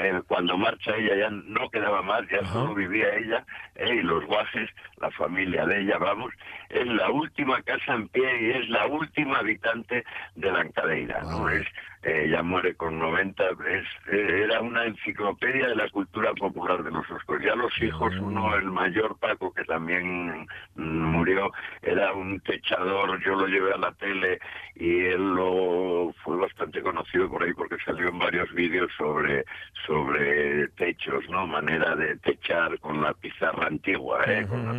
eh, 0.00 0.20
cuando 0.28 0.56
marcha 0.56 0.85
ella 0.94 1.16
ya 1.16 1.30
no 1.30 1.68
quedaba 1.70 2.02
más, 2.02 2.22
ya 2.28 2.44
solo 2.46 2.74
vivía 2.74 3.14
ella 3.14 3.44
eh, 3.74 3.94
y 3.94 4.02
los 4.02 4.24
guajes, 4.26 4.70
la 5.00 5.10
familia 5.10 5.66
de 5.66 5.80
ella, 5.82 5.98
vamos, 5.98 6.32
es 6.68 6.86
la 6.86 7.10
última 7.10 7.60
casa 7.62 7.94
en 7.94 8.08
pie 8.08 8.40
y 8.40 8.50
es 8.52 8.68
la 8.68 8.86
última 8.86 9.38
habitante 9.38 10.04
de 10.34 10.52
la 10.52 10.62
Encadeira, 10.62 11.22
¿no? 11.22 11.48
Es, 11.48 11.66
eh, 12.02 12.24
ella 12.26 12.42
muere 12.42 12.74
con 12.76 12.98
90, 12.98 13.44
es, 13.44 13.84
eh, 14.12 14.42
era 14.44 14.60
una 14.60 14.84
enciclopedia 14.84 15.68
de 15.68 15.74
la 15.76 15.88
cultura 15.90 16.32
popular 16.34 16.82
de 16.82 16.90
los 16.90 17.10
Oscos. 17.10 17.42
Ya 17.42 17.54
los 17.54 17.72
hijos, 17.82 18.14
Mm. 18.16 18.24
uno, 18.24 18.54
el 18.56 18.66
mayor 18.70 19.18
Paco, 19.18 19.52
que 19.52 19.64
también 19.64 20.46
mm, 20.76 20.82
murió, 21.12 21.50
era 21.82 22.12
un 22.12 22.40
techador, 22.40 23.20
yo 23.24 23.34
lo 23.34 23.46
llevé 23.48 23.72
a 23.72 23.78
la 23.78 23.92
tele 23.92 24.38
y 24.76 25.00
él 25.06 25.34
lo 25.34 26.12
fue 26.22 26.36
bastante 26.36 26.80
conocido 26.82 27.28
por 27.28 27.42
ahí 27.42 27.52
porque 27.54 27.76
salió 27.84 28.08
en 28.08 28.18
varios 28.18 28.52
vídeos 28.52 28.90
sobre 28.96 29.44
sobre 29.86 30.68
techos, 30.76 31.28
¿no? 31.30 31.46
Manera 31.46 31.94
de 31.96 32.16
techar 32.18 32.78
con 32.80 33.02
la 33.02 33.12
pizarra 33.14 33.66
antigua, 33.66 34.22
¿eh? 34.26 34.46
Con 34.46 34.64
la 34.66 34.72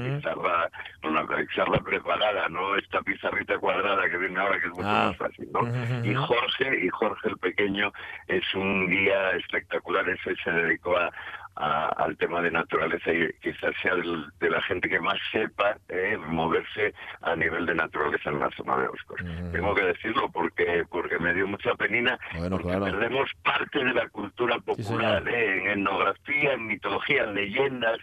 Con 1.01 1.14
la 1.16 1.26
pizarra 1.28 1.80
preparada, 1.80 2.49
¿no? 2.49 2.76
Esta 2.76 3.01
pizarrita 3.01 3.58
cuadrada 3.58 4.10
que 4.10 4.18
viene 4.18 4.39
ahora 4.39 4.60
que 4.60 4.68
es 4.68 4.74
mucho 4.74 4.88
Ah. 4.88 5.08
más 5.08 5.18
fácil, 5.18 5.47
¿no? 5.53 5.62
Ujú. 5.62 6.05
Y 6.05 6.14
Jorge, 6.16 6.86
y 6.86 6.89
Jorge 6.89 7.30
el 7.30 7.38
pequeño 7.38 7.91
es 8.28 8.43
un 8.55 8.88
guía 8.89 9.32
espectacular, 9.32 10.08
ese 10.10 10.36
se 10.43 10.51
dedicó 10.51 10.97
a, 10.97 11.10
a- 11.55 11.88
al 12.03 12.16
tema 12.18 12.41
de 12.41 12.51
naturaleza 12.51 13.12
y 13.12 13.32
quizás 13.41 13.74
sea 13.82 13.95
del- 13.95 14.26
de 14.39 14.49
la 14.49 14.62
gente 14.64 14.88
que 14.89 14.99
más 14.99 15.18
sepa 15.32 15.76
eh, 15.89 16.16
moverse 16.28 16.93
a 17.22 17.36
nivel 17.36 17.66
de 17.66 17.74
naturaleza 17.76 18.30
en 18.30 18.39
la 18.39 18.49
zona 18.51 18.78
de 18.78 18.88
Oscos. 18.89 19.20
Ujú. 19.22 19.51
Tengo 19.51 19.74
que 19.76 19.84
decirlo 19.84 20.30
porque 20.32 20.84
porque 20.91 21.18
me 21.20 21.34
dio 21.34 21.47
mucha 21.47 21.74
penina, 21.76 22.20
Bueno, 22.38 22.58
porque 22.58 22.68
claro. 22.78 22.86
perdemos 22.86 23.30
parte 23.43 23.84
de 23.84 23.93
la 23.93 24.08
cultura 24.10 24.60
popular, 24.60 25.24
señor. 25.24 25.30
eh, 25.36 25.62
en 25.64 25.80
etnografía, 25.80 26.53
en 26.53 26.68
mitología, 26.68 27.24
en 27.24 27.34
leyendas. 27.36 27.97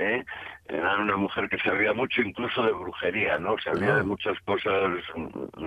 eh. 0.00 0.24
Era 0.68 0.96
una 0.98 1.16
mujer 1.16 1.48
que 1.48 1.58
sabía 1.60 1.94
mucho 1.94 2.20
incluso 2.20 2.62
de 2.62 2.72
brujería, 2.72 3.38
¿no? 3.38 3.56
Sabía 3.58 3.96
de 3.96 4.02
muchas 4.02 4.38
cosas, 4.40 4.90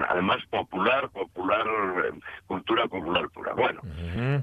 además 0.09 0.37
popular, 0.51 1.09
popular, 1.09 1.65
eh, 2.05 2.19
cultura 2.45 2.85
popular 2.87 3.27
pura. 3.29 3.53
Bueno. 3.53 3.81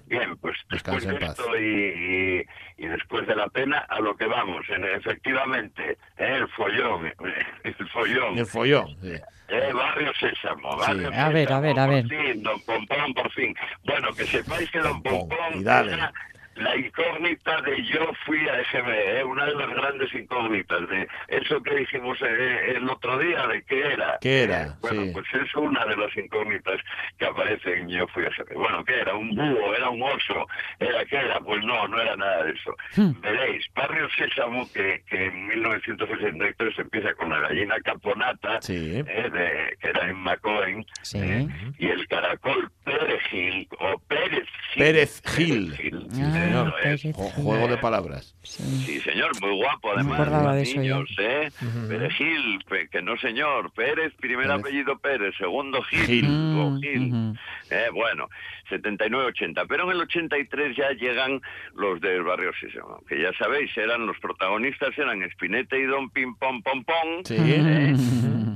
Bien, 0.07 0.37
pues 0.39 0.57
después 0.69 1.07
de 1.07 1.15
esto 1.17 1.57
y, 1.57 2.43
y- 2.81 2.85
y 2.85 2.87
después 2.89 3.25
de 3.29 3.37
la 3.37 3.47
pena, 3.49 3.79
a 3.89 4.01
lo 4.01 4.17
que 4.17 4.27
vamos. 4.27 4.69
En- 4.71 4.85
efectivamente, 4.85 5.93
eh, 6.17 6.37
el 6.39 6.49
follón, 6.49 7.07
el 7.65 7.89
follón. 7.91 8.39
El 8.39 8.47
follón. 8.47 8.97
sí. 9.01 9.13
Eh, 9.51 9.73
barrio 9.73 10.13
Sésamo, 10.21 10.77
barrio 10.77 11.09
A 11.15 11.29
ver, 11.31 11.51
a 11.53 11.61
ver, 11.61 11.79
a 11.79 11.87
por 11.87 11.95
ver. 11.95 12.07
fin, 12.09 12.43
don 12.43 12.61
Pompón, 12.67 13.15
por 13.15 13.31
fin. 13.33 13.55
Bueno, 13.85 14.09
que 14.13 14.25
sepáis 14.27 14.71
que 14.71 14.79
don 14.81 15.01
Pompón, 15.03 15.29
Pompón 15.29 15.61
y 15.61 15.65
dale. 15.65 15.95
era 15.95 16.13
la 16.59 16.77
incógnita 16.77 17.61
de 17.63 17.85
yo 17.87 18.11
fui 18.27 18.49
a 18.49 18.61
EGB, 18.61 18.89
eh, 19.19 19.25
una 19.25 19.47
de 19.47 19.55
las 19.55 19.69
grandes 19.71 20.13
incógnitas 20.15 20.89
de 20.89 21.09
eso 21.29 21.63
que 21.63 21.75
dijimos 21.77 22.19
eh, 22.23 22.75
el 22.77 22.89
otro 22.89 23.19
día, 23.19 23.47
de 23.47 23.63
qué 23.65 23.81
era. 23.93 24.19
¿Qué 24.21 24.43
era? 24.45 24.63
Eh, 24.63 24.71
bueno, 24.81 25.03
Sí. 25.03 25.11
pues 25.13 25.27
es 25.35 25.55
una 25.55 25.85
de 25.87 25.97
las 25.97 26.17
incógnitas 26.17 26.81
que 27.19 27.27
aparecen 27.27 27.79
en 27.79 27.89
yo 27.89 28.07
fui 28.09 28.25
a 28.25 28.29
EGB. 28.29 28.55
Bueno, 28.55 28.85
¿qué 28.85 29.01
era? 29.01 29.15
¿Un 29.15 29.35
búho? 29.35 29.75
¿Era 29.75 29.89
un 29.91 30.03
oso? 30.03 30.47
¿Era 30.79 31.05
qué 31.07 31.17
era? 31.17 31.41
Pues 31.41 31.63
no, 31.65 31.87
no 31.89 32.01
era 32.01 32.17
nada 32.17 32.45
de 32.45 32.53
eso. 32.53 32.75
Veréis, 33.21 33.65
Barrio 33.75 34.09
Sésamo, 34.17 34.67
que, 34.73 35.03
que 35.09 35.27
en 35.27 35.47
1963 35.49 36.79
empieza 36.79 37.15
con 37.15 37.31
la 37.31 37.41
gallina 37.41 37.77
caponata, 37.85 38.61
Sí. 38.63 39.03
eh, 39.07 39.31
de- 39.31 39.77
que 39.81 39.89
era 39.89 40.09
en 40.09 40.17
McCoy, 40.17 40.85
Sí. 41.03 41.19
eh, 41.21 41.49
y 41.79 41.89
el 41.89 42.07
caracol 42.09 42.71
Pérez 42.85 43.23
Gil, 43.31 43.69
o 43.79 43.99
Pérez 44.09 44.47
Gil. 44.73 44.83
Pérez 44.83 45.23
Gil. 45.37 45.77
Gil, 45.77 46.09
Ah. 46.23 46.48
Eh, 46.49 46.53
señor. 46.53 46.75
Pérez 46.83 47.01
Gil. 47.03 47.13
Juego 47.15 47.69
de 47.69 47.77
palabras. 47.79 48.35
Sí. 48.43 48.63
Sí, 48.87 49.01
señor, 49.01 49.31
muy 49.41 49.55
guapo 49.57 49.93
además. 49.95 50.19
los 50.19 50.55
de 50.57 50.63
eso 50.63 50.75
yo. 50.77 50.81
niños, 50.81 51.17
¿eh? 51.19 51.51
Perejil, 51.89 52.65
pe- 52.69 52.89
que 52.89 53.03
no 53.03 53.17
señor. 53.19 53.71
Pérez, 53.73 54.13
primer 54.21 54.47
Pérez. 54.47 54.61
apellido 54.61 54.99
Pérez, 54.99 55.35
segundo 55.39 55.83
Gil. 55.83 56.07
Gil. 56.07 56.29
Mm, 56.29 56.81
Gil. 56.81 57.13
ujú. 57.13 57.35
Eh, 57.71 57.87
bueno, 57.93 58.29
79-80. 58.71 59.65
Pero 59.69 59.85
en 59.85 59.91
el 59.91 60.01
83 60.03 60.77
ya 60.77 60.91
llegan 60.93 61.41
los 61.75 62.01
del 62.01 62.23
barrio 62.23 62.51
Sésamo, 62.61 63.01
que 63.09 63.21
ya 63.23 63.33
sabéis, 63.39 63.71
eran 63.77 64.07
los 64.07 64.19
protagonistas, 64.19 64.97
eran 64.99 65.23
Spinetta 65.25 65.77
y 65.77 65.85
Don 65.85 66.11
Pim 66.11 66.35
Pom 66.37 66.63
Pom 66.63 66.85
Pom. 66.85 67.25
Sí. 67.25 67.37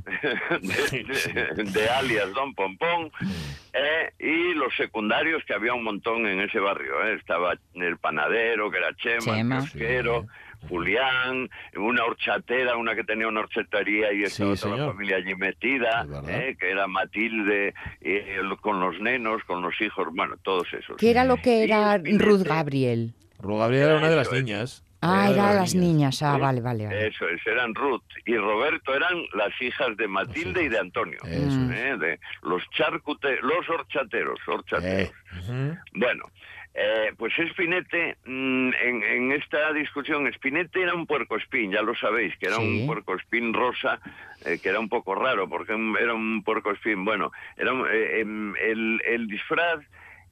De, 0.05 1.03
de- 1.03 1.63
de 1.71 1.89
alias 1.89 2.31
Don 2.33 2.53
Pompón, 2.53 3.11
eh, 3.73 4.11
y 4.19 4.53
los 4.53 4.75
secundarios, 4.75 5.43
que 5.45 5.53
había 5.53 5.73
un 5.73 5.83
montón 5.83 6.25
en 6.27 6.39
ese 6.41 6.59
barrio. 6.59 7.03
eh. 7.05 7.15
Estaba 7.19 7.53
el 7.73 7.97
panadero, 7.97 8.69
que 8.71 8.77
era 8.77 8.93
Chema, 8.95 9.35
Chema. 9.37 9.57
el 9.57 9.63
kiosquero, 9.63 10.25
Julián, 10.69 11.49
una 11.75 12.05
horchatera, 12.05 12.77
una 12.77 12.95
que 12.95 13.03
tenía 13.03 13.27
una 13.27 13.41
horchatería 13.41 14.13
y 14.13 14.25
Sí, 14.27 14.43
estaba 14.43 14.55
toda 14.55 14.77
la 14.77 14.91
familia 14.93 15.17
allí 15.17 15.35
metida, 15.35 16.07
eh, 16.27 16.55
que 16.59 16.69
era 16.71 16.87
Matilde, 16.87 17.73
eh, 18.01 18.37
con 18.61 18.79
los 18.79 18.99
nenos, 19.01 19.43
con 19.45 19.61
los 19.61 19.79
hijos, 19.81 20.07
bueno, 20.11 20.35
todos 20.41 20.67
esos. 20.73 20.95
¿Qué 20.97 21.11
era 21.11 21.25
lo 21.25 21.37
que 21.37 21.63
era 21.63 21.99
Y 22.03 22.17
Ruth 22.17 22.43
Gabriel? 22.43 23.13
Ru 23.39 23.57
Gabriel 23.57 23.83
era 23.89 23.97
una 23.97 24.09
de 24.09 24.15
las 24.15 24.31
niñas. 24.31 24.83
Ah, 25.03 25.27
de 25.27 25.33
era 25.33 25.53
las 25.53 25.75
niñas. 25.75 26.21
Ah, 26.23 26.37
vale, 26.37 26.61
vale. 26.61 26.85
vale. 26.87 27.07
Eso 27.07 27.27
es, 27.27 27.45
eran 27.45 27.75
Ruth 27.75 28.03
y 28.25 28.35
Roberto 28.37 28.95
eran 28.95 29.17
las 29.33 29.51
hijas 29.61 29.95
de 29.97 30.07
Matilde 30.07 30.63
y 30.63 30.69
de 30.69 30.79
Antonio. 30.79 31.19
Eso 31.25 31.57
Mm. 31.57 31.71
¿eh? 31.73 31.97
de 31.97 32.19
los 32.43 32.63
charcute, 32.71 33.39
los 33.41 33.67
horchateros, 33.69 34.39
horchateros. 34.47 35.11
Eh. 35.49 35.75
Bueno, 35.93 36.23
eh, 36.75 37.11
pues 37.17 37.33
Spinete, 37.51 38.17
mm, 38.25 38.69
en, 38.81 39.03
en 39.03 39.31
esta 39.33 39.71
discusión, 39.73 40.31
Spinete 40.33 40.81
era 40.81 40.95
un 40.95 41.05
puercoespín, 41.05 41.71
ya 41.71 41.81
lo 41.81 41.93
sabéis, 41.95 42.35
que 42.37 42.47
era 42.47 42.55
Sí. 42.57 42.81
un 42.81 42.87
puercoespín 42.87 43.53
rosa, 43.53 43.99
eh, 44.45 44.57
que 44.61 44.69
era 44.69 44.79
un 44.79 44.89
poco 44.89 45.13
raro, 45.15 45.47
porque 45.47 45.73
era 46.01 46.13
un 46.13 46.43
puercoespín, 46.43 47.05
bueno, 47.05 47.31
era 47.57 47.73
un- 47.73 47.85
em, 47.91 48.55
el, 48.55 49.01
el 49.05 49.27
disfraz 49.27 49.81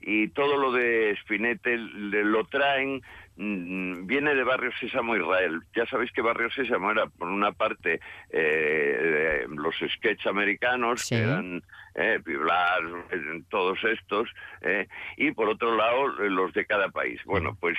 y 0.04 0.30
todo 0.30 0.58
lo 0.58 0.72
de 0.72 1.16
Spinete 1.22 1.78
lo 1.78 2.44
traen 2.46 3.04
viene 3.38 4.36
de 4.36 4.44
Barrio 4.44 4.72
Sésamo 4.80 5.16
Israel. 5.16 5.62
Ya 5.76 5.86
sabéis 5.86 6.12
que 6.12 6.22
Barrio 6.22 6.50
Sésamo 6.52 6.92
era, 6.92 7.08
por 7.08 7.28
una 7.30 7.52
parte, 7.52 8.00
eh, 8.30 9.46
los 9.50 9.76
sketch 9.96 10.28
americanos, 10.28 11.02
Sí. 11.02 11.16
que 11.16 11.22
eran 11.22 11.64
eh, 11.96 12.20
Piblar, 12.24 12.82
todos 13.50 13.78
estos, 13.84 14.30
eh, 14.62 14.88
y 15.18 15.32
por 15.32 15.50
otro 15.50 15.76
lado, 15.76 16.08
los 16.08 16.54
de 16.54 16.66
cada 16.66 16.90
país. 16.90 17.20
Bueno, 17.26 17.58
pues 17.60 17.78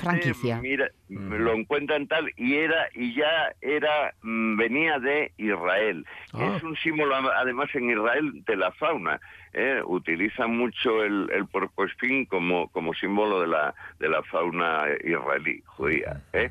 franquicia. 0.00 0.60
mira, 0.60 0.90
lo 1.08 1.52
encuentran 1.54 2.06
tal, 2.06 2.30
y 2.36 2.56
era, 2.56 2.88
y 2.94 3.14
ya 3.14 3.52
era, 3.60 4.14
mm, 4.22 4.56
venía 4.56 4.98
de 4.98 5.32
Israel. 5.36 6.06
Ah. 6.32 6.54
Es 6.56 6.62
un 6.62 6.76
símbolo, 6.76 7.14
además, 7.14 7.68
en 7.74 7.90
Israel, 7.90 8.44
de 8.44 8.56
la 8.56 8.72
fauna. 8.72 9.20
¿eh? 9.52 9.82
Utilizan 9.84 10.56
mucho 10.56 11.02
el, 11.02 11.30
el 11.32 11.46
puercoespín 11.46 12.26
como, 12.26 12.68
como 12.68 12.94
símbolo 12.94 13.40
de 13.40 13.48
la, 13.48 13.74
de 13.98 14.08
la 14.08 14.22
fauna 14.22 14.84
israelí, 15.02 15.62
judía. 15.66 16.22
¿eh? 16.32 16.50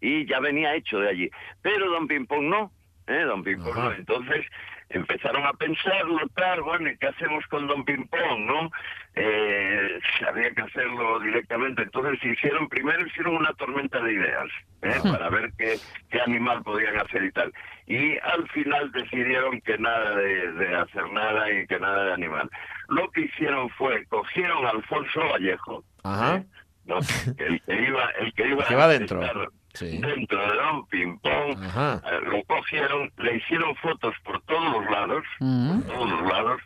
Y 0.00 0.26
ya 0.26 0.40
venía 0.40 0.74
hecho 0.74 1.00
de 1.00 1.08
allí. 1.08 1.30
Pero 1.62 1.90
Don 1.90 2.06
Pimpón 2.06 2.48
no, 2.48 2.70
¿eh? 3.06 3.22
Don 3.22 3.42
Pimpón 3.42 3.74
no. 3.74 3.92
Entonces 3.92 4.46
empezaron 4.90 5.44
a 5.44 5.52
pensarlo, 5.52 6.18
tal, 6.34 6.62
bueno, 6.62 6.90
¿y 6.90 6.96
qué 6.98 7.08
hacemos 7.08 7.46
con 7.48 7.66
Don 7.66 7.84
Pimpón, 7.84 8.46
no? 8.46 8.70
Eh, 9.14 10.00
había 10.26 10.50
que 10.52 10.62
hacerlo 10.62 11.20
directamente. 11.20 11.82
Entonces 11.82 12.22
hicieron, 12.24 12.68
primero 12.68 13.06
hicieron 13.06 13.36
una 13.36 13.52
tormenta 13.54 14.00
de 14.00 14.12
ideas, 14.14 14.46
¿eh? 14.82 14.94
para 15.02 15.28
ver 15.30 15.50
qué, 15.58 15.76
qué 16.10 16.20
animal 16.20 16.62
podían 16.62 16.96
hacer 16.98 17.24
y 17.24 17.32
tal. 17.32 17.52
Y 17.86 18.16
al 18.18 18.48
final 18.50 18.90
decidieron 18.92 19.60
que 19.62 19.76
nada 19.78 20.14
de, 20.16 20.52
de 20.52 20.76
hacer 20.76 21.10
nada 21.12 21.50
y 21.52 21.66
que 21.66 21.78
nada 21.80 22.04
de 22.06 22.12
animal. 22.14 22.50
Lo 22.88 23.10
que 23.10 23.22
hicieron 23.22 23.68
fue, 23.70 24.04
cogieron 24.06 24.64
a 24.66 24.70
Alfonso 24.70 25.20
Vallejo, 25.32 25.84
Ajá. 26.04 26.36
¿eh? 26.36 26.44
¿no? 26.86 26.98
el 27.38 27.60
que 27.62 27.74
iba, 27.82 28.10
el 28.20 28.32
que 28.32 28.48
iba, 28.48 28.64
Que 28.64 28.74
va 28.76 28.84
a 28.84 28.88
dentro. 28.88 29.20
estar 29.22 29.48
Sí. 29.78 29.98
dentro 29.98 30.38
de 30.42 30.58
Pimpón, 30.90 31.62
Ajá. 31.64 32.02
eh, 32.10 32.20
lo 32.30 32.42
cogieron, 32.44 33.10
le 33.18 33.36
hicieron 33.36 33.74
fotos 33.76 34.14
por 34.24 34.40
todos 34.42 34.72
los 34.72 34.90
lados, 34.90 35.24
Mm. 35.40 35.80
por 35.82 35.92
todos 35.94 36.10
los 36.10 36.32
lados, 36.32 36.60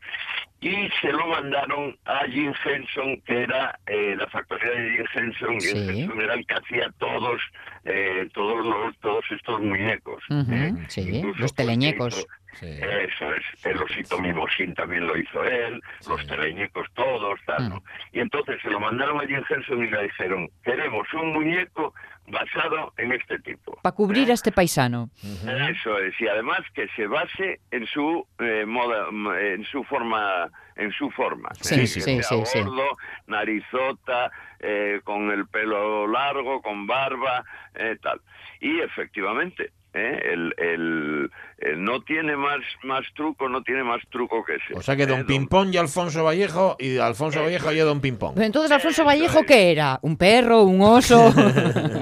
y 0.61 0.89
se 1.01 1.11
lo 1.13 1.27
mandaron 1.27 1.97
a 2.05 2.21
Jim 2.27 2.53
Henson, 2.65 3.21
que 3.23 3.43
era 3.43 3.79
eh, 3.87 4.15
la 4.17 4.27
factoría 4.29 4.71
de 4.71 4.91
Jim 4.93 5.07
Henson, 5.15 5.61
Sí. 5.61 5.69
Jim 5.77 5.91
Henson 5.91 6.21
era 6.21 6.35
el 6.35 6.47
que 6.47 6.55
hacía 6.55 6.91
todos, 6.99 7.41
eh, 7.85 8.29
todos 8.33 8.65
los, 8.65 8.97
todos 9.01 9.25
estos 9.31 9.61
muñecos. 9.61 10.23
¿eh? 10.31 10.73
sí, 10.89 11.23
los 11.37 11.55
teleñecos. 11.55 12.27
Sí. 12.61 12.67
eso 12.69 13.33
es, 13.33 13.65
el 13.65 13.79
osito 13.83 14.19
mimosín 14.19 14.75
también 14.75 15.07
lo 15.07 15.17
hizo 15.17 15.43
él, 15.43 15.81
los 16.07 16.27
teleñecos 16.27 16.87
todos, 16.93 17.41
tal, 17.47 17.71
¿no? 17.71 17.83
Y 18.13 18.21
entonces 18.21 18.61
se 18.61 18.69
lo 18.69 18.79
mandaron 18.79 19.19
a 19.23 19.27
Jim 19.27 19.43
Henson 19.49 19.83
y 19.87 19.91
le 19.91 20.03
dijeron, 20.03 20.51
queremos 20.63 21.09
un 21.15 21.33
muñeco 21.33 21.95
basado 22.27 22.93
en 22.97 23.13
este 23.13 23.39
tipo. 23.41 23.79
Para 23.83 23.95
cubrir 23.95 24.31
a 24.31 24.35
este 24.35 24.53
paisano. 24.53 25.11
Eso 25.23 25.99
es, 25.99 26.19
y 26.21 26.29
además 26.29 26.61
que 26.75 26.89
se 26.97 27.07
base 27.07 27.61
en 27.71 27.87
su 27.87 28.27
eh, 28.39 28.65
moda, 28.67 29.07
en 29.41 29.65
su 29.65 29.83
forma, 29.85 30.51
en 30.77 30.93
su 30.93 31.11
forma. 31.11 31.49
Sí, 31.61 31.81
¿eh? 31.81 31.87
sí, 31.87 32.01
Que 32.01 32.23
sí, 32.23 32.23
sea 32.23 32.47
sí. 32.47 32.61
gordo, 32.61 32.97
narizota, 33.27 34.31
eh, 34.61 35.01
con 35.05 35.31
el 35.31 35.47
pelo 35.49 36.07
largo, 36.07 36.63
con 36.63 36.87
barba, 36.87 37.45
eh, 37.75 37.97
tal. 38.01 38.21
Y 38.61 38.81
efectivamente, 38.81 39.73
¿eh? 39.95 40.21
el, 40.33 40.55
el- 40.59 41.31
el 41.59 41.85
no 41.85 42.01
tiene 42.03 42.37
más, 42.37 42.59
más 42.83 43.05
truco, 43.15 43.49
no 43.49 43.63
tiene 43.63 43.85
más 43.85 44.01
truco 44.11 44.45
que 44.45 44.57
ese. 44.57 44.75
O 44.75 44.83
sea 44.83 44.97
que 44.97 45.05
¿eh? 45.05 45.07
Don 45.07 45.25
Pimpón 45.27 45.73
y 45.73 45.77
Alfonso 45.77 46.25
Vallejo, 46.25 46.75
y 46.81 46.99
Alfonso 46.99 47.41
Vallejo 47.43 47.73
y 47.73 47.79
Don 47.79 48.01
Pimpón. 48.01 48.35
Pero 48.35 48.47
entonces, 48.47 48.73
Alfonso 48.73 49.03
Eso 49.03 49.05
Vallejo. 49.05 49.43
¿qué 49.47 49.71
era? 49.71 49.99
¿Un 50.03 50.17
perro? 50.17 50.63
¿Un 50.63 50.81
oso? 50.83 51.33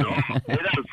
No, 0.00 0.29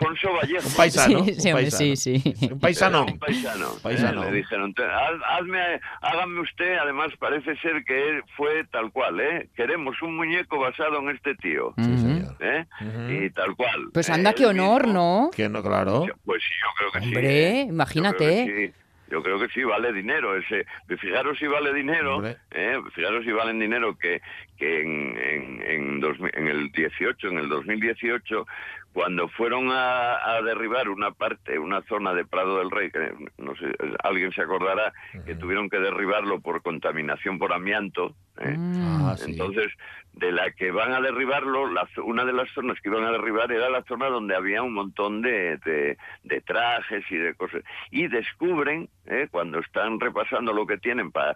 Alfonso 0.08 0.34
Vallejo. 0.34 0.68
Un 0.68 0.74
paisano. 0.76 1.26
Sí, 1.26 1.34
sí, 1.34 1.48
un 1.50 1.54
hombre, 1.54 1.64
paisano. 1.72 1.96
sí, 1.96 1.96
sí. 1.96 2.48
Un 2.52 2.60
paisano. 2.60 3.06
Un 3.06 3.20
paisano. 3.20 3.70
Paisano. 3.84 4.24
Eh, 4.24 4.32
le 4.32 4.38
dijeron, 4.38 4.74
"Te- 4.74 4.84
haz- 4.84 5.22
hazme, 5.38 5.60
hágame 6.02 6.40
usted, 6.42 6.78
además 6.78 7.10
parece 7.20 7.56
ser 7.58 7.84
que 7.86 8.10
él 8.10 8.24
fue 8.36 8.64
tal 8.72 8.92
cual, 8.92 9.20
¿eh? 9.20 9.50
Queremos 9.56 10.02
un 10.02 10.16
muñeco 10.16 10.60
basado 10.60 11.00
en 11.00 11.10
este 11.10 11.36
tío, 11.36 11.74
Sí, 11.78 11.84
señor. 11.84 12.36
¿eh? 12.40 12.66
Ujú. 12.82 13.12
Y 13.26 13.30
tal 13.32 13.56
cual. 13.56 13.90
Pues 13.94 14.10
Eh, 14.10 14.14
anda, 14.14 14.34
qué 14.34 14.44
él 14.44 14.50
honor, 14.50 14.86
mismo- 14.86 14.94
¿no? 15.26 15.32
Que 15.36 15.50
no, 15.50 15.62
claro. 15.62 16.06
Pues 16.26 16.42
sí, 16.44 16.50
yo 16.62 16.68
creo 16.78 16.92
que 16.92 17.00
sí. 17.00 17.06
Hombre, 17.06 17.50
¿eh? 17.50 17.62
imagínate. 17.70 18.74
Yo 19.10 19.24
creo 19.24 19.40
que 19.40 19.48
sí. 19.54 19.64
Vale 19.64 19.94
dinero. 19.94 20.36
ese 20.36 20.66
Fijaros 21.00 21.38
si 21.40 21.48
vale 21.48 21.74
dinero, 21.74 22.16
Hombre. 22.18 22.36
¿eh? 22.52 22.76
fijaros 22.94 23.24
si 23.24 23.32
valen 23.32 23.58
dinero 23.58 23.98
que, 23.98 24.22
que 24.58 24.82
en, 24.82 25.18
en, 25.18 25.62
en, 25.66 26.00
dos 26.02 26.18
en 26.34 26.48
el 26.50 26.70
18, 26.74 27.30
en 27.30 27.38
el 27.38 27.48
2018, 27.48 28.46
cuando 28.98 29.28
fueron 29.28 29.70
a, 29.72 30.16
a 30.38 30.42
derribar 30.42 30.90
una 30.90 31.12
parte, 31.12 31.60
una 31.60 31.84
zona 31.84 32.16
de 32.16 32.26
Prado 32.26 32.58
del 32.58 32.72
Rey, 32.72 32.90
que 32.90 33.14
no 33.38 33.56
sé, 33.56 33.68
alguien 34.04 34.32
se 34.32 34.42
acordará, 34.42 34.92
que 35.24 35.36
tuvieron 35.36 35.70
que 35.70 35.78
derribarlo 35.78 36.40
por 36.40 36.64
contaminación 36.64 37.38
por 37.38 37.54
amianto, 37.54 38.16
¿eh? 38.40 38.56
Mm. 38.58 39.06
Ah, 39.06 39.16
sí. 39.16 39.34
Entonces, 39.34 39.72
de 40.14 40.32
la 40.32 40.50
que 40.50 40.72
van 40.72 40.94
a 40.94 41.00
derribarlo, 41.02 41.72
la 41.72 41.88
una 42.04 42.26
de 42.26 42.34
las 42.34 42.50
zonas 42.56 42.80
que 42.82 42.90
iban 42.90 43.04
a 43.04 43.12
derribar 43.12 43.52
era 43.52 43.70
la 43.70 43.84
zona 43.84 44.08
donde 44.08 44.36
había 44.36 44.64
un 44.64 44.74
montón 44.74 45.22
de, 45.22 45.58
de- 45.58 45.96
de 46.24 46.42
trajes 46.42 47.04
y 47.12 47.18
de 47.18 47.36
cosas. 47.36 47.62
Y 47.92 48.08
descubren, 48.08 48.90
¿eh? 49.06 49.28
cuando 49.30 49.60
están 49.60 50.00
repasando 50.00 50.54
lo 50.54 50.66
que 50.66 50.80
tienen 50.80 51.12
para 51.12 51.36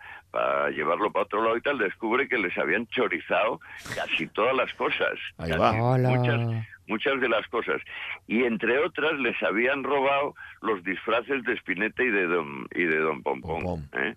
llevarlo 0.72 1.12
para 1.12 1.26
otro 1.26 1.44
lado 1.44 1.58
y 1.58 1.62
tal, 1.62 1.78
descubren 1.78 2.28
que 2.28 2.40
les 2.40 2.58
habían 2.58 2.88
chorizado 2.88 3.60
casi 3.96 4.26
todas 4.30 4.56
las 4.56 4.74
cosas. 4.74 5.14
Ahí 5.38 5.50
Casi 5.52 5.60
va. 5.62 5.72
Hola. 5.74 6.10
Muchas, 6.10 6.66
muchas 6.92 7.20
de 7.22 7.30
las 7.30 7.48
cosas. 7.48 7.82
Y 8.28 8.44
entre 8.44 8.78
otras 8.80 9.14
les 9.20 9.42
habían 9.42 9.84
robado 9.84 10.36
los 10.62 10.84
disfraces 10.84 11.44
de 11.46 11.54
Spinetta 11.54 12.04
y 12.04 12.10
de 12.12 12.28
Don, 12.28 12.68
y 12.76 12.84
de 12.84 12.98
don 13.00 13.24
Pompón. 13.24 13.62
¿eh? 13.94 14.14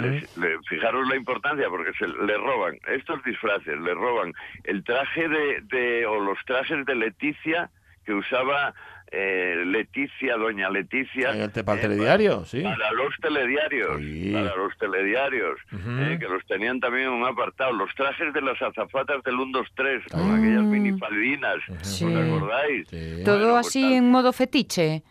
Les- 0.00 0.36
le- 0.38 0.58
fijaros 0.68 1.06
la 1.08 1.16
importancia 1.16 1.68
porque 1.68 1.92
se 1.98 2.08
le 2.08 2.36
roban 2.38 2.74
estos 2.88 3.22
disfraces, 3.24 3.78
le 3.78 3.94
roban 3.94 4.32
el 4.64 4.82
traje 4.82 5.28
de, 5.28 5.60
de- 5.62 6.06
o 6.06 6.18
los 6.20 6.38
trajes 6.46 6.84
de 6.86 6.94
Leticia 6.94 7.70
que 8.06 8.14
usaba 8.14 8.74
eh, 9.10 9.62
Leticia, 9.66 10.36
doña 10.36 10.68
Leticia. 10.70 11.30
Para 11.64 11.78
eh, 11.78 11.82
telediario, 11.82 12.44
sí. 12.44 12.62
Para 12.62 12.90
los 12.92 13.14
telediarios, 13.20 13.98
Sí. 14.00 14.30
para 14.32 14.56
los 14.56 14.76
telediarios, 14.78 15.58
eh, 15.72 16.16
que 16.18 16.28
los 16.28 16.44
tenían 16.46 16.80
también 16.80 17.06
en 17.08 17.12
un 17.12 17.24
apartado. 17.26 17.72
Los 17.72 17.94
trajes 17.94 18.32
de 18.32 18.40
las 18.40 18.60
azafatas 18.60 19.22
del 19.22 19.34
1, 19.34 19.58
2, 19.58 19.68
3, 19.76 20.02
con 20.10 20.34
aquellas 20.34 20.62
minifaldinas, 20.64 21.56
Sí. 21.82 22.04
¿os 22.04 22.16
acordáis? 22.16 22.88
Sí. 22.88 23.22
Todo 23.24 23.38
Bueno, 23.38 23.52
pues 23.54 23.66
así 23.68 23.94
en 23.94 24.10
modo 24.10 24.32
fetiche. 24.32 24.94
Eh, 24.96 25.02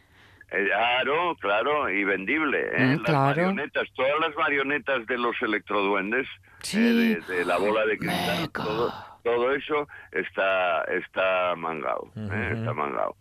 Claro, 0.68 1.36
claro, 1.40 1.90
y 1.90 2.04
vendible. 2.04 2.60
¿eh? 2.76 2.86
Mm, 2.86 2.92
las 2.92 3.02
claro. 3.02 3.20
marionetas, 3.42 3.88
todas 3.96 4.14
las 4.22 4.36
marionetas 4.36 5.06
de 5.08 5.18
los 5.18 5.36
electroduendes, 5.42 6.28
Sí. 6.62 6.78
eh, 6.78 7.20
de, 7.28 7.36
de 7.38 7.46
la 7.46 7.58
bola 7.58 7.86
de 7.86 7.98
cristal, 7.98 8.50
todo, 8.52 8.94
todo 9.24 9.54
eso 9.54 9.88
está, 10.12 10.84
está 10.84 11.56
mangado. 11.56 12.10
¿eh? 12.16 12.52
Está 12.56 12.74
mangado. 12.74 13.16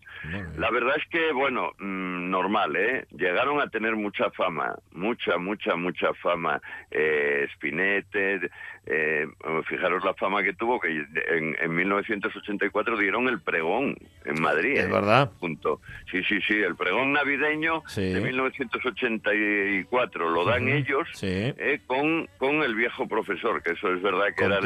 La 0.56 0.70
verdad 0.70 0.94
es 0.98 1.06
que, 1.08 1.32
bueno, 1.32 1.72
mm, 1.80 2.30
normal, 2.30 2.76
¿eh? 2.76 3.06
Llegaron 3.10 3.60
a 3.60 3.66
tener 3.68 3.96
mucha 3.96 4.30
fama, 4.30 4.72
mucha, 4.92 5.36
mucha, 5.36 5.74
mucha 5.74 6.14
fama. 6.14 6.60
Eh, 6.92 7.48
Spinette, 7.54 8.48
eh, 8.86 9.26
fijaros 9.66 10.04
la 10.04 10.14
fama 10.14 10.44
que 10.44 10.52
tuvo, 10.52 10.78
que 10.78 10.88
en, 10.90 11.56
en 11.60 11.74
1984 11.74 12.96
dieron 12.98 13.26
el 13.28 13.40
pregón 13.40 13.96
en 14.24 14.40
Madrid. 14.40 14.78
Es 14.78 14.84
¿eh? 14.86 14.92
verdad. 14.92 15.30
Punto. 15.40 15.80
Sí, 16.10 16.22
sí, 16.24 16.40
sí, 16.46 16.54
el 16.54 16.76
pregón 16.76 17.12
navideño 17.12 17.82
Sí. 17.88 18.12
de 18.12 18.20
1984 18.20 20.30
lo 20.30 20.44
dan 20.44 20.66
Ujú. 20.68 20.76
ellos 20.76 21.08
Sí. 21.14 21.26
eh, 21.30 21.80
con, 21.86 22.28
con 22.38 22.62
el 22.62 22.74
viejo 22.76 23.08
profesor, 23.08 23.60
que 23.62 23.72
eso 23.72 23.92
es 23.92 24.00
verdad 24.02 24.26
que 24.36 24.44
era 24.44 24.60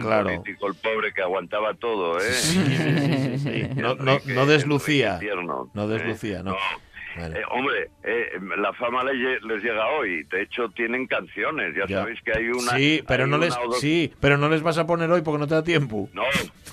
claro. 0.00 0.24
político, 0.28 0.71
el 0.72 0.76
pobre 0.76 1.12
que 1.12 1.22
aguantaba 1.22 1.74
todo, 1.74 2.18
¿eh? 2.18 2.32
Sí, 2.32 2.58
sí, 2.64 3.38
sí, 3.38 3.38
sí. 3.38 3.68
No, 3.76 3.94
no, 3.94 4.18
no 4.24 4.46
deslucía. 4.46 5.20
No 5.74 5.84
¿eh? 5.84 5.88
deslucía, 5.88 6.42
no. 6.42 6.56
Eh, 7.16 7.42
hombre, 7.50 7.90
eh, 8.04 8.30
la 8.58 8.72
fama 8.74 9.04
les, 9.04 9.14
lle- 9.16 9.40
les 9.42 9.62
llega 9.62 9.86
hoy. 9.98 10.22
De 10.24 10.42
hecho, 10.42 10.68
tienen 10.70 11.06
canciones. 11.06 11.74
Ya, 11.76 11.86
Ya. 11.86 11.98
sabéis 12.00 12.20
que 12.22 12.32
hay 12.36 12.48
una. 12.48 12.72
sí, 12.76 13.02
pero 13.06 13.26
no 13.26 13.38
les 13.38 13.54
dos- 13.54 13.80
sí, 13.80 14.12
pero 14.20 14.36
no 14.36 14.48
les 14.48 14.62
vas 14.62 14.78
a 14.78 14.86
poner 14.86 15.10
hoy 15.10 15.22
porque 15.22 15.38
no 15.38 15.46
te 15.46 15.54
da 15.54 15.62
tiempo. 15.64 16.08
No, 16.12 16.22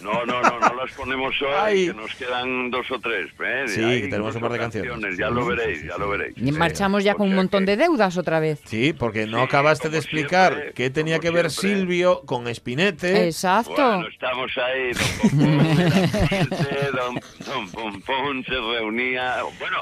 no, 0.01 0.25
no, 0.25 0.41
no, 0.41 0.59
no 0.59 0.73
las 0.75 0.91
ponemos 0.93 1.33
hoy, 1.41 1.49
Ay. 1.61 1.87
que 1.87 1.93
nos 1.93 2.15
quedan 2.15 2.71
dos 2.71 2.89
o 2.91 2.99
tres. 2.99 3.29
¿eh? 3.43 3.63
Sí, 3.67 3.83
Hay 3.83 4.01
que 4.03 4.07
tenemos 4.07 4.35
un 4.35 4.41
par 4.41 4.51
de 4.51 4.57
canciones. 4.59 5.17
Ya 5.17 5.29
lo 5.29 5.43
sí, 5.43 5.49
veréis, 5.49 5.79
sí, 5.81 5.87
ya 5.87 5.97
lo 5.97 6.09
veréis. 6.09 6.37
Y 6.37 6.45
Sí. 6.45 6.51
marchamos 6.51 7.03
ya 7.03 7.15
con 7.15 7.29
un 7.29 7.35
montón 7.35 7.65
que- 7.65 7.71
de 7.71 7.77
deudas 7.77 8.17
otra 8.17 8.39
vez. 8.39 8.61
Sí, 8.65 8.93
porque 8.93 9.25
no 9.27 9.37
Sí, 9.39 9.43
acabaste 9.43 9.89
de 9.89 9.97
explicar 9.97 10.53
siempre, 10.53 10.73
qué 10.73 10.89
tenía 10.89 11.19
que 11.19 11.29
ver 11.31 11.49
siempre. 11.51 11.79
Silvio 11.79 12.21
con 12.25 12.47
Espinete. 12.47 13.25
Exacto. 13.25 13.71
Bueno, 13.75 14.07
estamos 14.07 14.51
ahí, 14.57 14.91
don 14.93 15.09
Pompón, 15.29 16.49
don, 16.95 17.19
don 17.45 17.71
Pompón 17.71 18.43
se 18.45 18.51
reunía. 18.53 19.37
Bueno, 19.59 19.77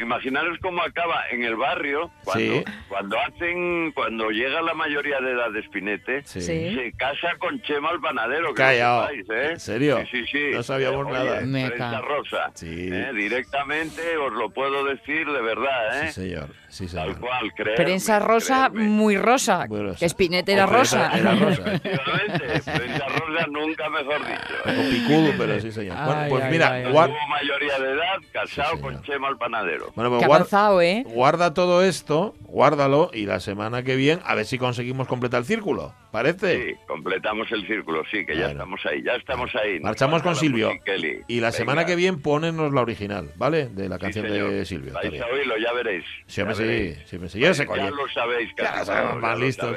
imaginaros 0.00 0.58
cómo 0.60 0.82
acaba 0.82 1.22
en 1.30 1.44
el 1.44 1.56
barrio 1.56 2.10
cuando, 2.24 2.54
Sí. 2.54 2.64
cuando 2.88 3.16
hacen, 3.20 3.92
cuando 3.92 4.30
llega 4.30 4.60
la 4.62 4.74
mayoría 4.74 5.20
de 5.20 5.32
edad 5.32 5.50
de 5.50 5.60
Espinete, 5.60 6.22
Sí. 6.24 6.40
Se 6.40 6.92
casa 6.96 7.28
con 7.38 7.60
Chema 7.62 7.90
el 7.92 8.00
panadero. 8.00 8.48
Que 8.48 8.62
Callao. 8.62 9.02
lo 9.02 9.08
sepáis, 9.08 9.30
¿eh? 9.30 9.50
¿En 9.52 9.60
serio? 9.60 9.98
Sí, 10.10 10.24
sí, 10.24 10.26
sí. 10.32 10.50
No 10.52 10.62
sabíamos 10.62 11.06
Oye, 11.06 11.12
nada. 11.14 11.38
Prensa 11.40 12.00
rosa. 12.00 12.50
Sí. 12.54 12.88
¿eh? 12.92 13.10
Directamente 13.14 14.16
os 14.16 14.32
lo 14.32 14.50
puedo 14.50 14.84
decir 14.84 15.26
de 15.30 15.40
verdad, 15.42 16.02
¿eh? 16.04 16.06
Sí, 16.12 16.20
señor. 16.22 16.48
Sí, 16.68 16.86
Tal 16.86 17.06
señor. 17.08 17.20
cual, 17.20 17.52
creedme, 17.54 17.84
Prensa 17.84 18.18
rosa, 18.20 18.68
muy 18.68 19.16
rosa. 19.16 19.66
Muy 19.68 19.80
rosa. 19.82 20.06
Que 20.06 20.52
era 20.52 20.66
rosa. 20.66 21.10
Era 21.18 21.34
rosa. 21.34 21.62
Efectivamente, 21.74 22.60
prensa 22.78 23.08
rosa 23.08 23.46
nunca 23.48 23.88
mejor 23.88 24.18
dicho. 24.26 24.54
¿eh? 24.66 24.88
Picudo, 24.92 25.32
pero 25.36 25.60
sí, 25.60 25.72
señor. 25.72 25.96
Bueno, 26.04 26.26
pues 26.28 26.44
ay, 26.44 26.50
mira, 26.50 26.72
ay, 26.72 26.84
mayoría 27.28 27.78
de 27.78 27.92
edad, 27.92 28.16
casado 28.32 28.76
Sí, 28.76 28.82
con 28.82 28.92
señor. 28.92 29.06
Chema 29.06 29.28
el 29.28 29.36
panadero. 29.36 29.49
Bueno, 29.94 30.10
pues 30.10 30.22
Qué 30.22 30.26
guar- 30.28 30.36
avanzado, 30.36 30.80
¿eh? 30.82 31.02
guarda 31.06 31.54
todo 31.54 31.82
esto, 31.82 32.34
guárdalo 32.42 33.10
y 33.12 33.26
la 33.26 33.40
semana 33.40 33.82
que 33.82 33.96
viene 33.96 34.22
a 34.24 34.34
ver 34.34 34.46
si 34.46 34.58
conseguimos 34.58 35.06
completar 35.08 35.40
el 35.40 35.46
círculo. 35.46 35.92
¿Parece? 36.10 36.70
Sí, 36.70 36.74
completamos 36.88 37.46
el 37.52 37.64
círculo, 37.68 38.02
sí, 38.10 38.26
que 38.26 38.36
ya 38.36 38.46
estamos 38.50 38.80
ahí, 38.84 39.00
ya 39.04 39.12
estamos 39.14 39.54
ahí. 39.54 39.78
Marchamos 39.78 40.22
con 40.22 40.34
Silvio. 40.34 40.72
Y 41.28 41.36
la 41.38 41.48
Venga. 41.48 41.52
semana 41.52 41.86
que 41.86 41.94
viene 41.94 42.18
ponenos 42.18 42.72
la 42.72 42.80
original, 42.80 43.30
¿vale? 43.36 43.68
De 43.68 43.88
la 43.88 43.96
canción 43.98 44.26
de 44.26 44.64
Silvio. 44.64 44.92
Vais 44.92 45.20
a 45.20 45.26
oírlo, 45.26 45.54
ya 45.58 45.72
veréis. 45.72 46.04
Sí, 46.26 46.42
Ya 46.42 46.54
sí. 46.54 47.38
Ya 47.38 47.66
cuál 47.66 47.80
Ya 47.80 47.90
lo 47.90 48.08
sabéis, 48.08 48.50
Ya 48.58 48.84
sabemos, 48.84 49.20
más 49.20 49.30
ya 49.30 49.36
lo 49.38 49.46
listos. 49.46 49.76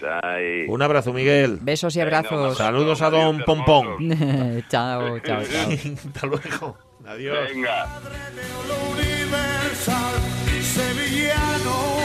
sabéis. 0.00 0.68
Un 0.68 0.82
abrazo, 0.82 1.12
Miguel. 1.14 1.58
Besos 1.62 1.96
y 1.96 2.00
abrazos. 2.02 2.32
abrazo, 2.32 2.54
Saludos 2.56 3.00
a 3.00 3.08
don 3.10 3.38
Pompón. 3.44 3.96
chao, 4.68 5.18
chao, 5.20 5.42
chao. 5.42 5.70
Hasta 6.06 6.26
luego. 6.26 6.91
Adiós. 7.06 7.36
Venga. 7.52 7.86
de 8.34 8.42
lo 8.68 8.90
universal 8.92 10.14
sevillano 10.62 11.96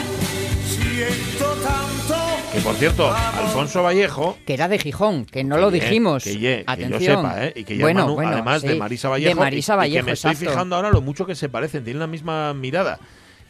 siento 0.65 1.45
tanto 1.63 2.15
Que 2.51 2.59
por 2.61 2.75
cierto, 2.75 3.11
Alfonso 3.13 3.83
Vallejo. 3.83 4.37
Que 4.45 4.53
era 4.55 4.67
de 4.67 4.79
Gijón, 4.79 5.25
que 5.25 5.43
no 5.43 5.57
lo 5.57 5.69
que 5.71 5.79
dijimos. 5.79 6.23
Que, 6.23 6.37
ye- 6.39 6.57
que 6.57 6.63
Atención. 6.65 6.99
yo 7.01 7.07
sepa, 7.29 7.45
¿eh? 7.45 7.53
Y 7.55 7.63
que 7.63 7.77
ya 7.77 7.83
bueno, 7.83 8.01
Manu, 8.01 8.15
bueno, 8.15 8.31
además 8.31 8.61
de. 8.63 8.75
Marisa 8.75 9.09
Vallejo. 9.09 9.29
De 9.29 9.35
Marisa 9.35 9.73
y- 9.73 9.75
y, 9.75 9.77
Vallejo, 9.77 10.05
que 10.05 10.09
me 10.09 10.11
estoy 10.13 10.35
fijando 10.35 10.75
ahora 10.75 10.89
lo 10.89 11.01
mucho 11.01 11.25
que 11.25 11.35
se 11.35 11.49
parecen. 11.49 11.83
Tienen 11.83 11.99
la 11.99 12.07
misma 12.07 12.53
mirada. 12.53 12.99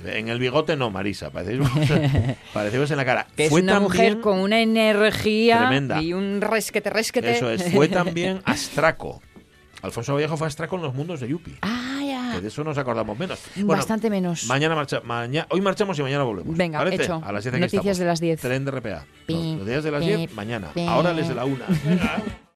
En 0.06 0.28
el 0.28 0.38
bigote 0.38 0.76
no, 0.76 0.92
Marisa. 0.92 1.32
Parecéis, 1.32 1.60
parecéis 2.54 2.92
en 2.92 2.98
la 2.98 3.06
cara. 3.06 3.28
Que 3.36 3.46
es 3.46 3.50
Fue 3.50 3.62
una 3.62 3.80
mujer 3.80 4.20
con 4.20 4.38
una 4.40 4.60
energía 4.62 5.60
Tremenda. 5.60 6.02
y 6.02 6.14
un 6.14 6.40
resquete, 6.42 6.90
resquete. 6.90 7.32
Eso 7.32 7.50
es. 7.50 7.72
Fue 7.72 7.88
también 7.88 8.42
Astraco. 8.46 9.22
Alfonso 9.82 10.14
Vallejo 10.16 10.38
fue 10.38 10.48
Astraco 10.48 10.76
en 10.76 10.82
los 10.82 10.94
mundos 10.94 11.20
de 11.20 11.28
Yupi. 11.28 11.56
Ah, 11.62 12.00
ya. 12.06 12.32
Que 12.36 12.42
de 12.42 12.48
eso 12.48 12.64
nos 12.64 12.78
acordamos 12.78 13.18
menos. 13.18 13.40
Bueno, 13.56 13.68
Bastante 13.70 14.10
menos. 14.10 14.46
Mañana 14.46 14.76
marcha, 14.76 15.02
mañana, 15.04 15.48
hoy 15.52 15.62
marchamos 15.62 15.98
y 16.00 16.02
mañana 16.02 16.24
volvemos. 16.24 16.56
Venga, 16.58 16.80
¿Parece? 16.80 17.04
hecho. 17.04 17.22
A 17.24 17.32
las 17.32 17.44
10 17.44 17.54
aquí 17.56 17.62
Noticias 17.62 17.84
estamos. 17.84 17.98
de 18.00 18.06
las 18.06 18.20
10. 18.20 18.42
Tren 18.42 18.66
de 18.66 18.72
RPA. 18.72 19.06
Pi, 19.26 19.56
Los 19.58 19.68
días 19.68 19.84
de 19.84 19.92
las 19.92 20.02
pi, 20.04 20.08
10, 20.16 20.34
mañana. 20.34 20.70
Ahora 20.88 21.14
les 21.14 21.28
de 21.28 21.36
la 21.36 21.46
1. 21.46 21.64